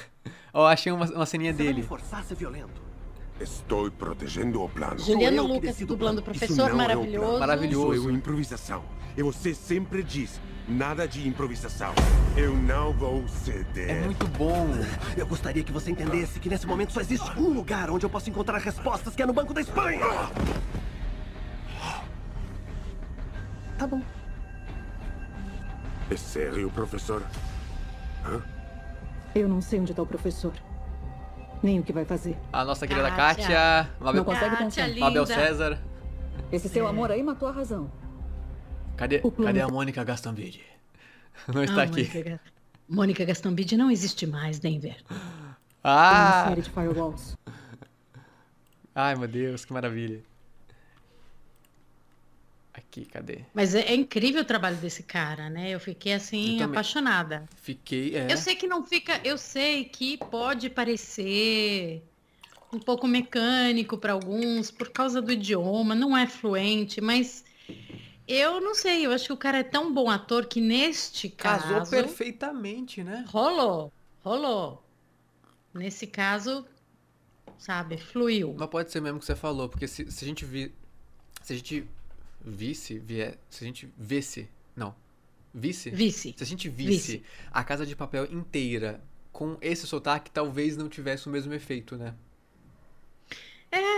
[0.51, 1.83] Ó, achei uma, uma ceninha dele.
[1.83, 2.81] forçar ser violento.
[3.39, 4.99] Estou protegendo o plano.
[4.99, 7.39] Juliano eu Lucas dublando o professor não é o maravilhoso.
[7.39, 8.09] Maravilhoso.
[8.09, 8.83] Eu improvisação.
[9.15, 11.93] E você sempre diz, nada de improvisação.
[12.35, 13.89] Eu não vou ceder.
[13.89, 14.67] É muito bom.
[15.15, 18.29] Eu gostaria que você entendesse que nesse momento só existe um lugar onde eu posso
[18.29, 19.99] encontrar respostas, que é no Banco da Espanha.
[23.77, 24.01] Tá bom.
[26.09, 27.23] É sério, professor?
[29.35, 30.53] Eu não sei onde está o professor.
[31.61, 32.37] Nem o que vai fazer.
[32.51, 33.47] A nossa querida Kátia.
[33.47, 33.89] Kátia.
[33.99, 34.95] Mabel, Não consegue Kátia.
[34.99, 35.79] Mabel César.
[36.51, 37.89] Esse seu amor aí matou a razão.
[38.97, 40.61] Cadê, cadê a Mônica Gastambide?
[41.47, 42.03] Não Ah, está aqui.
[42.03, 42.39] Mônica,
[42.87, 44.95] Mônica Gastambide não existe mais, Denver.
[45.07, 45.23] Tem uma
[45.83, 46.45] Ah!
[46.47, 47.35] série de firewalls.
[48.95, 50.21] Ai, meu Deus, que maravilha.
[52.73, 53.39] Aqui, cadê?
[53.53, 55.69] Mas é, é incrível o trabalho desse cara, né?
[55.71, 57.43] Eu fiquei assim Eu apaixonada.
[57.61, 58.31] Fiquei, é.
[58.31, 62.03] Eu sei que não fica, eu sei que pode parecer
[62.71, 67.43] um pouco mecânico para alguns por causa do idioma, não é fluente, mas
[68.27, 71.77] eu não sei, eu acho que o cara é tão bom ator que neste Casou
[71.79, 73.25] caso perfeitamente, né?
[73.27, 73.91] rolou,
[74.23, 74.83] rolou.
[75.73, 76.65] Nesse caso,
[77.57, 78.55] sabe, fluiu.
[78.57, 80.73] Mas pode ser mesmo que você falou, porque se, se a gente vi,
[81.41, 81.87] se a gente
[82.41, 84.95] visse, vier, se a gente visse, não,
[85.53, 86.33] visse, Vice.
[86.37, 87.23] se a gente visse Vice.
[87.51, 89.01] a Casa de Papel inteira
[89.31, 92.13] com esse sotaque, talvez não tivesse o mesmo efeito, né?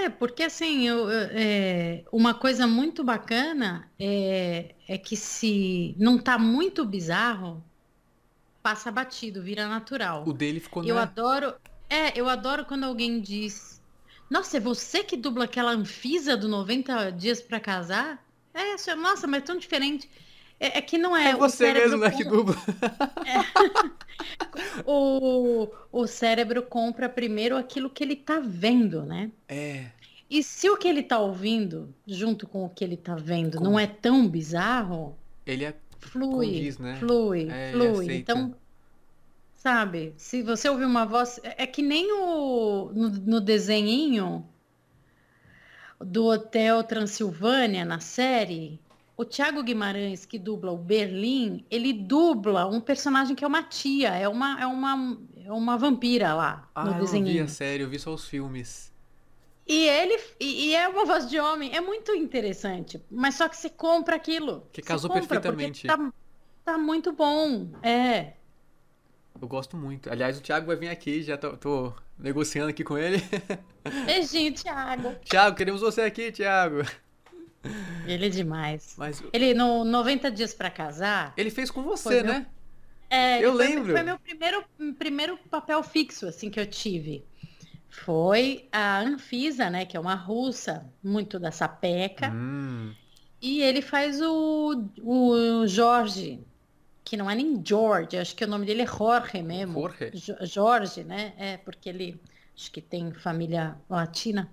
[0.05, 6.37] É, porque assim, eu- é, uma coisa muito bacana é, é que se não tá
[6.37, 7.63] muito bizarro,
[8.61, 10.23] passa batido, vira natural.
[10.27, 11.55] O dele ficou, Eu adoro,
[11.89, 13.81] é, eu adoro quando alguém diz,
[14.29, 18.23] nossa, é você que dubla aquela Anfisa do 90 dias pra casar?
[18.53, 20.07] É, é- nossa, mas é tão diferente.
[20.59, 21.31] É, é que não é.
[21.31, 22.55] É o você cérebro mesmo, né, que com- dubla.
[24.85, 29.31] o, o cérebro compra primeiro aquilo que ele tá vendo, né?
[29.47, 29.87] É,
[30.29, 33.63] E se o que ele tá ouvindo, junto com o que ele tá vendo, Com-
[33.63, 35.15] não é tão bizarro,
[35.45, 36.95] ele é flui, Condiz, né?
[36.99, 38.15] flui, É, flui.
[38.15, 38.55] Então,
[39.55, 44.45] sabe, se você ouvir uma voz, é é que nem o no, no desenhinho
[45.99, 48.79] do Hotel Transilvânia na série,
[49.17, 54.09] o Thiago Guimarães que dubla o Berlim, ele dubla um personagem que é uma tia,
[54.09, 57.43] é uma é uma é uma vampira lá Ah, no eu não vi desenhinho.
[57.43, 58.93] a série, eu vi só os filmes.
[59.67, 63.57] E ele e, e é uma voz de homem, é muito interessante, mas só que
[63.57, 64.67] você compra aquilo.
[64.71, 65.87] Que casou perfeitamente.
[65.87, 66.11] Tá,
[66.63, 68.33] tá muito bom, é.
[69.41, 70.09] Eu gosto muito.
[70.11, 73.17] Aliás, o Thiago vai vir aqui, já tô, tô negociando aqui com ele.
[74.05, 75.15] Beijinho, Thiago.
[75.25, 76.77] Thiago, queremos você aqui, Thiago.
[78.05, 78.95] Ele é demais.
[78.97, 82.45] Mas Ele, no 90 Dias pra Casar, ele fez com você, meu- né?
[83.09, 83.91] É, Eu foi- lembro.
[83.93, 84.63] Foi meu primeiro,
[84.97, 87.23] primeiro papel fixo, assim, que eu tive.
[87.89, 92.29] Foi a Anfisa, né, que é uma russa, muito da sapeca.
[92.31, 92.93] Hum,
[93.41, 96.39] E ele faz o, o Jorge,
[97.03, 99.73] que não é nem George, acho que o nome dele é Jorge mesmo.
[99.81, 100.11] Jorge.
[100.15, 101.33] Jo- Jorge, né?
[101.37, 102.19] É, porque ele
[102.57, 104.49] acho que tem família latina.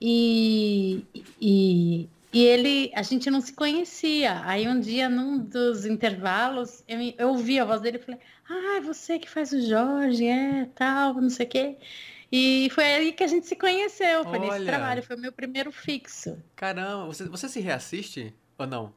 [0.00, 1.04] E,
[1.40, 4.42] e, e ele, a gente não se conhecia.
[4.44, 8.76] Aí um dia, num dos intervalos, eu, eu ouvi a voz dele e falei, ah,
[8.76, 11.76] é você que faz o Jorge, é, tal, não sei o quê.
[12.30, 14.66] E foi aí que a gente se conheceu, foi nesse Olha.
[14.66, 16.36] trabalho, foi o meu primeiro fixo.
[16.56, 18.92] caramba, você, você se reassiste ou não?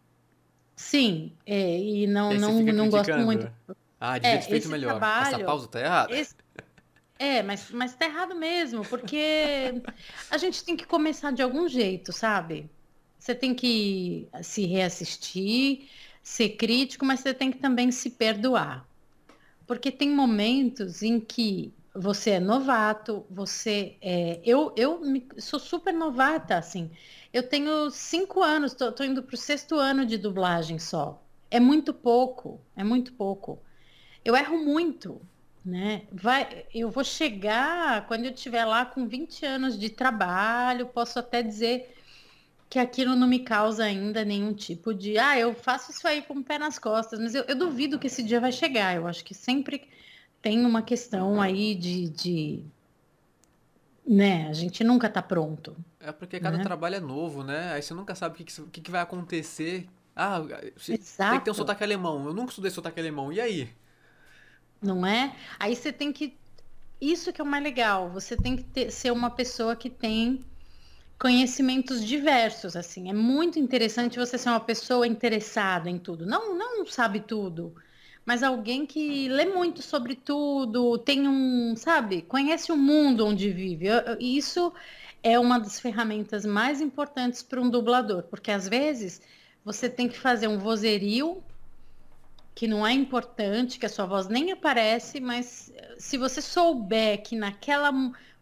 [0.75, 3.51] Sim, é, e não, E não, não gosto muito.
[3.99, 4.91] Ah, devia É, ter feito melhor.
[4.91, 6.13] trabalho- Essa pausa tá errada.
[6.15, 6.33] Esse-
[7.19, 9.83] É, mas, mas tá errado mesmo, porque
[10.29, 12.71] a gente tem que começar de algum jeito, sabe?
[13.17, 15.89] Você tem que se reassistir,
[16.23, 18.89] ser crítico, mas você tem que também se perdoar.
[19.67, 24.41] Porque tem momentos em que você é novato, você é.
[24.45, 26.91] Eu, eu me- sou super novata, assim.
[27.33, 31.27] Eu tenho cinco anos, tô, tô indo pro sexto ano de dublagem só.
[31.51, 33.63] É muito pouco, é muito pouco.
[34.23, 35.21] Eu erro muito,
[35.65, 36.03] né?
[36.11, 41.43] Vai, eu vou chegar quando eu estiver lá com 20 anos de trabalho, posso até
[41.43, 41.95] dizer
[42.69, 46.35] que aquilo não me causa ainda nenhum tipo de, ah, eu faço isso aí com
[46.35, 48.95] o pé nas costas, mas eu, eu duvido que esse dia vai chegar.
[48.95, 49.87] Eu acho que sempre
[50.41, 52.63] tem uma questão aí de, de
[54.05, 54.47] né?
[54.47, 55.75] A gente nunca tá pronto.
[55.99, 56.63] É porque cada né?
[56.63, 57.73] trabalho é novo, né?
[57.73, 59.87] Aí você nunca sabe o que, que, que vai acontecer.
[60.15, 60.41] Ah,
[60.85, 62.25] tem que ter um sotaque alemão.
[62.25, 63.31] Eu nunca estudei sotaque alemão.
[63.31, 63.69] E aí?
[64.81, 65.35] Não é?
[65.59, 66.37] Aí você tem que.
[67.01, 68.09] Isso que é o mais legal.
[68.11, 70.43] Você tem que ter- ser uma pessoa que tem
[71.19, 73.09] conhecimentos diversos, assim.
[73.09, 76.25] É muito interessante você ser uma pessoa interessada em tudo.
[76.25, 77.75] Não, não sabe tudo,
[78.25, 83.87] mas alguém que lê muito sobre tudo, tem um, sabe, conhece o mundo onde vive.
[84.19, 84.73] Isso
[85.23, 89.21] é uma das ferramentas mais importantes para um dublador, porque às vezes
[89.63, 91.43] você tem que fazer um vozerio
[92.59, 97.23] que não é importante, que a sua voz nem aparece, mas eh, se você souber
[97.23, 97.89] que naquela,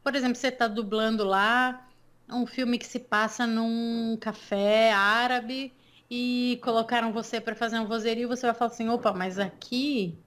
[0.03, 1.87] por exemplo, você está dublando lá
[2.27, 5.71] um filme que se passa num café árabe
[6.09, 10.17] e colocaram você para fazer um vozerio, você vai falar assim, opa, mas aqui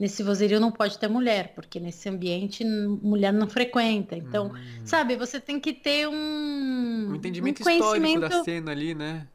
[0.00, 4.16] nesse vozerio não pode ter mulher, porque nesse ambiente mulher não frequenta.
[4.16, 4.50] Então,
[4.82, 9.28] sabe, você tem que ter um, Um entendimento um histórico da conhecimento- cena ali, né?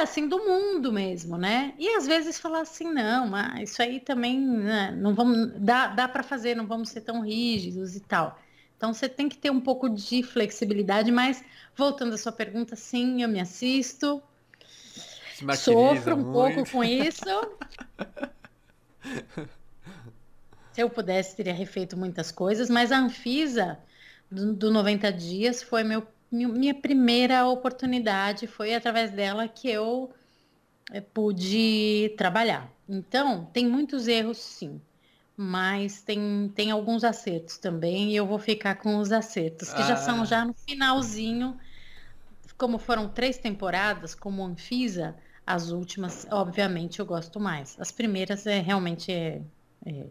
[0.00, 1.74] É, assim, do mundo mesmo, né?
[1.78, 6.08] E às vezes falar assim, não, mas isso aí também, né, não vamos, dá, dá
[6.08, 8.38] para fazer, não vamos ser tão rígidos e tal.
[8.76, 11.44] Então você tem que ter um pouco de flexibilidade, mas
[11.76, 14.22] voltando à sua pergunta, sim, eu me assisto,
[15.56, 16.70] sofro um pouco muito.
[16.70, 17.24] com isso.
[20.72, 23.78] Se eu pudesse, teria refeito muitas coisas, mas a Anfisa
[24.30, 30.12] do, do 90 Dias foi meu, minha primeira oportunidade, foi através dela que eu
[30.92, 32.72] eh, pude trabalhar.
[32.88, 34.80] Então, tem muitos erros, sim,
[35.36, 39.96] mas tem, tem alguns acertos também, e eu vou ficar com os acertos, que já
[39.96, 40.24] são Ah.
[40.24, 41.58] já no finalzinho,
[42.56, 45.16] como foram três temporadas, como Anfisa,
[45.46, 47.78] as últimas, obviamente, eu gosto mais.
[47.80, 49.42] As primeiras é realmente é,
[49.86, 50.06] é-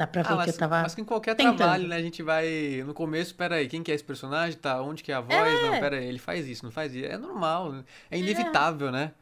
[0.00, 1.56] dá pra ver Ah, que mas, eu tava mas que em qualquer tentando.
[1.58, 1.96] trabalho, né?
[1.96, 4.58] A gente vai no começo, peraí, quem que é esse personagem?
[4.58, 5.62] Tá, onde que é a voz?
[5.62, 5.80] Não, É.
[5.80, 7.04] peraí, ele faz isso, não faz isso.
[7.06, 7.74] É normal,
[8.10, 9.12] é inevitável, né?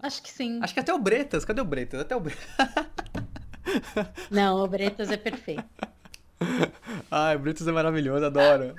[0.00, 0.58] Acho que sim.
[0.62, 2.00] Acho que até o Bretas, cadê o Bretas?
[2.00, 2.44] Até o Bretas.
[4.30, 5.64] Não, o Bretas é perfeito.
[7.10, 8.74] Ai, o Bretas é maravilhoso, adoro.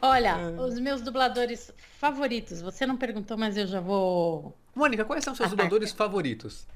[0.00, 0.60] Olha, É.
[0.60, 4.56] os meus dubladores favoritos, você não perguntou, mas eu já vou.
[4.74, 6.66] Mônica, quais são seus dubladores favoritos?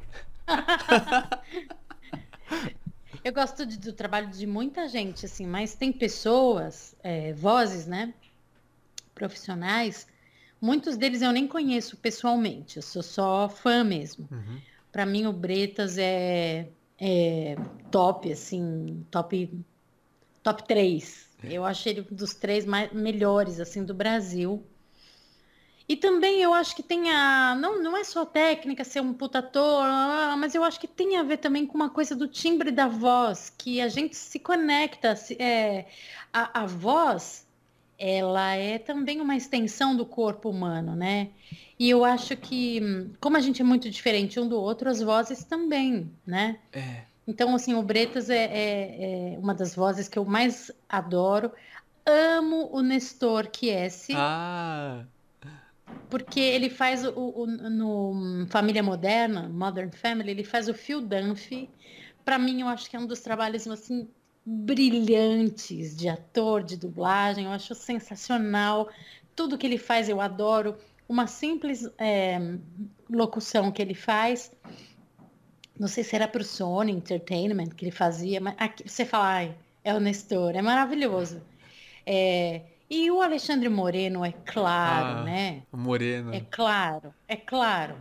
[3.25, 8.13] Eu gosto de- do trabalho de muita gente, assim, mas tem pessoas, é, vozes, né?
[9.15, 10.07] Profissionais,
[10.61, 14.29] muitos deles eu nem conheço pessoalmente, eu sou só fã mesmo.
[14.31, 14.61] Uhum.
[14.91, 16.69] Pra mim, o Bretas é,
[16.99, 17.57] é
[17.91, 19.51] top, assim, top,
[20.43, 21.31] top 3.
[21.45, 24.65] Eu acho ele um dos três mais, melhores, assim, do Brasil.
[25.89, 27.55] E também eu acho que tem a.
[27.57, 31.17] Não, não é só técnica, ser um puta ator, ah, mas eu acho que tem
[31.17, 35.17] a ver também com uma coisa do timbre da voz, que a gente se conecta.
[35.17, 35.87] se- é,
[36.33, 37.47] a, a voz,
[37.99, 41.31] ela é também uma extensão do corpo humano, né?
[41.79, 42.81] E eu acho que,
[43.21, 46.59] como a gente é muito diferente um do outro, as vozes também, né?
[46.73, 47.03] É.
[47.27, 51.53] Então, assim, o Bretas é, é, é uma das vozes que eu mais adoro.
[52.05, 54.13] Amo o Nestor Chiesi.
[54.17, 55.05] Ah,
[56.11, 61.71] Porque ele faz o, o- no Família Moderna, Modern Family, ele faz o Phil Dunphy.
[62.25, 64.09] Para mim, eu acho que é um dos trabalhos assim
[64.45, 67.45] brilhantes de ator, de dublagem.
[67.47, 68.89] Eu acho sensacional.
[69.35, 70.77] Tudo que ele faz eu adoro.
[71.09, 72.39] Uma simples é,
[73.09, 74.51] locução que ele faz.
[75.79, 79.25] Não sei se era para o Sony Entertainment que ele fazia, mas aqui você fala,
[79.27, 81.43] ai, é o Nestor, é maravilhoso.
[82.07, 82.63] É,
[82.95, 85.25] e o Alexandre Moreno, é claro, Ah.
[85.25, 85.63] né?
[85.73, 86.35] o Moreno.
[86.35, 87.97] É claro, é claro.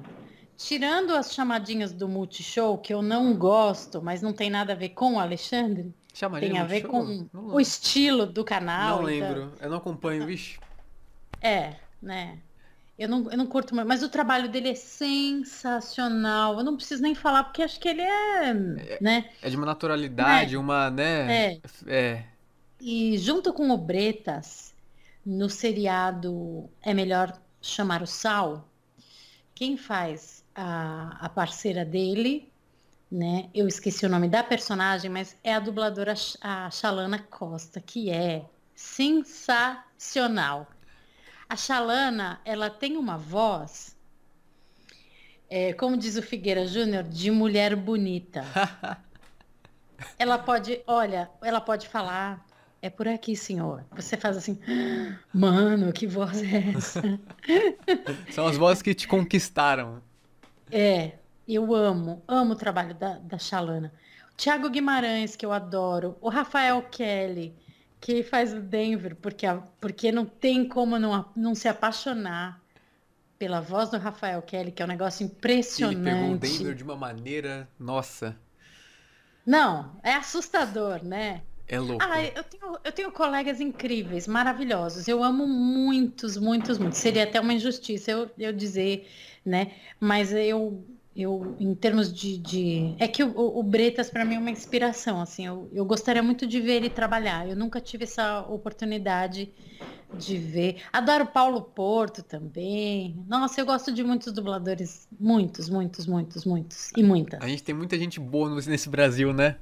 [0.57, 4.89] Tirando as chamadinhas do Multishow, que eu não gosto, mas não tem nada a ver
[4.89, 6.89] com o Alexandre, Chamaria tem a ver show?
[6.91, 9.01] com o estilo do canal.
[9.01, 9.53] não então- lembro.
[9.61, 10.59] Eu não acompanho, vixe.
[11.41, 12.38] É, né?
[12.99, 16.57] Eu não, eu não curto muito, mas o trabalho dele é sensacional.
[16.59, 18.53] Eu não preciso nem falar, porque acho que ele é,
[19.01, 19.30] né?
[19.41, 20.59] É de uma naturalidade, É.
[20.59, 21.45] uma, né?
[21.45, 21.61] É.
[21.88, 22.23] É.
[22.80, 24.70] E junto com o Bretas,
[25.26, 28.68] no seriado É Melhor Chamar o Sal,
[29.53, 32.52] quem faz a, a parceira dele,
[33.11, 33.49] né?
[33.53, 38.45] Eu esqueci o nome da personagem, mas é a dubladora a Shalana Costa, que é
[38.76, 40.68] sensacional.
[41.48, 43.95] A Shalana, ela tem uma voz,
[45.49, 48.43] é, como diz o Figueira Júnior, de mulher bonita.
[50.18, 52.43] Ela pode, olha, ela pode falar,
[52.81, 53.85] é por aqui, senhor.
[53.95, 54.57] Você faz assim,
[55.33, 57.01] mano, que voz é essa?
[58.31, 60.01] São as vozes que te conquistaram.
[60.71, 61.13] É,
[61.47, 63.93] eu amo, amo o trabalho da, da Shalana.
[64.33, 66.17] O Thiago Guimarães, que eu adoro.
[66.21, 67.53] O Rafael Kelly,
[67.99, 69.45] que faz o Denver, porque,
[69.79, 72.59] porque não tem como não, não se apaixonar
[73.37, 76.39] pela voz do Rafael Kelly, que é um negócio Ele pegou o impressionante.
[76.39, 77.69] Denver de uma maneira.
[77.79, 78.35] Nossa,
[79.45, 81.41] Não, é assustador, né?
[81.72, 82.03] É louco.
[82.03, 85.07] Ah, eu tenho, eu tenho colegas incríveis, maravilhosos.
[85.07, 86.99] Eu amo muitos, muitos, muitos.
[86.99, 89.07] Seria até uma injustiça eu, eu dizer,
[89.45, 89.72] né?
[89.99, 90.84] Mas eu,
[91.15, 95.22] eu em termos de, de- é que o, o Bretas para mim é uma inspiração,
[95.22, 95.45] assim.
[95.48, 97.48] Eu, eu gostaria muito de ver ele trabalhar.
[97.48, 99.49] Eu nunca tive essa oportunidade
[100.14, 100.81] de ver.
[100.91, 103.15] Adoro Paulo Porto também.
[103.27, 107.41] Nossa, eu gosto de muitos dubladores, muitos, muitos, muitos, muitos e muitas.
[107.41, 109.56] A gente tem muita gente boa nesse Brasil, né?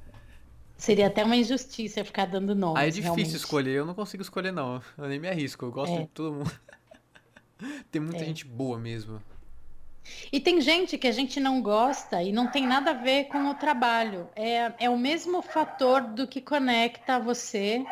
[0.80, 2.78] Seria até uma injustiça ficar dando nomes.
[2.82, 3.36] Aí é difícil realmente.
[3.36, 4.82] escolher, eu não consigo escolher, não.
[4.98, 6.00] Eu nem me arrisco, eu gosto É.
[6.04, 6.52] de todo mundo.
[7.92, 8.26] Tem muita É.
[8.26, 9.22] gente boa mesmo.
[10.32, 13.50] E tem gente que a gente não gosta e não tem nada a ver com
[13.50, 14.28] o trabalho.
[14.36, 17.86] É, é o mesmo fator do que conecta você.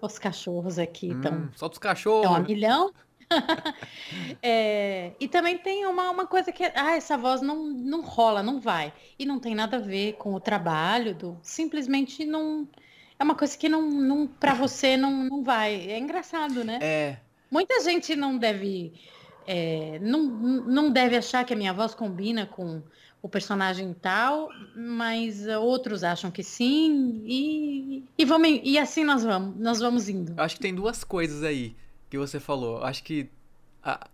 [0.00, 2.46] Os cachorros aqui estão Hum, solta os estão a cachorros.
[2.48, 2.92] milhão.
[4.42, 8.60] É, e também tem uma, uma coisa que, ah, essa voz não, não rola, não
[8.60, 8.92] vai.
[9.18, 12.68] E não tem nada a ver com o trabalho, do, simplesmente não.
[13.18, 15.90] É uma coisa que não, não para você não, não vai.
[15.90, 16.78] É engraçado, né?
[16.82, 17.16] É,
[17.52, 18.94] Muita gente não deve,
[19.46, 22.82] é, não, não deve achar que a minha voz combina com
[23.20, 29.54] o personagem tal, mas outros acham que sim, e, e, vamos, e assim nós vamos,
[29.58, 30.32] nós vamos indo.
[30.34, 31.76] eu acho que tem duas coisas aí
[32.12, 32.84] que você falou.
[32.84, 33.30] Acho que.
[33.82, 34.06] a-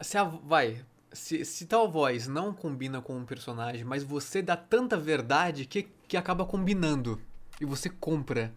[0.00, 0.84] se a, vai.
[1.12, 5.88] Se, se tal voz não combina com um personagem, mas você dá tanta verdade que,
[6.06, 7.20] que acaba combinando.
[7.60, 8.54] E você compra.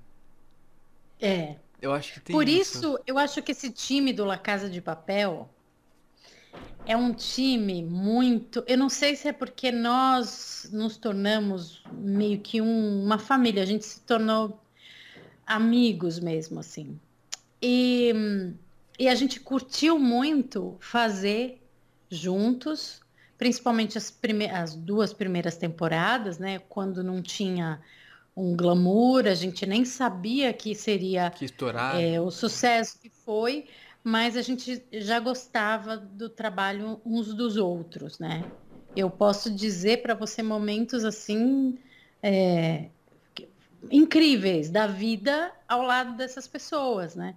[1.20, 1.56] É.
[1.82, 4.80] Eu acho que tem Por isso, eu acho que esse time do La Casa de
[4.80, 5.50] Papel
[6.86, 8.64] é um time muito.
[8.68, 13.66] Eu não sei se é porque nós nos tornamos meio que um- uma família, a
[13.66, 14.62] gente se tornou
[15.48, 17.00] amigos mesmo, assim.
[17.62, 18.12] E,
[18.98, 21.62] e a gente curtiu muito fazer
[22.10, 23.02] juntos,
[23.38, 24.18] principalmente as,
[24.54, 26.60] as duas primeiras temporadas, né?
[26.60, 27.82] Quando não tinha
[28.36, 31.48] um glamour, a gente nem sabia que seria Que
[32.16, 33.68] é, o sucesso que foi,
[34.04, 38.44] mas a gente já gostava do trabalho uns dos outros, né?
[38.96, 41.78] Eu posso dizer para você momentos assim
[42.22, 42.90] é,
[43.92, 47.36] incríveis da vida ao lado dessas pessoas, né?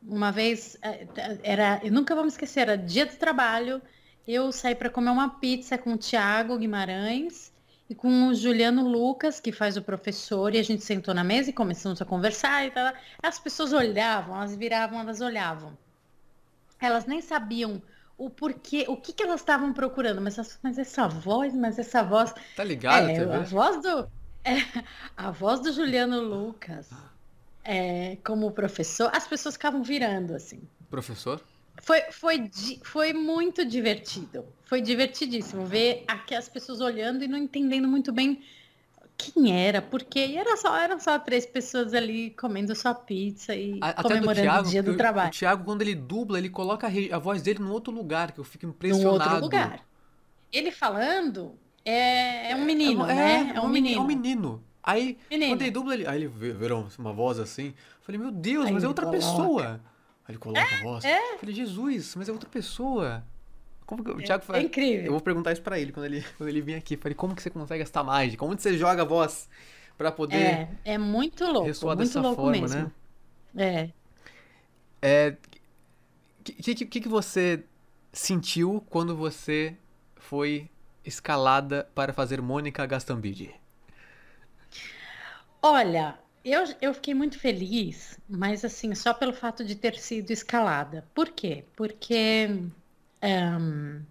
[0.00, 1.06] Uma vez é,
[1.42, 3.82] era, eu nunca vou me esquecer, era dia do trabalho,
[4.26, 7.52] eu saí para comer uma pizza com o Thiago Guimarães
[7.90, 11.50] e com o Juliano Lucas, que faz o professor, e a gente sentou na mesa
[11.50, 12.92] e começamos a conversar e tal.
[13.22, 15.76] As pessoas olhavam, elas viravam, elas olhavam.
[16.78, 17.82] Elas nem sabiam
[18.16, 22.34] o porquê, o que, que elas estavam procurando, mas, mas essa voz, mas essa voz.
[22.54, 24.08] Tá ligado, é, a voz do.
[24.44, 24.84] é,
[25.16, 26.90] a voz do Juliano Lucas
[27.68, 30.60] é, como professor, as pessoas ficavam virando assim.
[30.88, 31.38] Professor?
[31.82, 32.50] Foi, foi,
[32.82, 34.44] foi muito divertido.
[34.64, 38.42] Foi divertidíssimo ver aqui as pessoas olhando e não entendendo muito bem
[39.16, 43.78] quem era, porque e era só, eram só três pessoas ali comendo sua pizza e
[43.82, 45.28] A- Até do comemorando Thiago, o dia do trabalho.
[45.28, 48.38] o Thiago, quando ele dubla, ele coloca a, a voz dele num outro lugar, que
[48.40, 49.12] eu fico Num impressionado.
[49.24, 49.84] outro lugar.
[50.52, 51.54] Ele falando
[51.84, 53.52] é, é um menino, é, né?
[53.56, 54.00] É um meni- menino.
[54.00, 54.64] É um menino.
[54.90, 55.52] Aí, Menino.
[55.52, 57.68] quando ele dubla, ele, aí ele virou uma voz assim.
[57.68, 59.18] Eu falei, meu Deus, Aí mas é outra coloca.
[59.24, 59.80] pessoa.
[60.24, 61.04] Aí ele coloca a voz.
[61.04, 61.34] é.
[61.34, 63.22] Eu falei, Jesus, mas é outra pessoa.
[63.84, 64.62] Como que o Thiago é fala?
[64.62, 65.06] incrível.
[65.06, 66.96] Eu vou perguntar isso pra ele quando ele, quando ele vir aqui.
[66.96, 68.44] Falei, como que você consegue essa mágica?
[68.44, 69.48] Onde você joga a voz
[69.96, 72.92] pra poder É, é muito louco, ressoar muito dessa louco forma, mesmo.
[73.54, 73.92] né?
[75.02, 75.28] É.
[75.30, 75.36] É,
[76.44, 77.62] que, que, que que você
[78.12, 79.76] sentiu quando você
[80.16, 80.68] foi
[81.04, 83.54] escalada para fazer Mônica Gastambide?
[85.62, 91.08] Olha, eu, eu fiquei muito feliz, mas assim, só pelo fato de ter sido escalada.
[91.14, 91.64] Por quê?
[91.76, 92.48] Porque
[93.22, 94.02] ahn,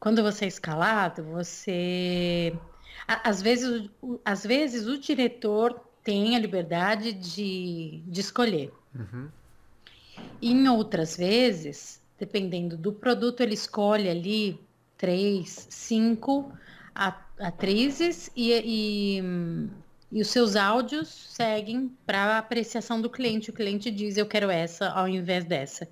[0.00, 2.62] quando você é escalado, você.
[3.08, 8.72] Às vezes, o- às vezes o diretor tem a liberdade de, de escolher.
[8.94, 9.28] Uhum.
[10.40, 14.58] Em outras vezes, dependendo do produto, ele escolhe ali
[14.96, 16.52] três, cinco
[17.38, 18.52] atrizes e,
[19.18, 19.22] e,
[20.10, 23.50] e os seus áudios seguem para apreciação do cliente.
[23.50, 25.88] O cliente diz, eu quero essa ao invés dessa.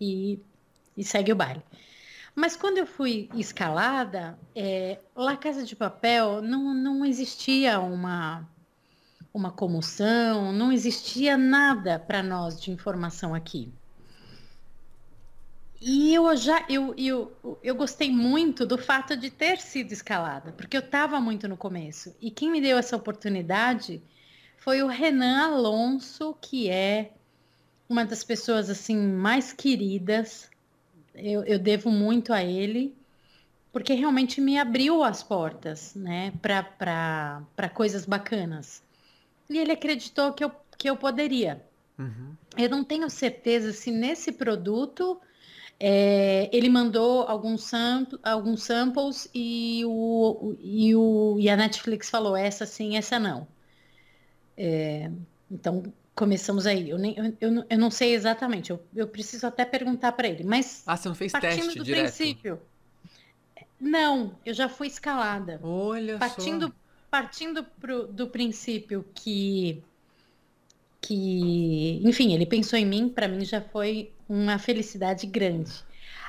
[0.00, 0.38] E,
[0.96, 1.62] e segue o baile.
[2.34, 4.98] Mas quando eu fui escalada, é,
[5.40, 8.48] Casa de Papel não, não existia uma,
[9.32, 13.72] uma comoção, não existia nada para nós de informação aqui.
[15.84, 20.76] E eu já eu, eu, eu gostei muito do fato de ter sido escalada, porque
[20.76, 22.14] eu estava muito no começo.
[22.20, 24.00] E quem me deu essa oportunidade
[24.58, 27.10] foi o Renan Alonso, que é
[27.88, 30.48] uma das pessoas assim mais queridas.
[31.16, 32.94] Eu, eu devo muito a ele,
[33.72, 38.84] porque realmente me abriu as portas, né, para coisas bacanas.
[39.50, 41.60] E ele acreditou que eu, que eu poderia.
[41.98, 42.36] Uhum.
[42.56, 45.20] Eu não tenho certeza se nesse produto
[45.84, 52.36] é, ele mandou alguns, sampl alguns samples e, o, e, o, e a Netflix falou
[52.36, 53.48] essa sim, essa não.
[54.56, 55.10] É,
[55.50, 55.82] então
[56.14, 56.90] começamos aí.
[56.90, 60.28] Eu, nem, eu, eu, não- eu não sei exatamente, eu, eu preciso até perguntar para
[60.28, 60.44] ele.
[60.44, 62.04] Mas Ah, você não fez partindo teste do direto?
[62.04, 62.60] princípio.
[63.80, 65.60] Não, eu já fui escalada.
[65.62, 66.74] Olha partindo, só.
[67.10, 69.82] partindo pro, do princípio que
[71.02, 75.72] que, enfim, ele pensou em mim, para mim já foi uma felicidade grande.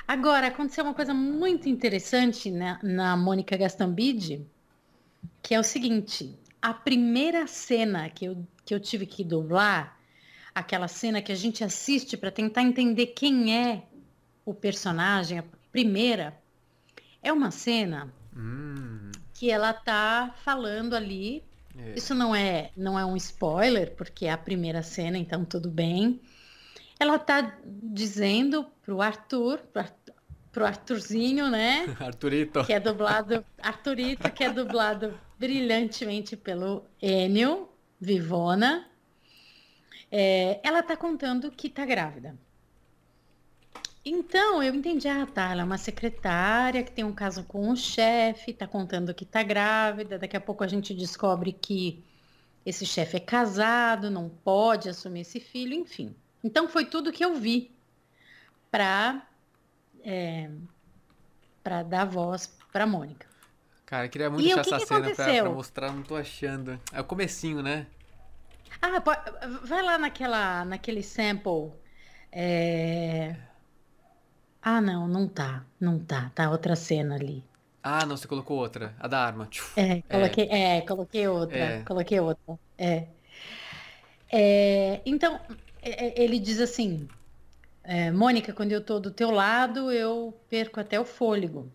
[0.06, 4.44] Agora, aconteceu uma coisa muito interessante na, na Mônica Gastambide,
[5.40, 9.98] que é o seguinte, a primeira cena que eu, que eu tive que dublar,
[10.54, 13.84] aquela cena que a gente assiste para tentar entender quem é
[14.44, 16.36] o personagem, a primeira,
[17.22, 21.42] é uma cena Hum, que ela tá falando ali.
[21.78, 21.94] É.
[21.96, 26.20] Isso não é, não é um spoiler, porque é a primeira cena, então tudo bem.
[26.98, 29.96] Ela tá dizendo pro Arthur, pro, Ar-
[30.52, 31.84] pro Arthurzinho, né?
[31.98, 32.64] Arthurito.
[32.64, 37.68] Que é dublado, Arthurito, que é dublado brilhantemente pelo Enio
[38.00, 38.86] Vivona.
[40.10, 42.36] É, ela tá contando que tá grávida.
[44.04, 47.76] Então, eu entendi, ah, tá, ela é uma secretária que tem um caso com o
[47.76, 52.04] chefe, tá contando que tá grávida, daqui a pouco a gente descobre que
[52.66, 56.14] esse chefe é casado, não pode assumir esse filho, enfim.
[56.42, 57.74] Então, foi tudo que eu vi
[58.70, 59.26] para
[61.62, 63.26] para dar voz para Mônica.
[63.86, 66.14] Cara, eu queria muito E achar que essa que cena pra, pra mostrar, não tô
[66.14, 66.78] achando.
[66.92, 67.86] É o comecinho, né?
[68.82, 69.02] Ah,
[69.62, 71.72] vai lá naquela, naquele sample.
[72.30, 73.34] é,
[74.66, 77.44] Ah, não, não tá, não tá, tá outra cena ali.
[77.82, 78.94] Ah, não, você colocou outra.
[78.98, 79.46] A da arma.
[79.46, 79.78] Tchuf.
[79.78, 81.82] É, coloquei, é, coloquei outra, É.
[81.82, 82.58] coloquei outra.
[82.78, 83.04] É.
[84.32, 85.38] É, então,
[85.82, 87.06] é, é, ele diz assim,
[87.82, 91.70] é, Mônica, quando eu tô do teu lado, eu perco até o fôlego.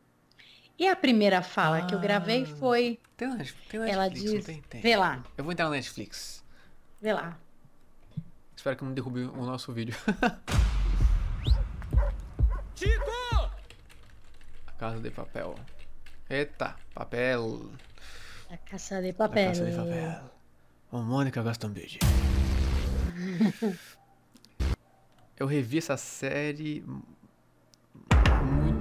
[0.78, 2.56] E a primeira fala que eu gravei Ah.
[2.58, 3.38] foi, Tem na
[3.70, 4.62] tem na ela Netflix, diz, tem?
[4.68, 4.82] Tem.
[4.82, 6.44] vê lá, Eu vou entrar na Netflix.
[7.00, 7.38] vê lá.
[8.56, 9.96] Espero que não derrube o nosso vídeo.
[12.80, 13.12] Chico!
[14.66, 15.54] A Casa de Papel.
[16.30, 17.70] Eita, papel.
[18.50, 19.48] A Caça de A Papel.
[19.50, 20.32] Casa de Papel.
[20.90, 22.00] O Mônica Gastambide.
[25.38, 26.86] Eu revi essa série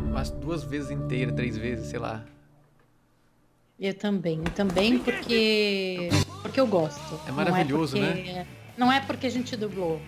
[0.09, 2.25] umas duas vezes inteira, três vezes, sei lá.
[3.81, 6.09] Eu também, eu também porque
[6.43, 7.21] porque eu gosto.
[7.27, 8.47] É maravilhoso, não é porque,
[8.77, 10.01] Não é porque a gente dublou.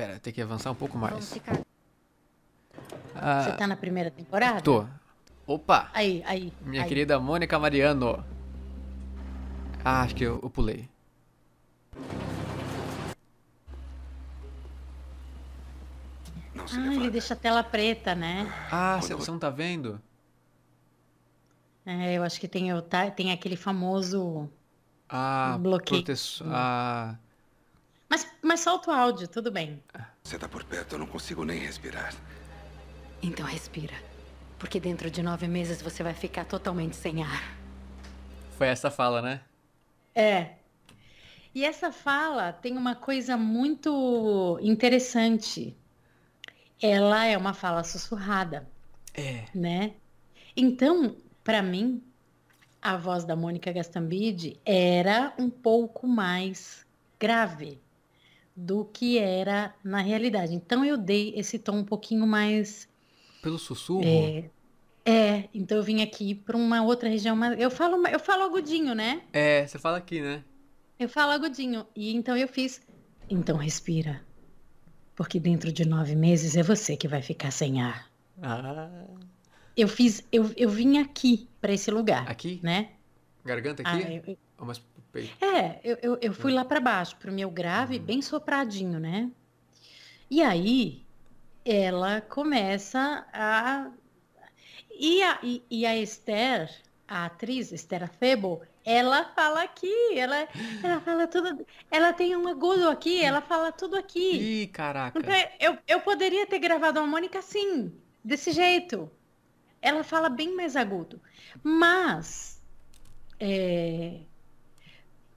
[0.00, 1.12] Pera, tem que avançar um pouco mais.
[1.12, 1.60] Vamos ficar.
[3.14, 4.62] Ah, Você tá na primeira temporada?
[4.62, 4.86] Tô.
[5.46, 5.90] Opa!
[5.92, 6.50] Aí, aí.
[6.62, 6.88] Minha aí.
[6.88, 8.24] querida Mônica Mariano.
[9.84, 10.88] Ah, acho que eu, eu pulei.
[16.54, 18.50] Não se Ah, ele deixa a tela preta, né?
[18.72, 20.00] Ah, você não tá vendo?
[21.84, 24.50] É, eu acho que tem, o, tá, tem aquele famoso.
[25.06, 26.02] Ah, Bloqueio.
[26.02, 26.46] proteção.
[26.50, 27.18] Ah,
[28.10, 29.80] Mas, mas solta o áudio, tudo bem.
[30.24, 32.12] Você tá por perto, eu não consigo nem respirar.
[33.22, 33.94] Então respira.
[34.58, 37.56] Porque dentro de nove meses você vai ficar totalmente sem ar.
[38.58, 39.40] foi essa fala, né?
[40.14, 40.54] É.
[41.54, 45.74] E essa fala tem uma coisa muito interessante.
[46.82, 48.68] Ela é uma fala sussurrada,
[49.14, 49.44] É.
[49.54, 49.94] né?
[50.56, 52.02] Então, para mim,
[52.82, 56.84] a voz da Mônica Gastambide era um pouco mais
[57.18, 57.78] grave
[58.54, 60.54] do que era na realidade.
[60.54, 62.88] Então eu dei esse tom um pouquinho mais
[63.42, 64.02] Pelo sussurro?
[64.04, 64.50] é,
[65.04, 68.94] é, então eu vim aqui para uma outra região, mas eu falo, eu falo agudinho,
[68.94, 69.22] né?
[69.32, 70.44] É, você fala aqui, né?
[70.98, 71.86] Eu falo agudinho.
[71.96, 72.82] E então eu fiz.
[73.28, 74.20] Então respira.
[75.16, 78.10] Porque dentro de nove meses é você que vai ficar sem ar.
[78.42, 78.88] Ah.
[79.76, 80.22] Eu fiz.
[80.30, 82.28] Eu, eu vim aqui para esse lugar.
[82.30, 82.60] Aqui?
[82.62, 82.90] Né?
[83.44, 84.02] Garganta Ah, aqui?
[84.14, 84.66] eu- eu- pro
[85.12, 85.44] peito?
[85.44, 89.30] é, eu, eu, eu fui lá para baixo, pro meu grave, bem sopradinho, né?
[90.30, 91.04] E aí
[91.64, 93.90] ela começa a.
[94.92, 96.70] E a, e, e a Esther,
[97.08, 100.48] a atriz, Esther Febo, ela fala aqui, ela,
[100.82, 101.66] ela fala tudo.
[101.90, 104.62] Ela tem um agudo aqui, ela fala tudo aqui.
[104.62, 105.18] Ih, caraca.
[105.58, 107.92] Eu, eu poderia ter gravado a Mônica assim,
[108.24, 109.10] desse jeito.
[109.82, 111.20] Ela fala bem mais agudo.
[111.62, 112.62] Mas
[113.38, 114.20] é,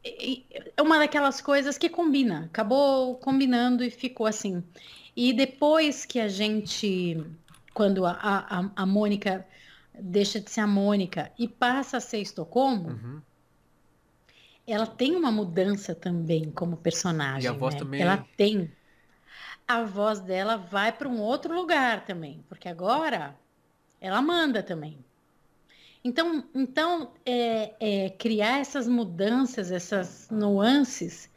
[0.03, 2.45] é uma daquelas coisas que combina.
[2.45, 4.63] Acabou combinando e ficou assim.
[5.15, 7.23] E depois que a gente,
[7.73, 9.45] quando a, a, a Mônica
[9.97, 13.21] deixa de ser a Mônica e passa a ser Estocolmo, Uhum.
[14.65, 17.43] ela tem uma mudança também como personagem.
[17.43, 17.79] E a voz né?
[17.79, 18.71] também- Ela tem.
[19.67, 23.35] A voz dela vai para um outro lugar também, porque agora
[24.01, 24.97] ela manda também.
[26.03, 31.29] Então, então é, é, criar essas mudanças, essas nuances,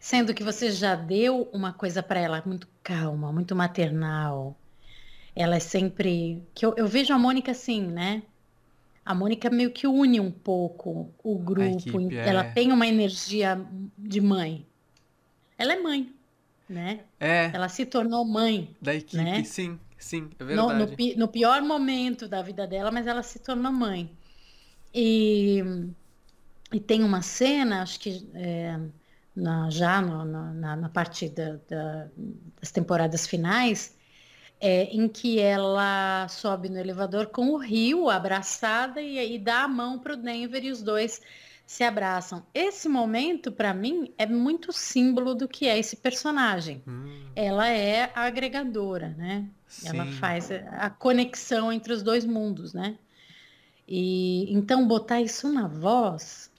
[0.00, 4.56] sendo que você já deu uma coisa para ela muito calma, muito maternal.
[5.36, 6.42] Ela é sempre.
[6.54, 8.22] que eu, eu vejo a Mônica assim, né?
[9.04, 11.76] A Mônica meio que une um pouco o grupo.
[11.76, 12.50] equipe, ela é.
[12.52, 13.60] tem uma energia
[13.98, 14.64] de mãe.
[15.58, 16.12] Ela é mãe,
[16.68, 17.00] né?
[17.20, 18.74] É, Ela se tornou mãe.
[18.80, 19.44] da equipe, né?
[19.44, 20.94] sim, sim, é No, no verdade.
[20.96, 24.16] pi- no pior momento da vida dela, mas ela se tornou mãe.
[24.94, 25.62] E,
[26.72, 28.76] e tem uma cena, acho que é,
[29.34, 32.10] na- já no- no- na, na parte da- da-
[32.60, 33.96] das temporadas finais,
[34.60, 39.68] é, em que ela sobe no elevador com o Rio abraçada e, e dá a
[39.68, 41.20] mão para o Denver e os dois
[41.66, 42.44] se abraçam.
[42.52, 46.82] Esse momento, para mim, é muito símbolo do que é esse personagem.
[46.86, 49.48] Hum, Ela é a agregadora, né?
[49.84, 50.12] Ela sim.
[50.12, 52.98] faz a conexão entre os dois mundos, né?
[53.88, 56.50] E então botar isso na voz,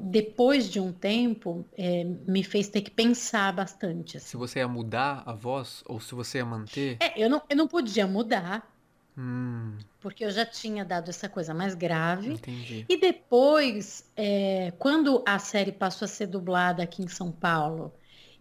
[0.00, 4.16] depois de um tempo, é, me fez ter que pensar bastante.
[4.16, 4.26] assim.
[4.26, 6.96] Se você ia mudar a voz ou se você ia manter.
[7.00, 8.73] É, eu não, eu não podia mudar,
[9.16, 12.34] Hum, porque eu já tinha dado essa coisa mais grave.
[12.34, 12.86] entendi.
[12.88, 17.92] E depois, é, quando a série passou a ser dublada aqui em São Paulo,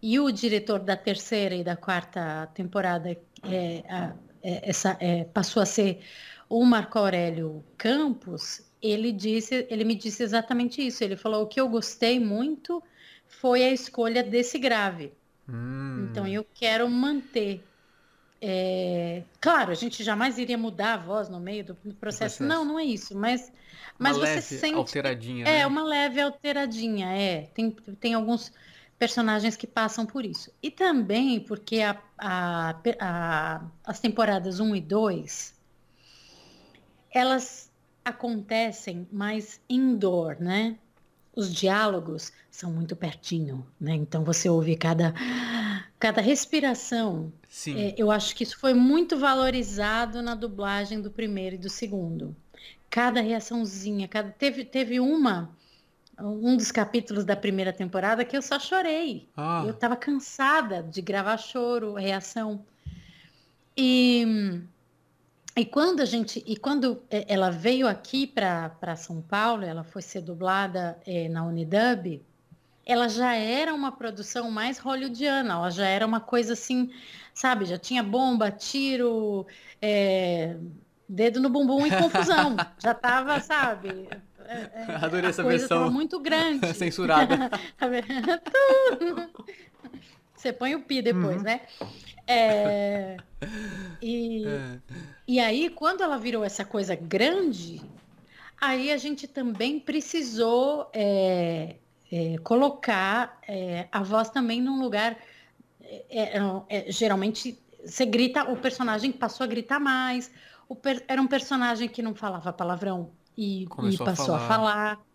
[0.02, 5.64] e o diretor da terceira e da quarta temporada é, a- é, essa, é, passou
[5.64, 6.04] a ser
[6.50, 11.04] o Marco Aurélio Campos, ele disse, ele me disse exatamente isso.
[11.04, 12.84] Ele falou: o que eu gostei muito
[13.28, 15.14] foi a escolha desse grave.
[15.48, 17.64] Hum, Então eu quero manter.
[18.46, 21.96] É, Claro, a gente jamais iria mudar a voz no meio do processo.
[22.00, 22.44] processo.
[22.44, 23.16] Não, não é isso.
[23.18, 23.44] Mas,
[23.98, 24.76] uma mas você leve sente.
[24.76, 25.66] alteradinha, É, né?
[25.66, 27.44] uma leve alteradinha, é.
[27.54, 28.52] Tem, tem alguns
[29.00, 30.52] personagens que passam por isso.
[30.62, 35.54] E também porque a, a- a- as temporadas 1 e 2,
[37.14, 37.72] elas
[38.04, 40.78] acontecem mais indoor, né?
[41.36, 43.96] Os diálogos são muito pertinho, né?
[43.96, 45.14] Então você ouve cada,
[46.04, 47.32] cada respiração.
[47.66, 52.36] É, eu acho que isso foi muito valorizado na dublagem do primeiro e do segundo.
[52.90, 55.56] Cada reaçãozinha, cada teve, teve uma
[56.20, 59.30] um dos capítulos da primeira temporada que eu só chorei.
[59.38, 59.64] Ah.
[59.66, 62.66] Eu estava cansada de gravar choro, reação.
[63.76, 64.62] E,
[65.56, 70.02] e quando a gente e quando eh, ela veio aqui para São Paulo, ela foi
[70.02, 72.22] ser dublada eh, na Unidub,
[72.86, 76.92] ela já era uma produção mais hollywoodiana, ela já era uma coisa assim,
[77.34, 77.66] sabe?
[77.66, 79.48] Já tinha bomba, tiro,
[79.82, 80.56] é,
[81.08, 82.56] dedo no bumbum e confusão.
[82.78, 84.08] já tava, sabe?
[84.46, 85.92] É, é, Adorei essa versão.
[85.92, 86.72] muito grande.
[86.76, 87.50] Censurada.
[90.36, 91.44] Você põe o pi depois, uhum.
[91.44, 91.62] né?
[92.28, 93.18] É...
[94.02, 94.46] E...
[94.46, 94.80] É.
[95.28, 97.82] e aí, quando ela virou essa coisa grande,
[98.60, 101.76] aí a gente também precisou é,
[102.14, 105.18] é, colocar é, a voz também num lugar.
[105.82, 106.38] É,
[106.70, 110.30] é, geralmente, você grita, o personagem passou a gritar mais.
[110.82, 114.44] Per, era um personagem que não falava palavrão e, e passou a falar.
[114.44, 115.06] a falar.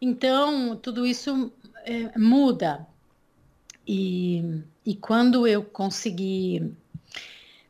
[0.00, 1.52] Então, tudo isso
[2.16, 2.86] muda.
[3.86, 6.74] E, e quando eu consegui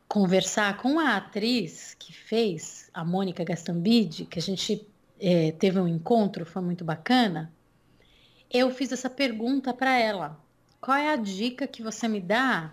[0.07, 4.87] conversar com a atriz que fez, a Mônica Gastambide, que a gente
[5.19, 7.51] é, teve um encontro, foi muito bacana,
[8.53, 10.39] eu fiz essa pergunta para ela.
[10.79, 12.71] Qual é a dica que você me dá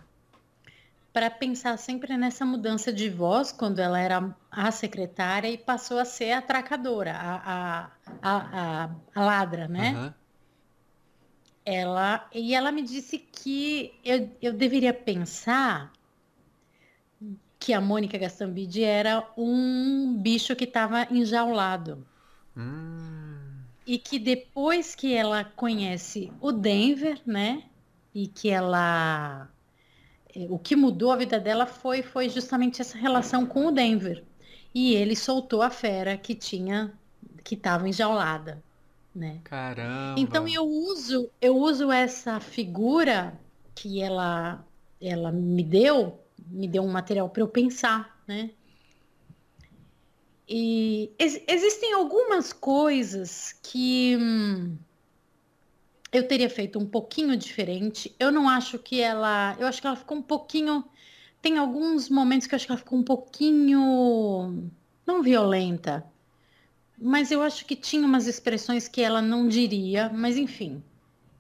[1.12, 6.04] para pensar sempre nessa mudança de voz quando ela era a secretária e passou a
[6.04, 7.90] ser a atracadora, a, a,
[8.22, 9.92] a, a, a ladra, né?
[9.92, 10.12] Uhum.
[11.64, 15.92] Ela, e ela me disse que eu, eu deveria pensar
[17.58, 22.06] que a Mônica Gastambide era um bicho que estava enjaulado.
[22.56, 23.19] Hum.
[23.90, 27.64] E que depois que ela conhece o Denver, né?
[28.14, 29.48] E que ela.
[30.34, 34.22] Eh, o que mudou a vida dela foi, foi justamente essa relação com o Denver.
[34.72, 36.92] E ele soltou a fera que tinha,
[37.42, 38.62] que estava enjaulada
[39.14, 39.40] né?
[39.44, 40.20] Caramba.
[40.20, 43.38] Então eu uso, eu uso essa figura
[43.74, 44.64] que ela
[45.00, 48.50] ela me deu, me deu um material para eu pensar, né?
[50.52, 54.76] E ex existem algumas coisas que hum,
[56.12, 58.12] eu teria feito um pouquinho diferente.
[58.18, 60.84] Eu não acho que ela, eu acho que ela ficou um pouquinho
[61.40, 64.70] tem alguns momentos que eu acho que ela ficou um pouquinho
[65.06, 66.04] não violenta,
[66.98, 70.82] mas eu acho que tinha umas expressões que ela não diria, mas enfim,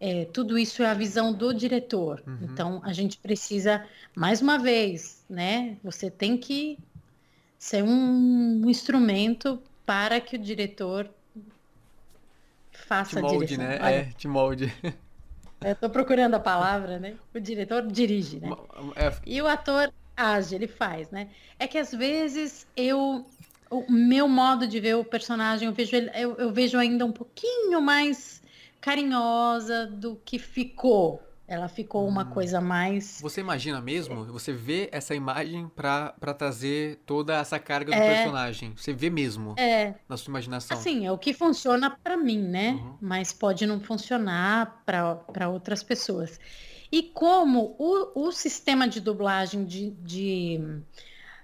[0.00, 2.22] é, tudo isso é a visão do diretor.
[2.26, 2.38] Uhum.
[2.42, 3.84] Então a gente precisa,
[4.16, 5.76] mais uma vez, né?
[5.84, 6.78] Você tem que
[7.60, 11.10] ser um, um instrumento para que o diretor
[12.72, 13.64] faça te molde, a direção.
[13.66, 13.78] né?
[13.80, 14.74] Olha, é, te molde.
[15.62, 17.16] Eu tô procurando a palavra, né?
[17.34, 18.48] O diretor dirige, né?
[18.96, 19.12] É...
[19.26, 21.28] E o ator age, ele faz, né?
[21.58, 23.26] É que às vezes eu
[23.70, 27.12] o meu modo de ver o personagem, eu vejo, ele, eu, eu vejo ainda um
[27.12, 28.42] pouquinho mais
[28.80, 31.22] carinhosa do que ficou.
[31.50, 32.30] Ela ficou uma hum.
[32.30, 33.18] coisa mais.
[33.20, 34.24] Você imagina mesmo?
[34.26, 38.14] Você vê essa imagem para trazer toda essa carga do é...
[38.14, 38.72] personagem.
[38.76, 39.94] Você vê mesmo é...
[40.08, 40.78] na sua imaginação.
[40.78, 42.70] Assim, é o que funciona para mim, né?
[42.70, 42.96] Uhum.
[43.00, 46.38] Mas pode não funcionar para outras pessoas.
[46.92, 50.60] E como o, o sistema de dublagem de, de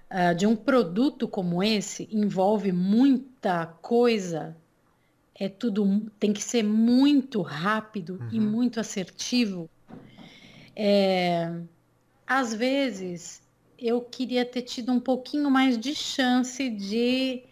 [0.09, 4.55] uh, de um produto como esse envolve muita coisa,
[5.35, 8.29] é tudo tem que ser muito rápido uhum.
[8.31, 9.69] e muito assertivo.
[10.79, 11.51] É,
[12.27, 13.41] às vezes
[13.79, 17.43] eu queria ter tido um pouquinho mais de chance de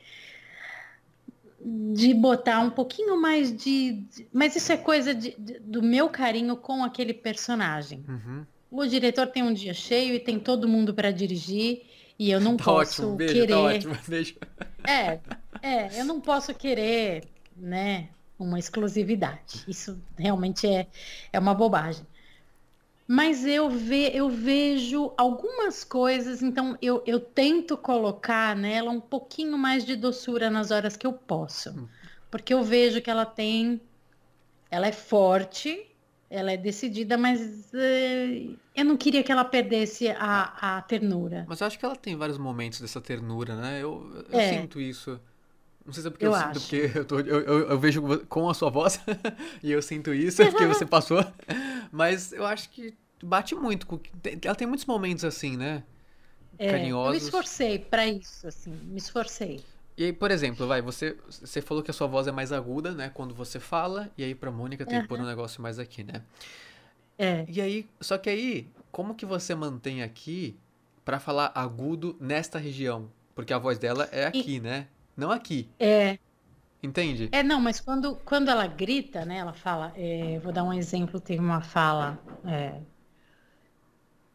[1.92, 6.08] de botar um pouquinho mais de, de mas isso é coisa de, de, do meu
[6.08, 8.06] carinho com aquele personagem.
[8.08, 8.46] Uhum.
[8.70, 11.82] O diretor tem um dia cheio e tem todo mundo para dirigir
[12.20, 13.54] e eu não tá posso ótimo, beijo, tá querer.
[13.54, 14.36] Tá ótimo, beijo.
[14.88, 15.20] É,
[15.64, 17.24] é, eu não posso querer,
[17.58, 19.64] né, uma exclusividade.
[19.68, 20.86] Isso realmente é,
[21.34, 22.06] é uma bobagem.
[23.08, 29.58] Mas eu, ve, eu vejo algumas coisas, então eu, eu tento colocar nela um pouquinho
[29.58, 31.70] mais de doçura nas horas que eu posso.
[31.70, 31.88] Hum.
[32.32, 33.80] Porque eu vejo que ela tem.
[34.72, 35.88] Ela é forte,
[36.30, 41.46] ela é decidida, mas uh, eu não queria que ela perdesse a, a ternura.
[41.48, 43.82] Mas eu acho que ela tem vários momentos dessa ternura, né?
[43.82, 44.50] Eu, eu é.
[44.50, 45.22] sinto isso.
[45.86, 48.50] Não sei se é porque eu, eu sinto, porque eu, tô, eu, eu, vejo com
[48.50, 49.00] a sua voz
[49.62, 51.24] e eu sinto isso, porque você passou.
[51.92, 52.94] Mas eu acho que
[53.24, 53.86] bate muito.
[53.86, 54.00] Com,
[54.44, 55.84] ela tem muitos momentos assim, né?
[56.58, 57.16] É, Carinhosos.
[57.16, 59.64] Eu me esforcei para isso, assim, me esforcei.
[59.98, 62.92] E aí, por exemplo, vai, você, você falou que a sua voz é mais aguda,
[62.92, 63.12] né?
[63.14, 65.02] Quando você fala, e aí pra Mônica tem uhum.
[65.04, 66.22] que pôr um negócio mais aqui, né?
[67.18, 67.46] É.
[67.48, 70.58] E aí, só que aí, como que você mantém aqui
[71.06, 73.10] para falar agudo nesta região?
[73.34, 74.60] Porque a voz dela é aqui, e...
[74.60, 74.88] né?
[75.16, 75.70] Não aqui.
[75.80, 76.20] É.
[76.82, 77.30] Entende?
[77.32, 79.38] É, não, mas quando, quando ela grita, né?
[79.38, 82.20] Ela fala, é, vou dar um exemplo, teve uma fala.
[82.46, 82.82] É,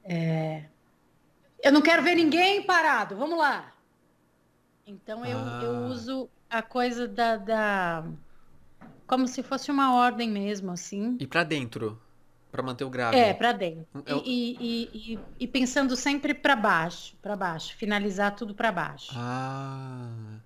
[0.02, 0.64] é,
[1.62, 3.72] eu não quero ver ninguém parado, vamos lá.
[4.86, 5.60] Então eu, ah.
[5.62, 8.04] eu uso a coisa da, da
[9.06, 11.16] como se fosse uma ordem mesmo, assim.
[11.20, 12.00] E pra dentro,
[12.50, 13.16] Pra manter o grave.
[13.16, 13.86] É, pra dentro.
[14.04, 18.72] É o- E, e- e- e pensando sempre pra baixo, pra baixo, finalizar tudo pra
[18.72, 19.12] baixo.
[19.14, 20.40] Ah,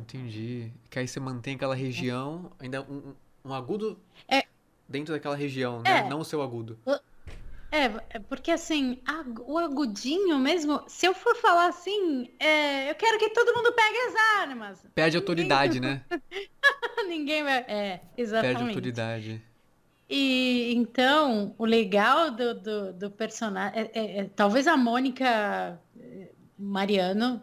[0.00, 0.72] entendi.
[0.90, 3.14] Que aí você mantém aquela região, ainda um,
[3.44, 3.98] um- agudo
[4.28, 4.44] É.
[4.88, 5.98] dentro daquela região, né?
[5.98, 6.08] É.
[6.08, 6.78] Não o seu agudo.
[7.70, 12.94] É, é porque assim, a- o agudinho mesmo, se eu for falar assim, é, eu
[12.94, 14.86] quero que todo mundo pegue as armas.
[14.94, 16.04] Perde autoridade, né?
[17.08, 17.58] Ninguém vai.
[17.66, 18.68] É, Perde exatamente.
[18.68, 19.42] autoridade.
[20.08, 23.80] E então, o legal do, do, do personagem.
[23.80, 26.28] é- é- é- talvez a Mônica eh,
[26.58, 27.42] Mariano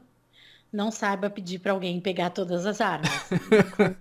[0.71, 3.09] não saiba pedir para alguém pegar todas as armas.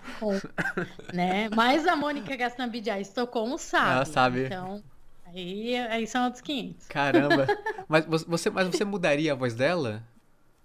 [1.13, 1.49] Né?
[1.55, 3.91] Mas a Mônica Gastambide a Estocolmo sabe.
[3.93, 4.45] Ela sabe.
[4.47, 4.83] Então,
[5.27, 6.87] aí, aí são outros 500.
[6.89, 7.47] Caramba.
[7.89, 10.03] Mas vo- você, mas você mudaria a voz dela?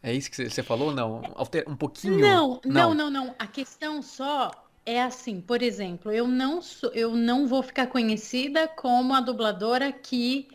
[0.02, 0.92] É isso que você- falou?
[0.94, 1.22] Não?
[1.36, 2.20] Alter- Um pouquinho?
[2.20, 3.36] Não, não, não, não.
[3.40, 4.52] A questão só
[4.86, 9.92] é assim, por exemplo, eu não sou, eu não vou ficar conhecida como a dubladora
[9.94, 10.50] que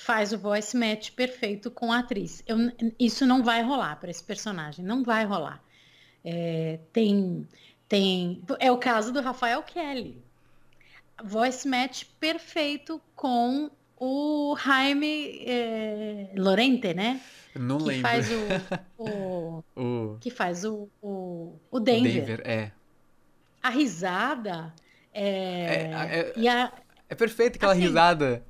[0.00, 2.40] faz o voice match perfeito com a atriz.
[2.46, 2.56] Eu
[2.98, 5.60] isso não vai rolar para esse personagem, não vai rolar.
[6.24, 7.46] É, tem,
[7.88, 10.22] tem, é o caso do Rafael Kelly.
[11.24, 17.20] Voice match perfeito com o Jaime é, Lorente, né?
[17.56, 18.02] Não que lembro.
[18.02, 18.36] faz o,
[19.02, 22.12] o O, que faz o, o, o o Denver.
[22.12, 22.70] Denver, é.
[23.60, 24.72] A risada
[25.12, 26.72] é, É, é- e, a-
[27.08, 28.46] É perfeito aquela Assim, risada.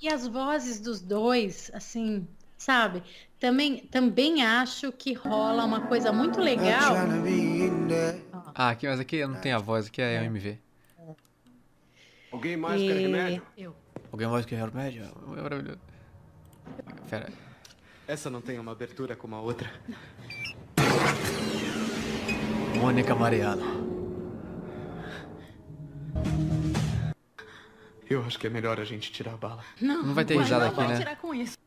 [0.00, 2.26] E as vozes dos dois, assim,
[2.58, 3.02] sabe?
[3.40, 6.94] Também, também acho que rola uma coisa muito legal.
[8.54, 10.58] Ah, aqui, mas aqui eu não tenho a voz, aqui é MV.
[12.32, 13.42] Alguém mais quer E- remédio?
[13.56, 13.76] Eu.
[14.12, 15.04] Alguém mais quer remédio?
[15.04, 15.78] É maravilhoso.
[17.08, 17.28] Pera.
[18.08, 19.70] Essa não tem uma abertura como a outra.
[22.80, 23.86] Mônica Mariano.
[28.08, 29.62] Eu acho que é melhor a gente tirar a bala.
[29.80, 30.96] Não, Não vai ter risada aqui, né?
[30.96, 31.58] tirar com isso.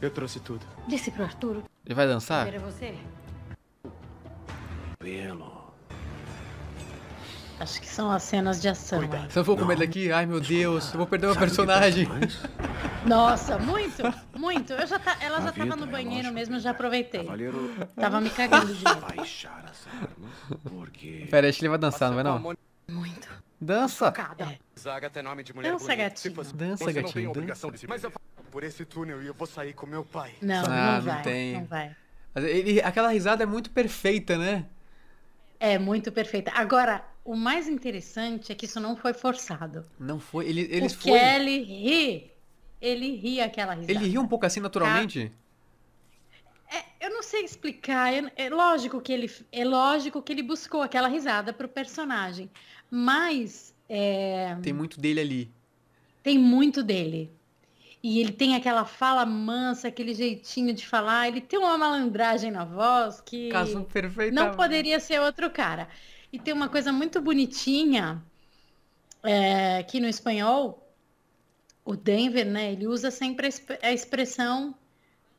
[0.00, 0.64] Eu trouxe tudo.
[0.88, 1.64] Disse pro Arturo.
[1.84, 2.46] Ele vai dançar?
[2.48, 2.94] Era você?
[4.98, 5.62] Pelo.
[7.60, 9.00] Acho que são as cenas de ação.
[9.00, 9.30] aí.
[9.30, 12.08] Se eu for com medo aqui, ai meu Deus, eu vou perder meu personagem.
[13.06, 14.02] Nossa, muito,
[14.36, 14.72] muito.
[14.72, 17.22] Eu já tá, ela já tava no é banheiro lógico mesmo, eu já aproveitei.
[17.22, 17.72] Cavaleiro.
[17.94, 19.14] Tava me cagando de medo.
[19.14, 20.58] Baixar as armas.
[20.64, 21.28] Porque.
[21.30, 22.56] Pera, acho que ele vai dançar, não vai não?
[22.88, 23.28] Muito.
[23.60, 24.12] Dança!
[24.38, 24.58] É.
[24.82, 26.02] Zaga é nome de mulher Dança, bonita.
[26.02, 26.18] gatinho.
[26.18, 28.12] Se fosse Dança, você não gatinho, tem obrigação de se Mas eu
[28.50, 30.34] por esse túnel e eu vou sair com meu pai.
[30.42, 31.22] Não, Ah, não não vai.
[31.22, 31.52] tem.
[31.54, 31.96] Não vai.
[32.34, 34.66] Mas ele- aquela risada é muito perfeita, né?
[35.60, 36.50] É muito perfeita.
[36.54, 39.84] Agora, o mais interessante é que isso não foi forçado.
[39.98, 40.48] Não foi.
[40.48, 41.12] Ele, eles o foi.
[41.12, 42.32] Kelly ri.
[42.80, 43.92] Ele ri aquela risada.
[43.92, 45.30] Ele riu um pouco assim naturalmente?
[46.70, 48.12] É, eu não sei explicar.
[48.12, 52.50] eu- é lógico que ele, é lógico que ele buscou aquela risada pro personagem,
[52.90, 55.50] mas é, Tem muito dele ali.
[56.22, 57.30] tem muito dele.
[58.02, 61.28] E ele tem aquela fala mansa, aquele jeitinho de falar.
[61.28, 64.34] Ele tem uma malandragem na voz que Casou perfeitamente.
[64.34, 65.88] não poderia ser outro cara.
[66.32, 68.24] E tem uma coisa muito bonitinha
[69.22, 70.92] é, que no espanhol,
[71.84, 72.72] o Denver, né?
[72.72, 74.76] Ele usa sempre a exp- a expressão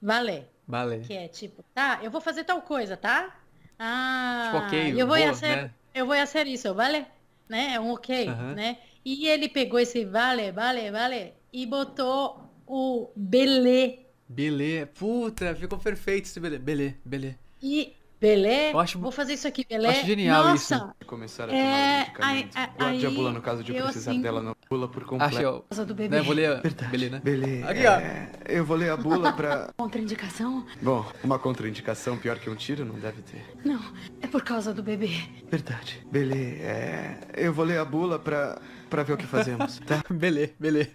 [0.02, 0.50] valer.
[0.68, 1.02] Balé.
[1.02, 3.36] Que é tipo, tá, eu vou fazer tal coisa, tá?
[3.80, 5.74] Ah, Tipo, ok, eu vou vou, fazer, né?
[5.94, 7.06] eu vou fazer isso, vale?
[7.48, 7.74] Né?
[7.76, 8.54] É um ok, Aham.
[8.56, 8.78] né?
[9.06, 14.00] E ele pegou esse vale, vale, vale e botou o belê.
[14.28, 14.86] Belê.
[14.86, 16.58] Puta, ficou perfeito esse belê.
[16.58, 17.36] Belê, belê.
[17.62, 17.94] E
[18.28, 19.86] belê, Eu acho- vou fazer isso aqui, belê.
[19.90, 21.06] acho genial Nossa, isso.
[21.06, 22.56] Começar a É, tomar aí- medicamentos.
[22.58, 25.66] aí- Guarde a bula no caso de eu, precisar assim, dela, não pula por completo.
[25.70, 26.16] Causa do bebê.
[26.16, 26.62] Né, vou ler.
[26.90, 27.20] Belê, né?
[27.22, 27.68] Beleza.
[27.70, 28.50] Aqui, ó.
[28.50, 29.74] eu vou ler a bula pra.
[29.76, 30.66] Contraindicação?
[30.82, 33.46] Bom, uma contraindicação pior que um tiro não deve ter.
[33.66, 33.82] Não,
[34.22, 35.10] é por causa do bebê.
[35.52, 36.02] Verdade.
[36.10, 37.18] Belê, é.
[37.36, 38.58] Eu vou ler a bula pra,
[38.90, 40.02] pra ver o que fazemos, tá?
[40.10, 40.88] Belê, belê.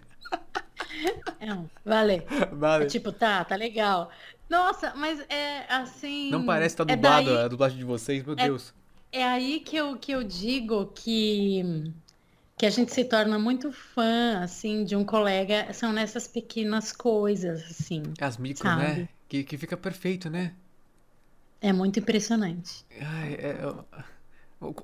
[1.39, 2.23] é um, vale.
[2.51, 2.85] Vale.
[2.85, 4.09] É tipo, tá, tá legal.
[4.49, 6.31] Nossa, mas é assim.
[6.31, 8.73] Não parece que tá é dublado daí- a dublagem de vocês, meu É- Deus.
[9.11, 11.63] É aí que eu, que eu digo que,
[12.57, 15.71] que a gente se torna muito fã, assim, de um colega.
[15.73, 18.03] São nessas pequenas coisas, assim.
[18.21, 18.81] As micro, sabe?
[18.81, 19.09] né?
[19.27, 20.53] Que, que fica perfeito, né?
[21.61, 22.85] É muito impressionante.
[23.01, 23.57] Ai, é,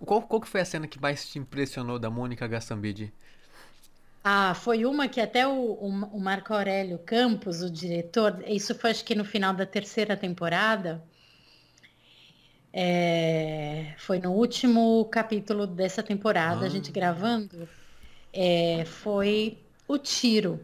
[0.05, 3.13] qual, qual que foi a cena que mais te impressionou da Mônica Gastambide?
[4.27, 9.05] Ah, foi uma que até o, o, Marco Aurélio Campos, o diretor, isso foi acho
[9.05, 11.03] que no final da terceira temporada.
[12.73, 17.69] É, foi no último capítulo dessa temporada, a gente gravando.
[18.33, 20.59] é, foi o tiro.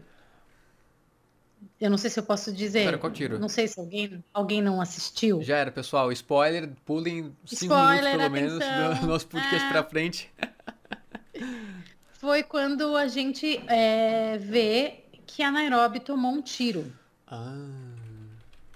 [1.80, 2.84] Eu não sei se eu posso dizer.
[2.84, 3.38] Pera, qual tiro?
[3.38, 5.40] Não sei se alguém, alguém não assistiu.
[5.40, 6.10] Já era, pessoal.
[6.10, 9.00] Spoiler, pulem 5 Spoiler, minutos pelo menos atenção.
[9.02, 9.70] do nosso podcast Ah.
[9.70, 10.30] pra frente.
[12.22, 16.86] foi quando a gente é, vê que a Nairobi tomou um tiro.
[17.26, 17.52] Ah.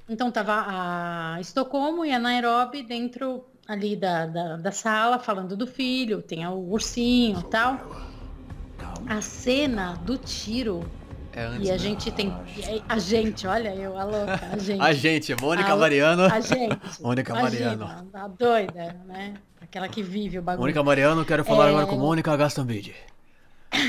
[0.08, 5.64] Então tava a Estocolmo e a Nairobi dentro ali da, da, da sala falando do
[5.64, 7.78] filho, tem o ursinho e tal.
[9.08, 10.84] A cena do tiro
[11.32, 11.78] É e a né?
[11.78, 12.34] gente tem.
[12.88, 14.80] A gente, olha eu, a louca, a gente.
[14.82, 16.24] A gente, Mônica A- Mariano.
[16.24, 16.78] A gente.
[17.00, 18.08] Mônica imagina, Mariano.
[18.12, 19.34] A doida, né?
[19.60, 20.62] Aquela que vive o bagulho.
[20.62, 21.70] Mônica Mariano, quero falar É.
[21.70, 22.92] agora com Mônica Gastambide.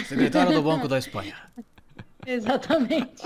[0.06, 1.36] Secretária do Banco da Espanha.
[2.26, 3.24] Exatamente.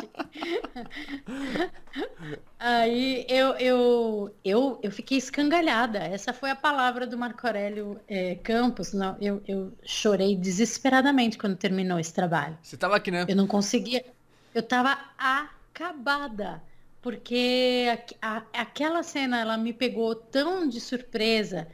[2.59, 5.97] Aí eu, eu, eu, eu fiquei escangalhada.
[5.99, 8.93] Essa foi a palavra do Marco Aurélio eh, Campos.
[8.93, 12.55] Não, eu, eu chorei desesperadamente quando terminou esse trabalho.
[12.61, 13.25] Você tava aqui, né?
[13.27, 14.05] Eu não conseguia.
[14.53, 16.61] Eu tava acabada.
[17.01, 21.67] Porque aqu- a- aquela cena ela me pegou tão de surpresa.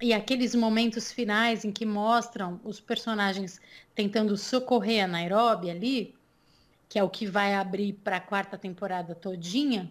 [0.00, 3.60] E aqueles momentos finais em que mostram os personagens
[3.94, 6.14] tentando socorrer a Nairobi ali,
[6.88, 9.90] que é o que vai abrir para a quarta temporada todinha,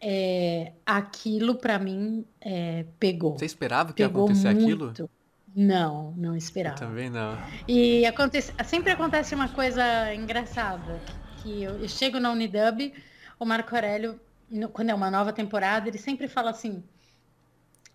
[0.00, 3.38] é, aquilo para mim é, pegou.
[3.38, 4.86] Você esperava que ia Pegou acontecer aquilo?
[4.86, 5.10] muito.
[5.54, 6.80] Não, não Eu esperava.
[6.80, 7.36] também não.
[7.66, 11.00] E acontece, sempre acontece uma coisa engraçada,
[11.36, 12.92] que eu, eu chego na Unidub,
[13.38, 14.20] o Marco Aurélio,
[14.50, 16.82] no- quando é uma nova temporada, ele sempre fala assim,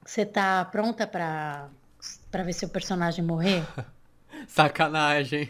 [0.05, 1.69] você tá pronta para
[2.30, 3.63] para ver seu personagem morrer?
[4.47, 5.49] Sacanagem.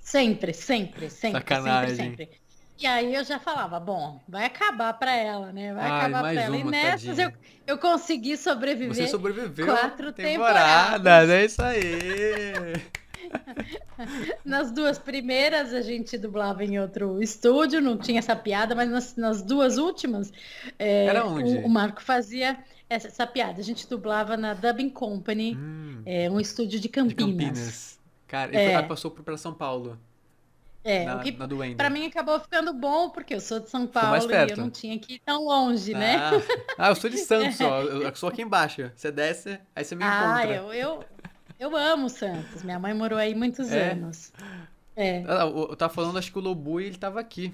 [0.00, 1.96] Sempre, sempre, sempre, Sacanagem.
[1.96, 2.40] sempre, sempre.
[2.78, 5.74] E aí eu já falava, bom, vai acabar para ela, né?
[5.74, 6.56] Vai Ai, acabar para ela.
[6.56, 7.32] E nessas eu,
[7.66, 8.94] eu consegui sobreviver.
[8.94, 11.30] Você sobreviveu quatro temporadas, temporadas.
[11.30, 12.72] é isso aí.
[14.44, 19.16] Nas duas primeiras a gente dublava em outro estúdio, não tinha essa piada, mas nas,
[19.16, 20.32] nas duas últimas
[20.78, 21.56] é, Era onde?
[21.56, 22.56] O, o Marco fazia
[22.88, 23.60] essa, essa piada.
[23.60, 25.56] A gente dublava na Dubbing Company,
[26.06, 27.06] é, um estúdio de Hum.
[27.06, 27.34] De Campinas.
[27.36, 27.98] Campinas.
[28.26, 28.76] Cara, e É.
[28.76, 29.98] aí passou pra São Paulo.
[30.84, 34.16] É, na, o que para mim acabou ficando bom, porque eu sou de São Paulo
[34.30, 36.16] e eu não tinha que ir tão longe, né?
[36.16, 36.30] Ah,
[36.78, 37.82] ah, eu sou de Santos, ó.
[37.82, 38.90] Eu sou aqui embaixo.
[38.94, 40.54] Você desce, aí você me Ah, encontra.
[40.56, 41.04] eu, eu,
[41.58, 42.62] eu amo Santos.
[42.62, 43.90] Minha mãe morou aí muitos É?
[43.92, 44.32] anos.
[44.96, 45.24] É.
[45.28, 47.52] Ah, Eu eu tava falando, acho que o Lobu ele tava aqui,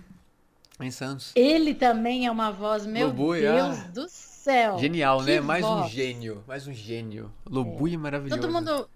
[0.80, 1.32] em Santos.
[1.34, 3.90] Ele também é uma voz, meu Lobui, Deus ah.
[3.92, 4.78] do céu.
[4.78, 5.40] Genial, que né?
[5.40, 5.92] Mais um voz.
[5.92, 7.32] gênio, mais um gênio.
[7.48, 8.40] Lobu é maravilhoso.
[8.40, 8.90] Todo mundo,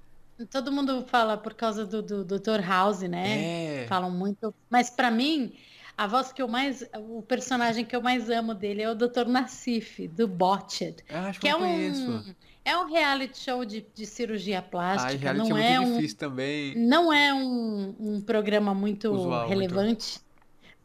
[0.51, 2.61] todo mundo fala por causa do, do Dr.
[2.67, 3.83] House, né?
[3.83, 3.87] É.
[3.89, 4.55] Falam muito.
[4.69, 5.53] Mas pra mim,
[5.97, 6.85] a voz que eu mais.
[7.09, 9.27] O personagem que eu mais amo dele é o Dr.
[9.27, 11.05] Nassif, do Botched.
[11.09, 12.11] Ah, acho que que é eu não conheço.
[12.11, 12.35] um,
[12.65, 15.17] é um reality show de, de cirurgia Ah, plástica.
[15.17, 16.75] reality não é é um, também.
[16.77, 20.21] não é um, um programa muito Usual, muito.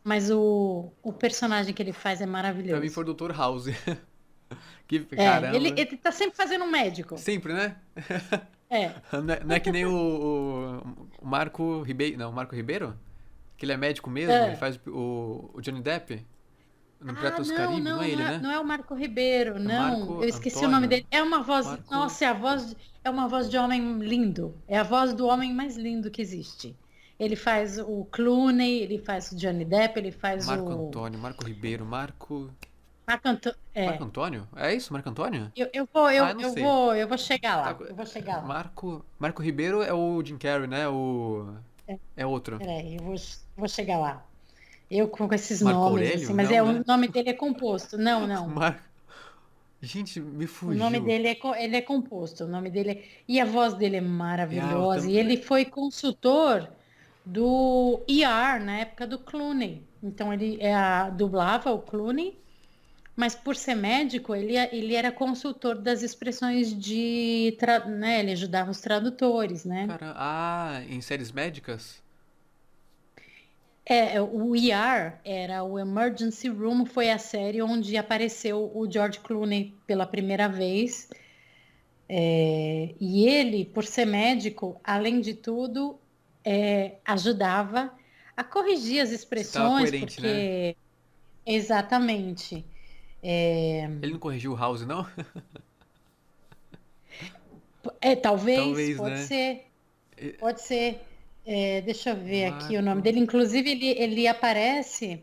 [0.03, 2.81] Mas o, o personagem que ele faz é Pra maravilhoso.
[2.81, 3.31] mim foi o Dr.
[3.31, 3.65] House.
[4.87, 5.55] que É, caramba.
[5.55, 7.17] ele, ele tá sempre fazendo um médico.
[7.17, 7.75] Sempre, né?
[8.69, 8.91] É.
[9.21, 10.81] Não é, não é que nem o,
[11.21, 12.17] o- Marco Ribeiro.
[12.17, 12.97] Não, o Marco Ribeiro?
[13.55, 14.47] Que ele é médico mesmo, É.
[14.47, 16.25] ele faz o, o Johnny Depp.
[16.99, 18.39] No Ah, Piratas não, Caribe, não, não é ele, né?
[18.41, 19.99] não é o Marco Ribeiro, não.
[19.99, 20.69] Marco eu esqueci Antônio.
[20.69, 21.05] o nome dele.
[21.11, 21.65] É uma voz.
[21.67, 22.75] Marco- Nossa, é a voz.
[23.03, 24.55] É uma voz de homem lindo.
[24.67, 26.75] É a voz do homem mais lindo que existe.
[27.23, 30.87] Ele faz o Clooney, ele faz o Johnny Depp, ele faz Marco o.
[30.87, 32.49] Antônio, Marco Ribeiro, Marco.
[33.05, 33.57] Marco Antônio.
[33.75, 33.85] É.
[33.87, 34.47] Marco Antônio?
[34.55, 35.51] É isso, Marco Antônio?
[35.55, 37.73] Eu, eu vou, eu, Ah, eu eu vou, eu vou chegar lá.
[37.73, 38.41] Tá, Eu vou chegar lá.
[38.43, 39.05] Marco.
[39.19, 40.87] Marco Ribeiro é o Jim Carrey, né?
[40.87, 41.53] O.
[42.15, 42.57] É outro.
[42.59, 43.15] Peraí, eu vou,
[43.57, 44.25] vou chegar lá.
[44.89, 46.23] Eu com esses Marco nomes, Aurélio?
[46.23, 46.79] assim, mas Não, é, né?
[46.79, 47.97] o nome dele é composto.
[47.97, 48.47] Não, não.
[48.47, 48.81] Marco.
[49.81, 50.79] Gente, me O fugiu.
[50.81, 54.01] nome dele é, ele é composto, o nome dele é- e a voz dele é
[54.01, 55.01] maravilhosa.
[55.01, 56.69] também- E ele foi consultor
[57.25, 59.83] do ER na época do Clooney.
[60.01, 62.37] Então ele é dublava o Clooney,
[63.15, 67.55] mas por ser médico, ele, ele era consultor das expressões de,
[67.87, 68.19] né?
[68.19, 69.87] Ele ajudava os tradutores, né?
[69.87, 72.01] Cara- Ah, em séries médicas?
[73.85, 79.73] É, o ER era o Emergency Room, foi a série onde apareceu o George Clooney
[79.85, 81.09] pela primeira vez.
[82.07, 85.99] É, e ele, por ser médico, além de tudo,
[86.43, 87.91] é, ajudava
[88.35, 90.75] a corrigir as expressões, coerente, porque
[91.45, 92.65] exatamente.
[93.21, 95.07] É, Ele não corrigiu o House, não?
[98.01, 99.21] é, talvez, Talvez, pode né?
[99.23, 99.67] ser,
[100.39, 101.01] pode ser.
[101.45, 103.01] É, deixa eu ver aqui o nome Marco.
[103.01, 103.19] dele.
[103.19, 105.21] Inclusive, ele, ele aparece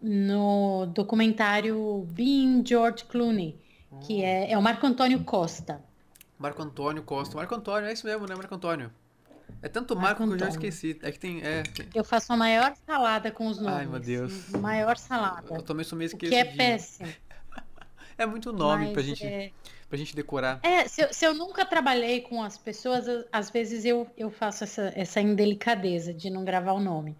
[0.00, 3.56] no documentário Being George Clooney,
[4.02, 5.82] que é, é o Marco Antônio Costa.
[6.38, 7.36] Marco Antônio Costa.
[7.36, 8.34] Marco Antônio, é isso mesmo, né?
[8.36, 8.90] Marco Antônio.
[9.60, 10.98] É tanto Marco que eu já esqueci.
[11.02, 11.42] É que tem.
[11.42, 13.78] É, tem- Eu faço a maior salada com os nomes.
[13.80, 14.50] Ai, meu Deus.
[14.50, 15.54] Maior salada.
[15.54, 17.08] Eu também sou meio O que é péssimo.
[18.16, 19.24] É muito nome pra mas gente.
[19.24, 19.52] é-
[19.88, 20.58] pra gente decorar.
[20.64, 24.64] É, se eu, se eu nunca trabalhei com as pessoas, às vezes eu, eu faço
[24.64, 27.16] essa, essa indelicadeza de não gravar o nome.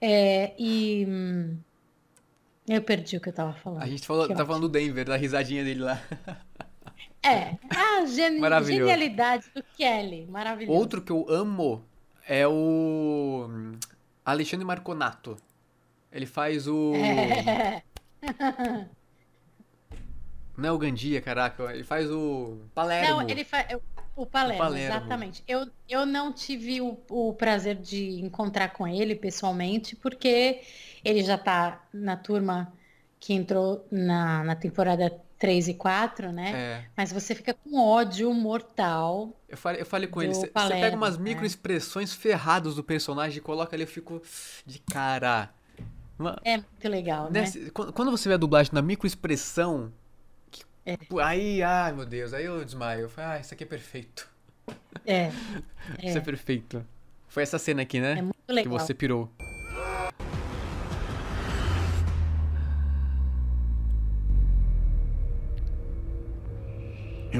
[0.00, 1.58] É, e hum,
[2.66, 3.82] eu perdi o que eu tava falando.
[3.82, 6.02] A gente falou, Que tá falando do Denver, da risadinha dele lá.
[7.24, 8.00] É, a
[8.40, 8.90] Maravilhoso.
[8.90, 10.76] genialidade do Kelly, maravilhoso.
[10.76, 11.84] Outro que eu amo
[12.26, 13.78] é o hum,
[14.24, 15.36] Alexandre Marconato.
[16.10, 16.92] Ele faz o.
[16.96, 17.82] É.
[20.56, 21.72] Não é o Gandia, caraca.
[21.72, 23.08] Ele faz o Palermo.
[23.08, 23.66] Não, ele faz
[24.14, 24.94] o Palermo, Palermo.
[24.94, 25.42] exatamente.
[25.48, 30.60] Eu, eu não tive o, o prazer de encontrar com ele pessoalmente, porque
[31.02, 32.72] ele já tá na turma
[33.18, 36.52] que entrou na, na temporada 3 e 4, né?
[36.54, 36.84] É.
[36.96, 39.36] Mas você fica com ódio mortal.
[39.48, 41.24] Eu falei, eu falei com ele, você pega umas né?
[41.24, 44.22] microexpressões ferradas do personagem e coloca ali, eu fico
[44.64, 45.50] de cara.
[46.44, 47.40] É muito legal, né?
[47.40, 49.92] Nessa- quando, quando você vê a dublagem na microexpressão,
[50.48, 50.96] que- É.
[51.20, 53.00] aí, ai meu Deus, aí eu desmaio.
[53.00, 54.30] Eu falo, ah, isso aqui é perfeito.
[55.04, 55.32] É,
[56.00, 56.86] Isso é perfeito.
[57.26, 58.12] Foi essa cena aqui, né?
[58.12, 58.78] É muito Que legal.
[58.78, 59.28] você pirou.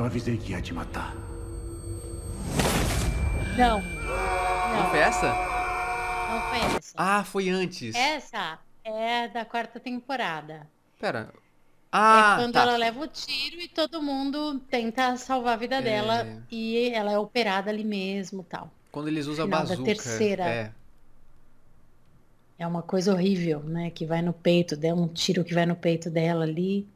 [0.02, 1.14] Eu avisei que ia te matar.
[3.56, 5.28] Não, Não foi essa?
[5.28, 6.94] não foi essa.
[6.96, 7.94] Ah, foi antes.
[7.94, 10.66] Essa é da quarta temporada.
[10.98, 11.28] Pera.
[11.32, 11.38] é
[11.92, 12.62] Ah, quando tá.
[12.62, 15.82] ela leva o tiro e todo mundo tenta salvar a vida É.
[15.82, 18.72] dela e ela é operada ali mesmo, tal.
[18.90, 19.84] Quando eles usam a Final da bazuca.
[19.86, 20.44] terceira.
[20.48, 20.72] É.
[22.58, 23.88] É uma coisa horrível, né?
[23.90, 26.88] Que vai no peito dela, um tiro que vai no peito dela ali.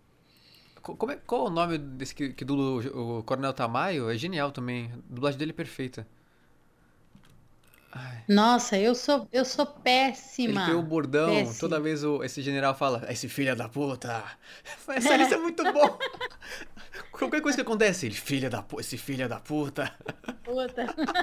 [0.86, 2.64] Co- Como é, qual é o nome desse que, que dubla
[2.94, 4.08] o, o Coronel Tamayo?
[4.10, 4.92] É genial também.
[4.92, 6.06] A dublagem dele é perfeita.
[8.28, 10.64] Nossa, eu sou eu sou Ele péssima.
[10.64, 11.58] criou o bordão, Péssima.
[11.58, 14.22] toda vez o, esse general fala, esse filho da puta.
[14.88, 15.98] Essa lista é muito bom.
[17.12, 19.92] Qualquer coisa que acontece, ele, filha da puta, esse filho da puta.
[20.44, 20.82] Puta.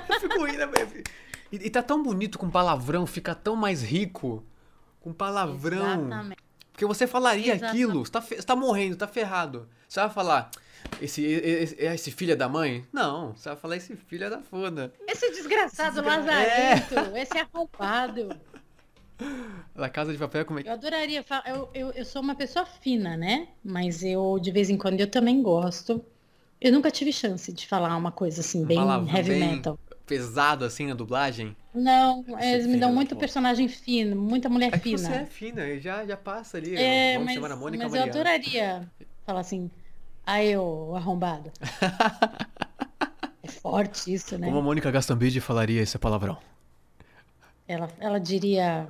[0.09, 1.03] Eu fico rindo, velho.
[1.51, 4.43] E, e tá tão bonito com palavrão, fica tão mais rico
[4.99, 6.07] com palavrão.
[6.07, 6.42] Exatamente.
[6.83, 7.83] Porque você falaria Exatamente.
[7.83, 9.69] aquilo, você tá, você tá morrendo, tá ferrado.
[9.87, 10.51] Você vai falar,
[11.01, 12.85] esse, esse, esse filho da mãe?
[12.91, 14.93] Não, você vai falar esse filho da foda.
[15.07, 18.35] Esse desgraçado desgra- lazarento, esse arrombado.
[19.73, 20.69] La Casa de Papel, como é que...
[20.69, 21.47] Eu adoraria falar.
[21.47, 23.47] Eu, eu, eu sou uma pessoa fina, né?
[23.63, 26.03] Mas eu, de vez em quando, eu também gosto.
[26.59, 28.77] Eu nunca tive chance de falar uma coisa assim, bem
[29.09, 29.79] heavy bem metal.
[30.13, 31.55] Pesado assim na dublagem?
[31.73, 34.97] Não, Esse eles me dão muito personagem fino, muita mulher É fina.
[34.97, 36.75] você é fina, já, já passa ali.
[36.75, 38.87] É, Vamos mas, chamar a Mônica mas eu adoraria
[39.25, 39.71] falar assim,
[40.25, 41.51] aí, ô arrombado.
[43.43, 44.45] é forte isso, né?
[44.47, 46.37] Como a Mônica Gastambide falaria esse palavrão?
[47.67, 48.87] Ela, ela diria,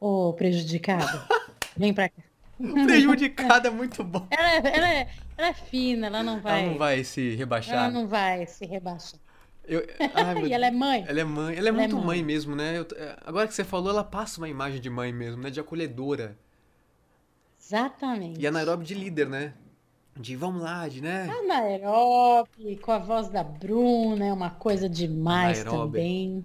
[0.00, 1.22] ô prejudicado,
[1.76, 2.22] vem pra cá.
[2.58, 4.26] O prejudicado é muito bom.
[4.30, 6.62] Ela, é- ela, é, ela é fina, ela não vai.
[6.62, 7.74] Ela não vai se rebaixar.
[7.74, 9.18] ela não vai se rebaixar.
[9.66, 11.04] Eu- Ai, meu e ela é mãe.
[11.06, 12.06] Ela é mãe, ela é Ela é muito mãe.
[12.06, 12.22] mãe.
[12.24, 12.78] mesmo, né?
[12.78, 15.50] Eu- é, agora que você falou, ela passa uma imagem de mãe mesmo, né?
[15.50, 16.36] De acolhedora.
[17.60, 18.40] Exatamente.
[18.40, 19.54] E a Nairobi de líder, né?
[20.16, 21.28] De vamos lá, de né?
[21.30, 25.92] A Nairobi, com a voz da Bruna, é uma coisa demais Nairobi.
[25.92, 26.44] também.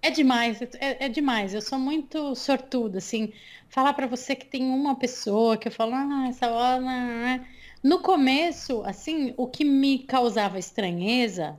[0.00, 1.52] É demais, é, é demais.
[1.52, 3.32] Eu sou muito sortuda, assim.
[3.68, 6.80] Falar pra você que tem uma pessoa que eu falo, ah, essa hora.
[6.80, 7.46] né?"
[7.82, 11.58] No começo, assim, o que me causava estranheza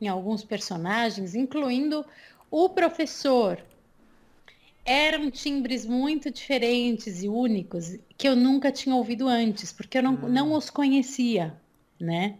[0.00, 2.04] em alguns personagens, incluindo
[2.50, 3.62] o professor,
[4.84, 10.12] eram timbres muito diferentes e únicos que eu nunca tinha ouvido antes, porque eu não,
[10.12, 11.54] não os conhecia,
[12.00, 12.36] né?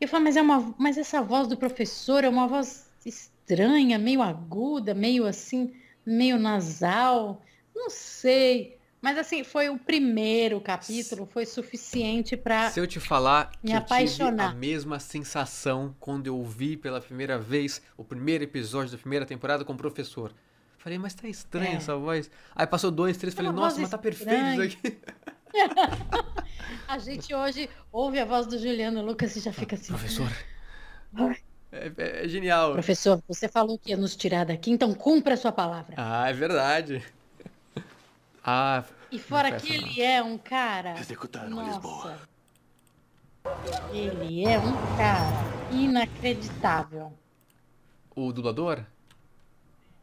[0.00, 4.22] Eu falo, mas é uma, mas essa voz do professor é uma voz estranha, meio
[4.22, 5.72] aguda, meio assim,
[6.04, 7.42] meio nasal,
[7.74, 8.75] não sei.
[9.06, 13.70] Mas assim, foi o primeiro capítulo, foi suficiente para Se eu te falar que Me
[13.72, 14.50] eu tive apaixonar.
[14.50, 19.64] a mesma sensação quando eu vi pela primeira vez o primeiro episódio da primeira temporada
[19.64, 20.32] com o professor.
[20.76, 21.76] Falei, mas tá estranha É.
[21.76, 22.28] essa voz.
[22.52, 24.98] Aí passou dois, três, É falei, nossa, mas tá perfeito isso aqui.
[26.88, 29.92] A gente hoje ouve a voz do Juliano Lucas e já fica assim.
[29.92, 30.32] Professor.
[31.14, 31.36] "Ai,
[31.70, 32.72] É, é- é genial.
[32.72, 35.94] Professor, você falou que ia nos tirar daqui, então cumpra a sua palavra.
[35.96, 37.04] Ah, é verdade.
[38.48, 40.98] Ah, E fora não que foi essa, ele é um cara.
[40.98, 41.70] Executaram Nossa.
[41.70, 42.18] Lisboa.
[43.92, 47.12] Ele é um cara inacreditável.
[48.16, 48.24] não.
[48.26, 48.84] O dublador?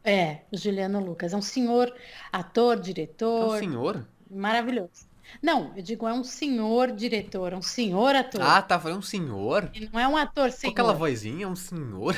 [0.02, 1.32] É, o Juliano Lucas.
[1.32, 1.92] É um senhor
[2.32, 3.56] ator, É diretor.
[3.56, 4.06] um senhor?
[4.30, 5.06] Maravilhoso.
[5.42, 8.42] Não, eu digo, é um senhor diretor, é um senhor ator.
[8.42, 9.70] Ah, tá, falei um senhor?
[9.74, 10.72] Ele não é um ator Com senhor.
[10.72, 12.14] aquela vozinha, um senhor?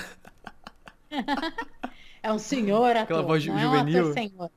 [2.22, 3.02] É um senhor ator.
[3.02, 4.00] Aquela voz não é um juvenil.
[4.02, 4.50] ator senhor.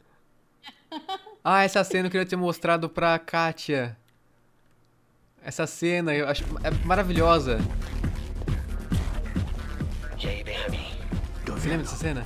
[1.43, 3.97] Ah, essa cena eu queria ter mostrado pra Kátia.
[5.43, 7.59] Essa cena eu acho é maravilhosa.
[11.45, 12.25] Você lembra dessa cena?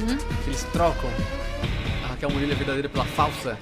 [0.00, 0.16] Uhum.
[0.42, 1.10] Que eles trocam
[2.04, 3.58] a Raquel Murilo verdadeira pela falsa.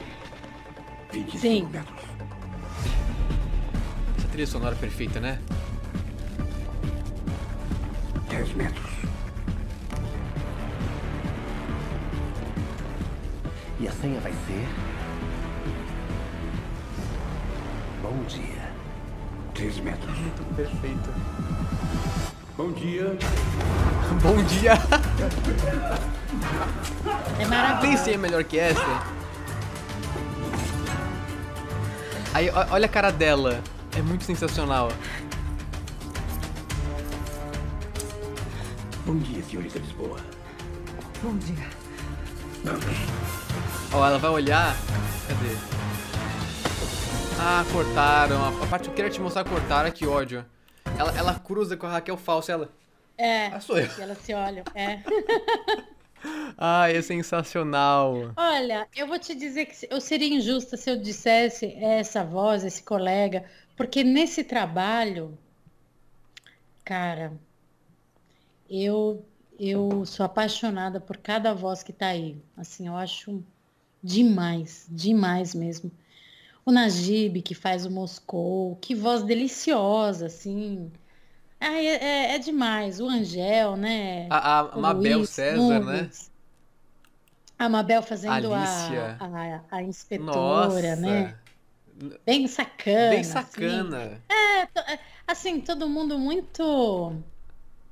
[1.38, 1.68] Sim.
[4.16, 5.40] Essa trilha sonora perfeita, né?
[8.28, 8.99] 10 metros.
[13.80, 14.68] E a senha vai ser.
[18.02, 18.70] Bom dia.
[19.54, 20.18] 3 metros.
[20.18, 21.10] Muito perfeito.
[22.58, 23.16] Bom dia.
[24.22, 24.72] Bom dia.
[27.40, 27.80] É maravilhoso.
[27.80, 29.02] Tem senha melhor que essa?
[32.34, 33.62] Aí, olha a cara dela.
[33.96, 34.92] É muito sensacional.
[39.06, 40.18] Bom dia, senhorita Lisboa.
[41.22, 41.66] Bom dia.
[43.92, 44.76] Ó, ela vai olhar.
[45.26, 45.80] Cadê?
[47.40, 48.62] Ah, cortaram.
[48.62, 50.44] A parte que eu queria te mostrar cortaram, que ódio.
[50.98, 52.68] Ela, ela cruza com a Raquel falsa, ela.
[53.18, 53.46] É.
[53.46, 53.90] Ah, sou eu.
[53.98, 54.64] E elas se olham.
[54.74, 55.00] É.
[56.56, 58.32] Ai, é sensacional.
[58.36, 62.82] Olha, eu vou te dizer que eu seria injusta se eu dissesse essa voz, esse
[62.82, 63.44] colega,
[63.76, 65.36] porque nesse trabalho,
[66.84, 67.32] cara,
[68.68, 69.24] eu
[69.58, 72.42] eu sou apaixonada por cada voz que tá aí.
[72.56, 73.42] Assim, eu acho
[74.02, 75.90] demais, demais mesmo.
[76.64, 80.90] O Najib, que faz o Moscou, que voz deliciosa, assim.
[81.58, 83.00] Ai, é, é- é demais.
[83.00, 84.26] O Angel, né?
[84.30, 86.10] A, a Mabel Luiz César, né?
[87.58, 89.16] A Mabel fazendo a, Alicia.
[89.20, 90.96] a, a inspetora, Nossa.
[90.96, 91.36] né?
[92.24, 93.10] Bem sacana.
[93.10, 93.30] Bem assim.
[93.32, 94.22] sacana.
[94.28, 97.14] É, to- é, assim, todo mundo muito,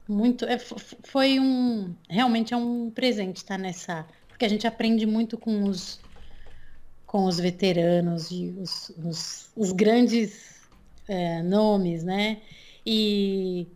[0.08, 4.06] muito, é, foi um, realmente é um presente estar nessa,
[4.38, 5.98] porque a gente aprende muito com os,
[7.04, 10.60] com os veteranos e os, os, os grandes
[11.08, 12.40] é, nomes, né?
[12.86, 13.66] E,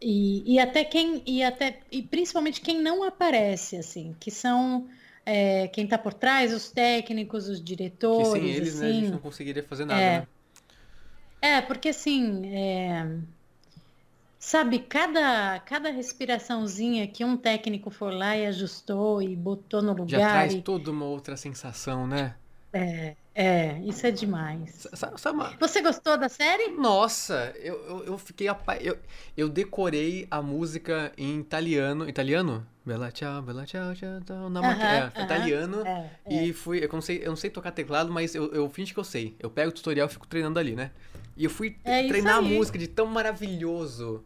[0.00, 4.88] e, e até quem, e até, e principalmente quem não aparece, assim, que são
[5.26, 9.02] é, quem está por trás, os técnicos, os Que diretores, sem eles, né, a gente
[9.04, 9.12] assim.
[9.12, 10.20] não conseguiria fazer nada, É.
[10.20, 10.26] né?
[11.42, 13.06] É, porque assim, é,
[14.40, 20.20] sabe, cada, cada respiraçãozinha que um técnico for lá e ajustou e botou no Já
[20.20, 22.36] lugar, traz e- toda uma outra sensação, né?
[22.72, 24.88] é, é, isso é demais.
[24.94, 26.78] Sa- sabe uma- Você gostou da série?
[26.78, 28.76] Nossa, eu, eu, eu fiquei apa...
[28.76, 28.96] eu,
[29.36, 32.08] eu decorei a música em italiano.
[32.08, 32.66] Italiano?
[32.84, 35.86] Bella ciao, bella ciao, ciao, ciao, na Aham, é, aham, italiano.
[35.86, 36.82] é, E fui.
[36.84, 39.34] Eu não, sei, eu não sei tocar teclado, mas eu, eu finge que eu sei.
[39.38, 40.92] Eu pego o tutorial e fico treinando ali, né?
[41.36, 44.24] E eu fui É treinar a música de tão maravilhoso.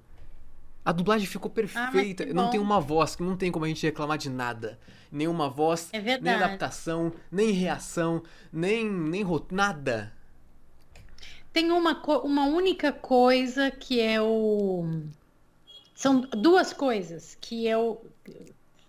[0.84, 2.26] A dublagem ficou Ah, perfeita.
[2.26, 4.78] que não tem uma voz, não tem como a gente reclamar de nada.
[5.10, 10.12] Nenhuma voz, É nem adaptação, nem reação, nem, nem nada.
[11.52, 15.02] Tem uma, uma única coisa que é o.
[15.94, 18.04] São duas coisas que eu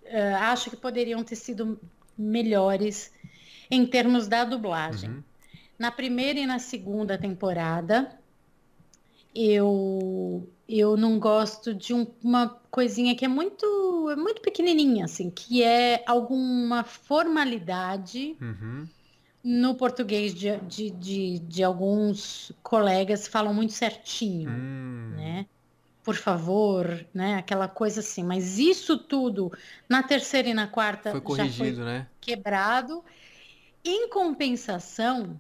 [0.04, 1.80] eh, acho que poderiam ter sido
[2.18, 3.14] melhores
[3.70, 5.12] em termos da dublagem.
[5.12, 5.24] Uhum.
[5.78, 8.18] Na primeira e na segunda temporada,
[9.34, 15.30] eu eu não gosto de um- uma coisinha que é muito é muito pequenininha assim,
[15.32, 18.90] que é alguma formalidade Uhum.
[19.44, 25.12] no português de, de, de, de alguns colegas falam muito certinho, Hum.
[25.16, 25.48] né?
[26.04, 27.36] Por favor, né?
[27.38, 28.24] Aquela coisa assim.
[28.24, 29.52] Mas isso tudo
[29.90, 32.08] na terceira e na quarta Foi já corrigido, foi né?
[32.22, 33.04] quebrado.
[33.84, 35.40] Em compensação,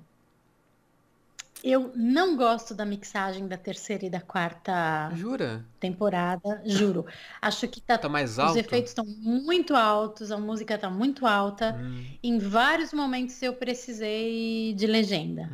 [1.67, 5.65] eu não gosto da mixagem da terceira e da quarta Jura?
[5.79, 7.05] temporada, juro.
[7.41, 8.57] Acho que tá, Tá mais os alto?
[8.59, 11.75] efeitos estão muito altos, a música tá muito alta.
[11.79, 12.05] Hum.
[12.23, 15.49] Em vários momentos eu precisei de legenda.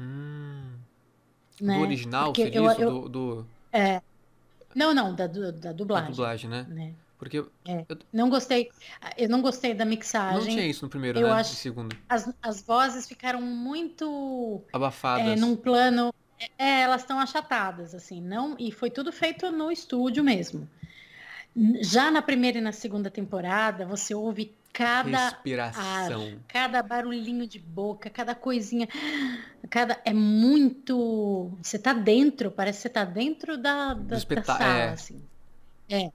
[1.62, 1.76] né?
[1.78, 2.80] Do original, Porque você eu- diz?
[2.80, 4.02] eu- Do, do- é,
[4.76, 6.10] não, não, da, da da dublagem.
[6.12, 6.66] dublagem, né?
[6.70, 6.94] né?
[7.22, 7.86] Porque eu É.
[8.12, 8.72] Não gostei,
[9.16, 10.56] eu não gostei da não mixagem.
[10.56, 11.34] tinha isso no primeiro, eu né?
[11.34, 11.96] acho No segundo.
[12.10, 15.28] as, as vozes ficaram muito Abafadas.
[15.28, 16.12] é, num plano.
[16.58, 18.56] É, elas estão achatadas, assim, não.
[18.58, 20.68] E foi tudo feito no estúdio mesmo.
[21.82, 26.24] Já na primeira e na segunda temporada, você ouve cada Respiração.
[26.24, 28.88] ar, cada barulhinho de boca, cada coisinha,
[29.70, 31.52] cada é muito.
[31.62, 34.90] Você tá dentro, parece que você tá dentro da, da, da sala, é.
[34.90, 35.22] assim.
[35.88, 36.12] É.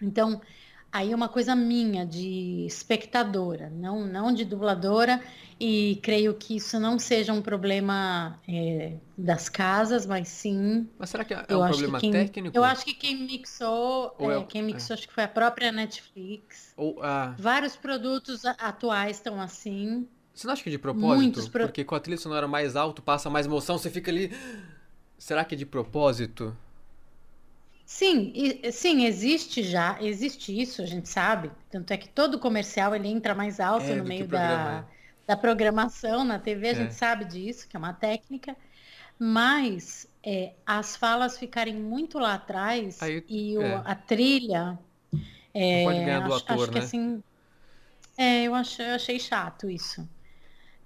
[0.00, 0.40] Então,
[0.92, 5.22] aí é uma coisa minha de espectadora, não, não de dubladora,
[5.58, 10.88] e creio que isso não seja um problema é, das casas, mas sim.
[10.98, 12.56] Mas será que é eu um acho problema que quem, técnico?
[12.56, 15.72] Eu acho que quem mixou, Ou é, é- quem mixou, acho que foi a própria
[15.72, 16.74] Netflix.
[16.76, 20.06] Ou, ah, Vários produtos atuais estão assim.
[20.34, 21.48] Você não acha que é de propósito?
[21.50, 21.66] Pro...
[21.68, 24.30] Porque com a trilha sonora mais alto, passa mais emoção, você fica ali.
[25.18, 26.54] Será que é de propósito?
[27.86, 28.32] Sim,
[28.72, 31.52] sim, existe já, existe isso, a gente sabe.
[31.70, 34.84] Tanto é que todo comercial ele entra mais alto é, no meio da,
[35.24, 36.74] da programação na TV, a é.
[36.74, 38.56] gente sabe disso, que é uma técnica.
[39.16, 43.82] Mas é, as falas ficarem muito lá atrás Aí, e o, é.
[43.84, 44.76] a trilha.
[45.54, 46.72] É, pode ganhar do acho, ator, acho né?
[46.72, 47.22] que assim.
[48.18, 50.06] É, eu, ach, eu achei chato isso.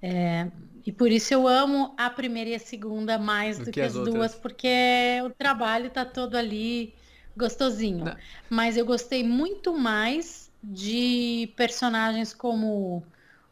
[0.03, 0.49] É,
[0.87, 3.81] e por isso eu amo a primeira e a segunda mais do, do que, que,
[3.81, 6.95] as, as duas, porque o trabalho está todo ali
[7.37, 8.05] gostosinho.
[8.05, 8.17] Não.
[8.49, 13.03] Mas eu gostei muito mais de personagens como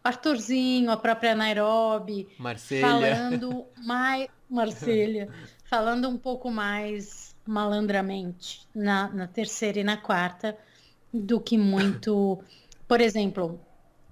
[0.03, 2.87] Arthurzinho, a própria Nairobi, Marcília.
[2.87, 5.29] falando mais Marcília,
[5.65, 10.57] falando um pouco mais malandramente na, na terceira e na quarta
[11.13, 12.43] do que muito,
[12.87, 13.61] por exemplo,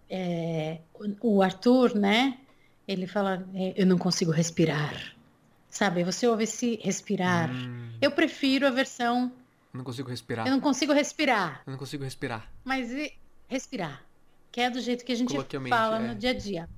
[0.08, 0.80] é,
[1.20, 2.38] o Arthur, né?
[2.86, 5.14] Ele fala, é, eu não consigo respirar.
[5.68, 7.50] Sabe, você ouve esse respirar.
[7.50, 7.90] Hum.
[8.00, 9.32] Eu prefiro a versão.
[9.72, 10.46] Eu não consigo respirar.
[10.46, 11.62] Eu não consigo respirar.
[11.66, 12.50] Eu não consigo respirar.
[12.64, 13.12] Mas e,
[13.48, 14.02] respirar.
[14.50, 15.34] Que é do jeito que a gente
[15.68, 16.08] fala é.
[16.08, 16.68] no dia a dia.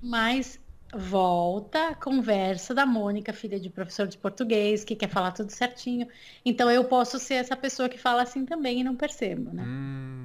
[0.00, 0.60] Mas
[0.94, 6.06] volta a conversa da Mônica, filha de professor de português, que quer falar tudo certinho.
[6.44, 9.64] Então eu posso ser essa pessoa que fala assim também e não percebo, né?
[9.66, 10.24] Hum.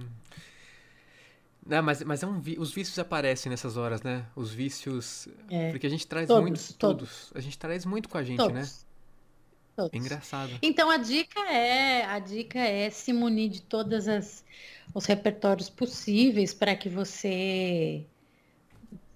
[1.71, 2.57] Não, mas, mas é um vi...
[2.59, 4.25] os vícios aparecem nessas horas, né?
[4.35, 5.29] Os vícios.
[5.49, 5.71] É.
[5.71, 6.73] Porque a gente traz todos, muito.
[6.73, 7.09] Todos.
[7.09, 7.31] todos.
[7.33, 8.53] A gente traz muito com a gente, todos.
[8.53, 8.67] né?
[9.77, 9.93] Todos.
[9.93, 10.51] É engraçado.
[10.61, 14.43] Então a dica é, a dica é se munir de todas as
[14.93, 18.05] os repertórios possíveis para que você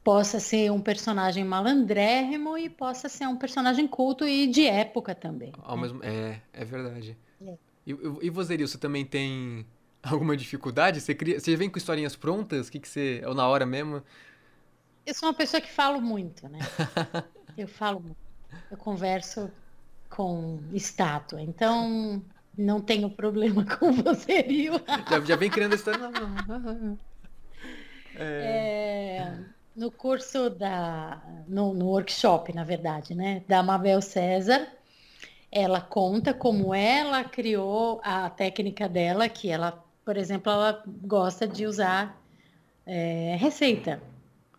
[0.01, 5.51] possa ser um personagem malandrérrimo e possa ser um personagem culto e de época também.
[5.61, 5.81] Ao né?
[5.81, 6.01] mesmo...
[6.01, 7.17] É, é verdade.
[7.45, 7.57] É.
[7.85, 7.91] E,
[8.21, 9.65] e você, você também tem
[10.11, 11.01] alguma dificuldade?
[11.01, 12.67] Você, cria, você vem com historinhas prontas?
[12.67, 13.23] O que, que você.
[13.25, 14.03] Ou na hora mesmo?
[15.05, 16.59] Eu sou uma pessoa que falo muito, né?
[17.57, 18.17] eu falo muito.
[18.71, 19.51] Eu converso
[20.09, 21.41] com estátua.
[21.41, 22.21] Então,
[22.57, 24.73] não tenho problema com você, viu?
[25.09, 25.99] já, já vem criando a história.
[28.15, 28.23] É...
[28.23, 29.39] é...
[29.75, 31.21] no curso da.
[31.47, 33.43] No, no workshop, na verdade, né?
[33.47, 34.67] Da Mabel César
[35.51, 41.65] ela conta como ela criou a técnica dela, que ela por exemplo, ela gosta de
[41.65, 42.21] usar
[42.85, 44.01] é, receita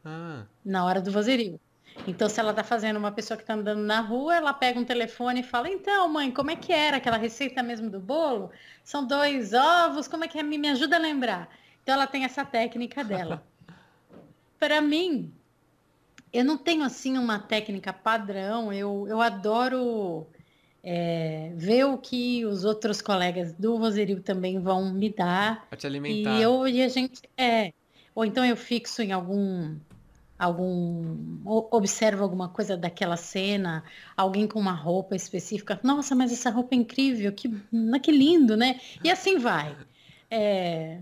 [0.04, 0.44] ah.
[0.64, 1.60] na hora do vozerio.
[2.06, 4.84] Então, se ela está fazendo uma pessoa que está andando na rua, ela pega um
[4.84, 8.50] telefone e fala: Então, mãe, como é que era aquela receita mesmo do bolo?
[8.84, 10.42] São dois ovos, como é que é?
[10.42, 11.48] Me ajuda a lembrar.
[11.82, 13.42] Então, ela tem essa técnica dela.
[14.58, 15.32] Para mim,
[16.32, 18.72] eu não tenho assim uma técnica padrão.
[18.72, 20.26] Eu, eu adoro
[20.88, 25.66] é, ver o que os outros colegas do vozerio também vão me dar.
[25.68, 26.38] Pra te alimentar.
[26.38, 27.22] E, eu, e a gente.
[27.36, 27.72] É.
[28.14, 29.74] Ou então eu fixo em algum.
[30.38, 33.82] algum observo alguma coisa daquela cena,
[34.16, 35.80] alguém com uma roupa específica.
[35.82, 37.50] Nossa, mas essa roupa é incrível, que,
[38.00, 38.80] que lindo, né?
[39.02, 39.76] E assim vai.
[40.30, 41.00] É,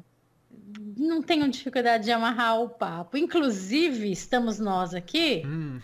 [0.97, 3.19] não tenho dificuldade de amarrar o papo.
[3.19, 5.79] Inclusive, estamos nós aqui hum.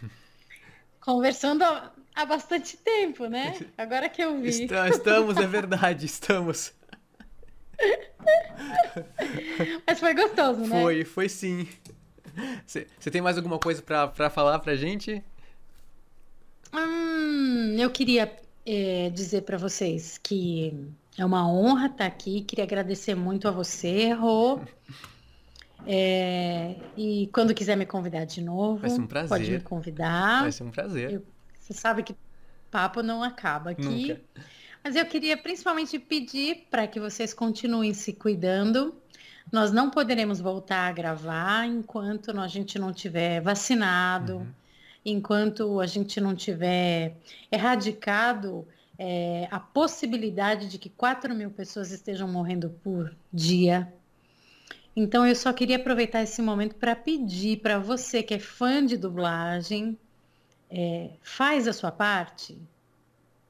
[1.00, 3.58] Conversando há bastante tempo, né?
[3.76, 4.68] Agora que eu vi.
[4.90, 6.72] Estamos, é verdade, estamos.
[9.86, 10.82] Mas foi gostoso, né?
[10.82, 11.66] Foi, foi sim.
[12.66, 15.22] Você tem mais alguma coisa para falar pra gente?
[16.72, 18.32] Hum, eu queria
[18.64, 20.72] é, dizer para vocês que
[21.18, 22.42] é uma honra estar aqui.
[22.42, 24.60] Queria agradecer muito a você, Rô.
[25.86, 29.28] É, e quando quiser me convidar de novo, Vai ser um prazer.
[29.28, 30.42] pode me convidar.
[30.42, 31.12] Vai ser um prazer.
[31.12, 31.22] Eu
[31.70, 32.16] você sabe que
[32.68, 34.08] papo não acaba aqui.
[34.08, 34.20] Nunca.
[34.82, 38.94] Mas eu queria principalmente pedir para que vocês continuem se cuidando.
[39.52, 44.46] Nós não poderemos voltar a gravar enquanto a gente não tiver vacinado, uhum.
[45.04, 47.16] enquanto a gente não tiver
[47.52, 48.66] erradicado
[48.98, 53.92] é, a possibilidade de que 4 mil pessoas estejam morrendo por dia.
[55.00, 58.98] Então eu só queria aproveitar esse momento para pedir para você que é fã de
[58.98, 59.98] dublagem,
[60.68, 62.58] é, faz a sua parte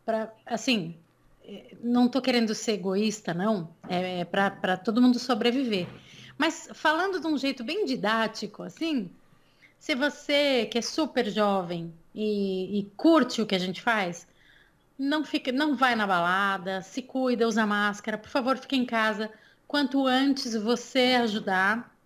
[0.06, 0.96] para assim
[1.44, 5.88] é, não estou querendo ser egoísta não é, é para todo mundo sobreviver.
[6.38, 9.10] Mas falando de um jeito bem didático assim
[9.76, 14.24] se você que é super jovem e, e curte o que a gente faz
[14.96, 19.28] não fica não vai na balada se cuida usa máscara por favor fique em casa
[19.70, 21.96] quanto antes você ajudar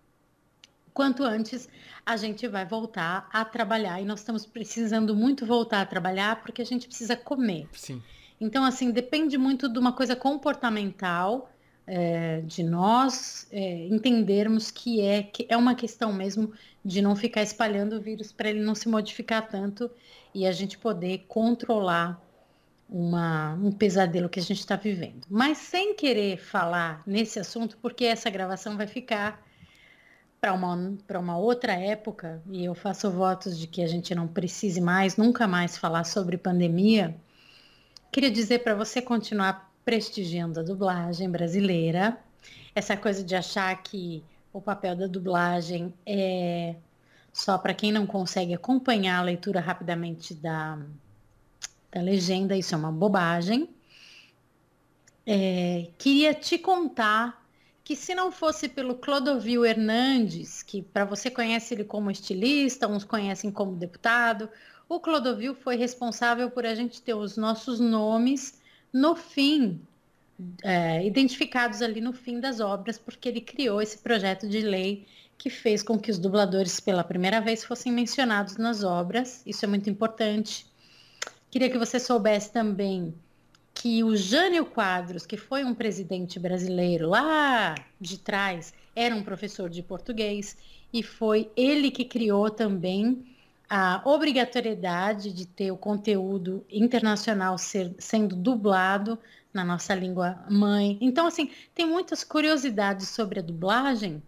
[0.93, 1.67] quanto antes
[2.05, 3.99] a gente vai voltar a trabalhar.
[3.99, 7.67] E nós estamos precisando muito voltar a trabalhar porque a gente precisa comer.
[7.73, 8.03] Sim.
[8.39, 11.51] Então, assim, depende muito de uma coisa comportamental
[11.87, 17.41] é, de nós é, entendermos que é, que é uma questão mesmo de não ficar
[17.41, 19.89] espalhando o vírus para ele não se modificar tanto
[20.35, 22.21] e a gente poder controlar
[22.89, 25.25] uma, um pesadelo que a gente está vivendo.
[25.29, 29.43] Mas sem querer falar nesse assunto, porque essa gravação vai ficar
[30.39, 34.79] para uma, uma outra época, e eu faço votos de que a gente não precise
[34.79, 37.15] mais, nunca mais falar sobre pandemia,
[38.11, 42.17] queria dizer para você continuar prestigiando a dublagem brasileira,
[42.75, 46.75] essa coisa de achar que o papel da dublagem é
[47.33, 50.79] só para quem não consegue acompanhar a leitura rapidamente da,
[51.95, 53.69] da legenda, isso é uma bobagem.
[55.25, 57.41] É, queria te contar
[57.85, 63.05] que se não fosse pelo Clodovil Hernandes, que para você conhece ele como estilista, uns
[63.05, 64.49] conhecem como deputado,
[64.89, 68.59] o Clodovil foi responsável por a gente ter os nossos nomes
[68.91, 69.79] no fim,
[70.63, 75.07] é, identificados ali no fim das obras, porque ele criou esse projeto de lei
[75.37, 79.41] que fez com que os dubladores pela primeira vez fossem mencionados nas obras.
[79.45, 80.65] Isso é muito importante.
[81.55, 83.15] Queria que você soubesse também
[83.73, 89.69] que o Jânio Quadros, que foi um presidente brasileiro lá de trás, era um professor
[89.69, 90.57] de português
[90.91, 93.25] e foi ele que criou também
[93.69, 99.17] a obrigatoriedade de ter o conteúdo internacional ser, sendo dublado
[99.53, 100.97] na nossa língua mãe.
[100.99, 104.21] Então, assim, tem muitas curiosidades sobre a dublagem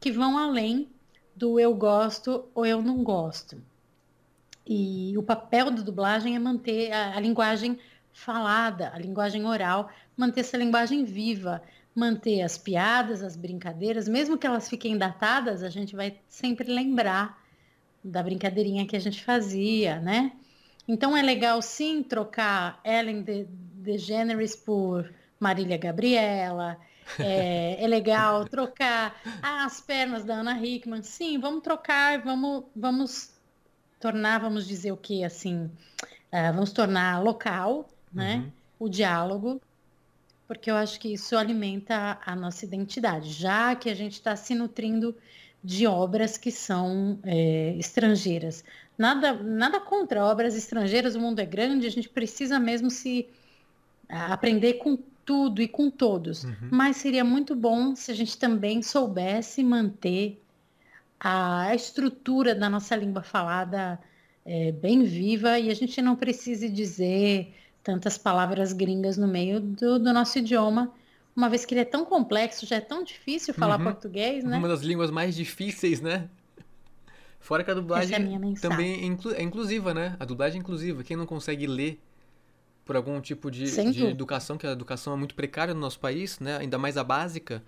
[0.00, 0.88] que vão além
[1.36, 3.62] do eu gosto ou eu não gosto.
[4.68, 7.78] E o papel da dublagem é manter a, a linguagem
[8.12, 11.62] falada, a linguagem oral, manter essa linguagem viva,
[11.94, 17.42] manter as piadas, as brincadeiras, mesmo que elas fiquem datadas, a gente vai sempre lembrar
[18.04, 20.32] da brincadeirinha que a gente fazia, né?
[20.86, 26.78] Então é legal sim trocar Ellen DeGeneres por Marília Gabriela.
[27.18, 31.02] É, é legal trocar as pernas da Ana Hickman.
[31.02, 33.37] Sim, vamos trocar, vamos, vamos
[34.00, 35.64] tornar, vamos dizer o que assim,
[36.32, 38.36] uh, vamos tornar local né?
[38.36, 38.52] Uhum.
[38.86, 39.60] O diálogo,
[40.46, 44.54] porque eu acho que isso alimenta a nossa identidade, já que a gente está se
[44.54, 45.14] nutrindo
[45.62, 48.64] de obras que são é, estrangeiras.
[48.96, 53.28] Nada, nada contra obras estrangeiras, o mundo é grande, a gente precisa mesmo se
[54.08, 56.44] aprender com tudo e com todos.
[56.44, 56.68] Uhum.
[56.70, 60.40] Mas seria muito bom se a gente também soubesse manter
[61.20, 63.98] a estrutura da nossa língua falada
[64.44, 69.98] é, bem viva e a gente não precise dizer tantas palavras gringas no meio do,
[69.98, 70.92] do, nosso idioma,
[71.34, 73.84] uma vez que ele é tão complexo, já é tão difícil falar uhum.
[73.84, 74.58] português, né?
[74.58, 76.28] Uma das línguas mais difíceis, né?
[77.40, 80.16] Fora que a dublagem é também é, inclu é, inclusiva, né?
[80.20, 81.02] A dublagem é inclusiva.
[81.02, 82.00] Quem não consegue ler
[82.84, 86.40] por algum tipo de, de educação, que a educação é muito precária no nosso país,
[86.40, 86.58] né?
[86.58, 87.62] Ainda mais a básica.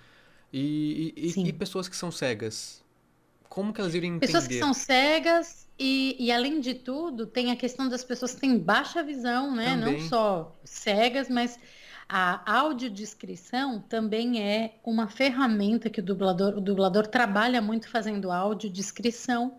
[0.52, 2.82] E, e, e pessoas que são cegas.
[3.50, 4.26] Como que elas iriam entender?
[4.28, 8.40] Pessoas que são cegas e, e, além de tudo, tem a questão das pessoas que
[8.40, 9.76] têm baixa visão, né?
[9.76, 10.00] Também.
[10.00, 11.58] Não só cegas, mas
[12.08, 19.58] a audiodescrição também é uma ferramenta que o dublador, o dublador trabalha muito fazendo audiodescrição,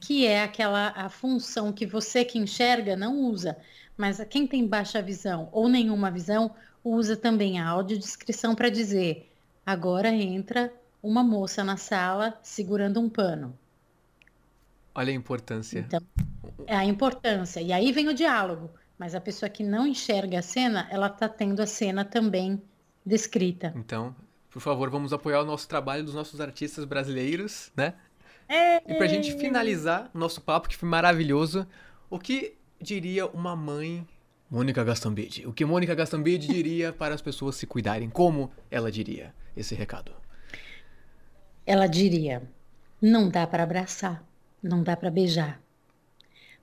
[0.00, 3.58] que é aquela a função que você que enxerga não usa,
[3.98, 9.30] mas quem tem baixa visão ou nenhuma visão usa também a audiodescrição para dizer
[9.64, 10.72] agora entra
[11.06, 13.56] uma moça na sala segurando um pano.
[14.94, 15.80] Olha a importância.
[15.80, 16.00] Então,
[16.66, 17.60] é a importância.
[17.60, 18.70] E aí vem o diálogo.
[18.98, 22.62] Mas a pessoa que não enxerga a cena, ela está tendo a cena também
[23.04, 23.74] descrita.
[23.76, 24.16] Então,
[24.50, 27.92] por favor, vamos apoiar o nosso trabalho dos nossos artistas brasileiros, né?
[28.48, 28.76] É...
[28.90, 31.66] E pra gente finalizar o nosso papo, que foi maravilhoso,
[32.08, 34.06] o que diria uma mãe
[34.50, 35.46] Mônica Gastambide?
[35.46, 38.08] O que Mônica Gastambide diria para as pessoas se cuidarem?
[38.08, 40.12] Como ela diria esse recado?
[41.66, 42.42] Ela diria:
[43.02, 44.24] não dá para abraçar
[44.66, 45.60] não dá para beijar.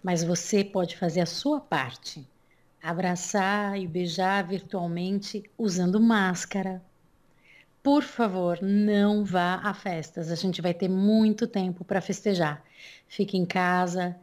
[0.04, 2.28] Mas você pode fazer a sua parte.
[2.82, 6.84] Abraçar e beijar virtualmente usando máscara.
[7.82, 10.30] Por favor, não vá a festas.
[10.32, 12.64] A gente vai ter muito tempo para festejar.
[13.08, 14.16] Fique em casa,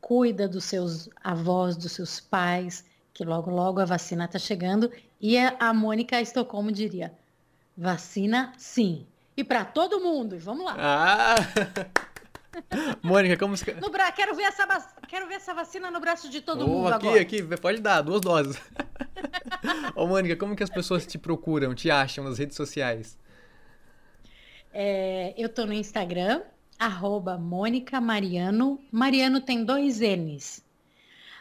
[0.00, 2.84] cuida dos seus avós, dos seus pais,
[3.14, 4.90] que logo logo a vacina está chegando.
[5.20, 7.12] E a Mônica Estocolmo diria:
[7.76, 9.06] vacina sim.
[9.36, 10.38] E para todo mundo.
[10.38, 10.76] Vamos lá.
[10.78, 11.34] Ah!
[13.02, 13.72] Mônica, como você...
[13.74, 14.12] No bra...
[14.12, 14.66] quero, ver essa...
[15.08, 17.22] quero ver essa vacina no braço de todo oh, mundo aqui, agora.
[17.22, 18.60] Aqui, pode dar, duas doses.
[19.96, 23.18] Ô, Mônica, como que as pessoas te procuram, te acham nas redes sociais?
[24.72, 26.42] É, eu tô no Instagram,
[26.78, 28.80] arroba Mônica Mariano.
[28.90, 30.64] Mariano tem dois N's.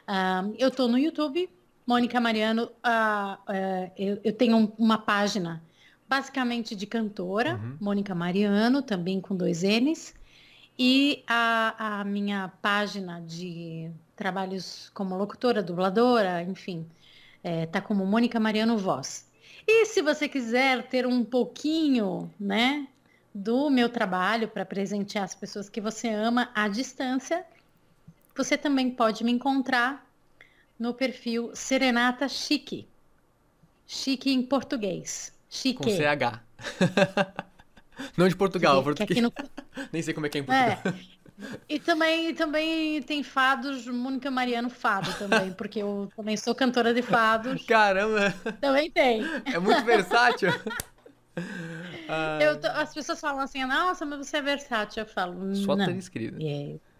[0.07, 1.49] Uh, eu tô no YouTube,
[1.85, 2.63] Mônica Mariano.
[2.63, 5.63] Uh, uh, eu, eu, tenho uma página
[6.11, 7.77] basicamente de cantora, Uhum.
[7.79, 10.13] Mônica Mariano, também com dois N's.
[10.77, 16.85] E a, a minha página de trabalhos como locutora, dubladora, enfim,
[17.41, 19.25] é, tá como Mônica Mariano Voz.
[19.65, 22.87] E se você quiser ter um pouquinho, né,
[23.33, 27.45] do meu trabalho para presentear as pessoas que você ama à distância,
[28.35, 30.05] você também pode me encontrar
[30.77, 32.85] no perfil Serenata Chique.
[33.87, 35.31] Chique em português.
[35.51, 35.83] Chique.
[35.83, 36.39] Com CH.
[38.17, 39.21] Não de Portugal, português.
[39.21, 39.31] no-
[39.93, 40.79] Nem sei como é que é em Portugal.
[40.85, 41.21] É.
[41.67, 47.01] E também, também tem fados, Mônica Mariano Fado também, porque eu também sou cantora de
[47.01, 47.63] fados.
[47.65, 49.23] Caramba, Também tem.
[49.45, 50.49] é muito versátil.
[52.39, 55.01] Eu as pessoas falam assim, nossa, mas você é versátil.
[55.03, 55.85] Eu falo, Só não.
[55.85, 56.37] tênis, querida.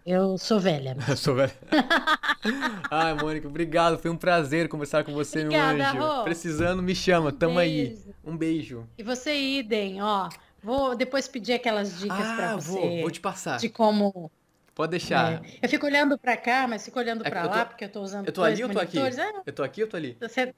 [0.04, 0.96] É, eu sou velha.
[1.08, 1.52] Eu sou velho.
[2.90, 3.98] Ai, Mônica, obrigado.
[3.98, 5.98] Foi um prazer conversar com você, Obrigada, meu anjo.
[6.18, 6.24] Rô.
[6.24, 7.32] Precisando, me chama.
[7.32, 7.98] Tamo aí.
[8.24, 8.86] Um beijo.
[8.98, 10.28] E você, idem, ó.
[10.62, 12.70] Vou depois pedir aquelas dicas pra Ah, você.
[12.70, 13.58] vou, vou te passar.
[13.58, 14.30] De como.
[14.74, 15.34] Pode deixar.
[15.34, 15.40] é.
[15.62, 17.84] Eu fico olhando pra cá, mas fico olhando É que pra eu tô- lá, porque
[17.84, 18.98] eu tô usando Eu tô ali ou tô aqui?
[18.98, 20.16] Ah, Eu tô aqui ou tô ali?
[20.20, 20.54] você...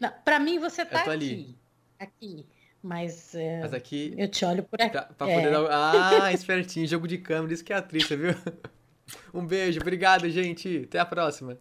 [0.00, 1.10] Não, pra mim você tá tô aqui.
[1.10, 1.58] ali.
[1.98, 2.46] Aqui.
[2.82, 4.14] Mas, é, Mas aqui.
[4.16, 4.92] eu te olho por aqui.
[4.92, 5.50] Pra, pra É.
[5.50, 6.22] dar.
[6.24, 6.86] Ah, espertinho.
[6.86, 7.52] Jogo de câmera.
[7.52, 8.34] Isso que é atriz, viu?
[9.32, 9.80] Um beijo.
[9.80, 10.82] Obrigado, gente.
[10.86, 11.58] Até a próxima.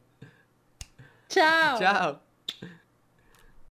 [1.29, 1.77] Tchau!
[1.77, 2.23] Tchau.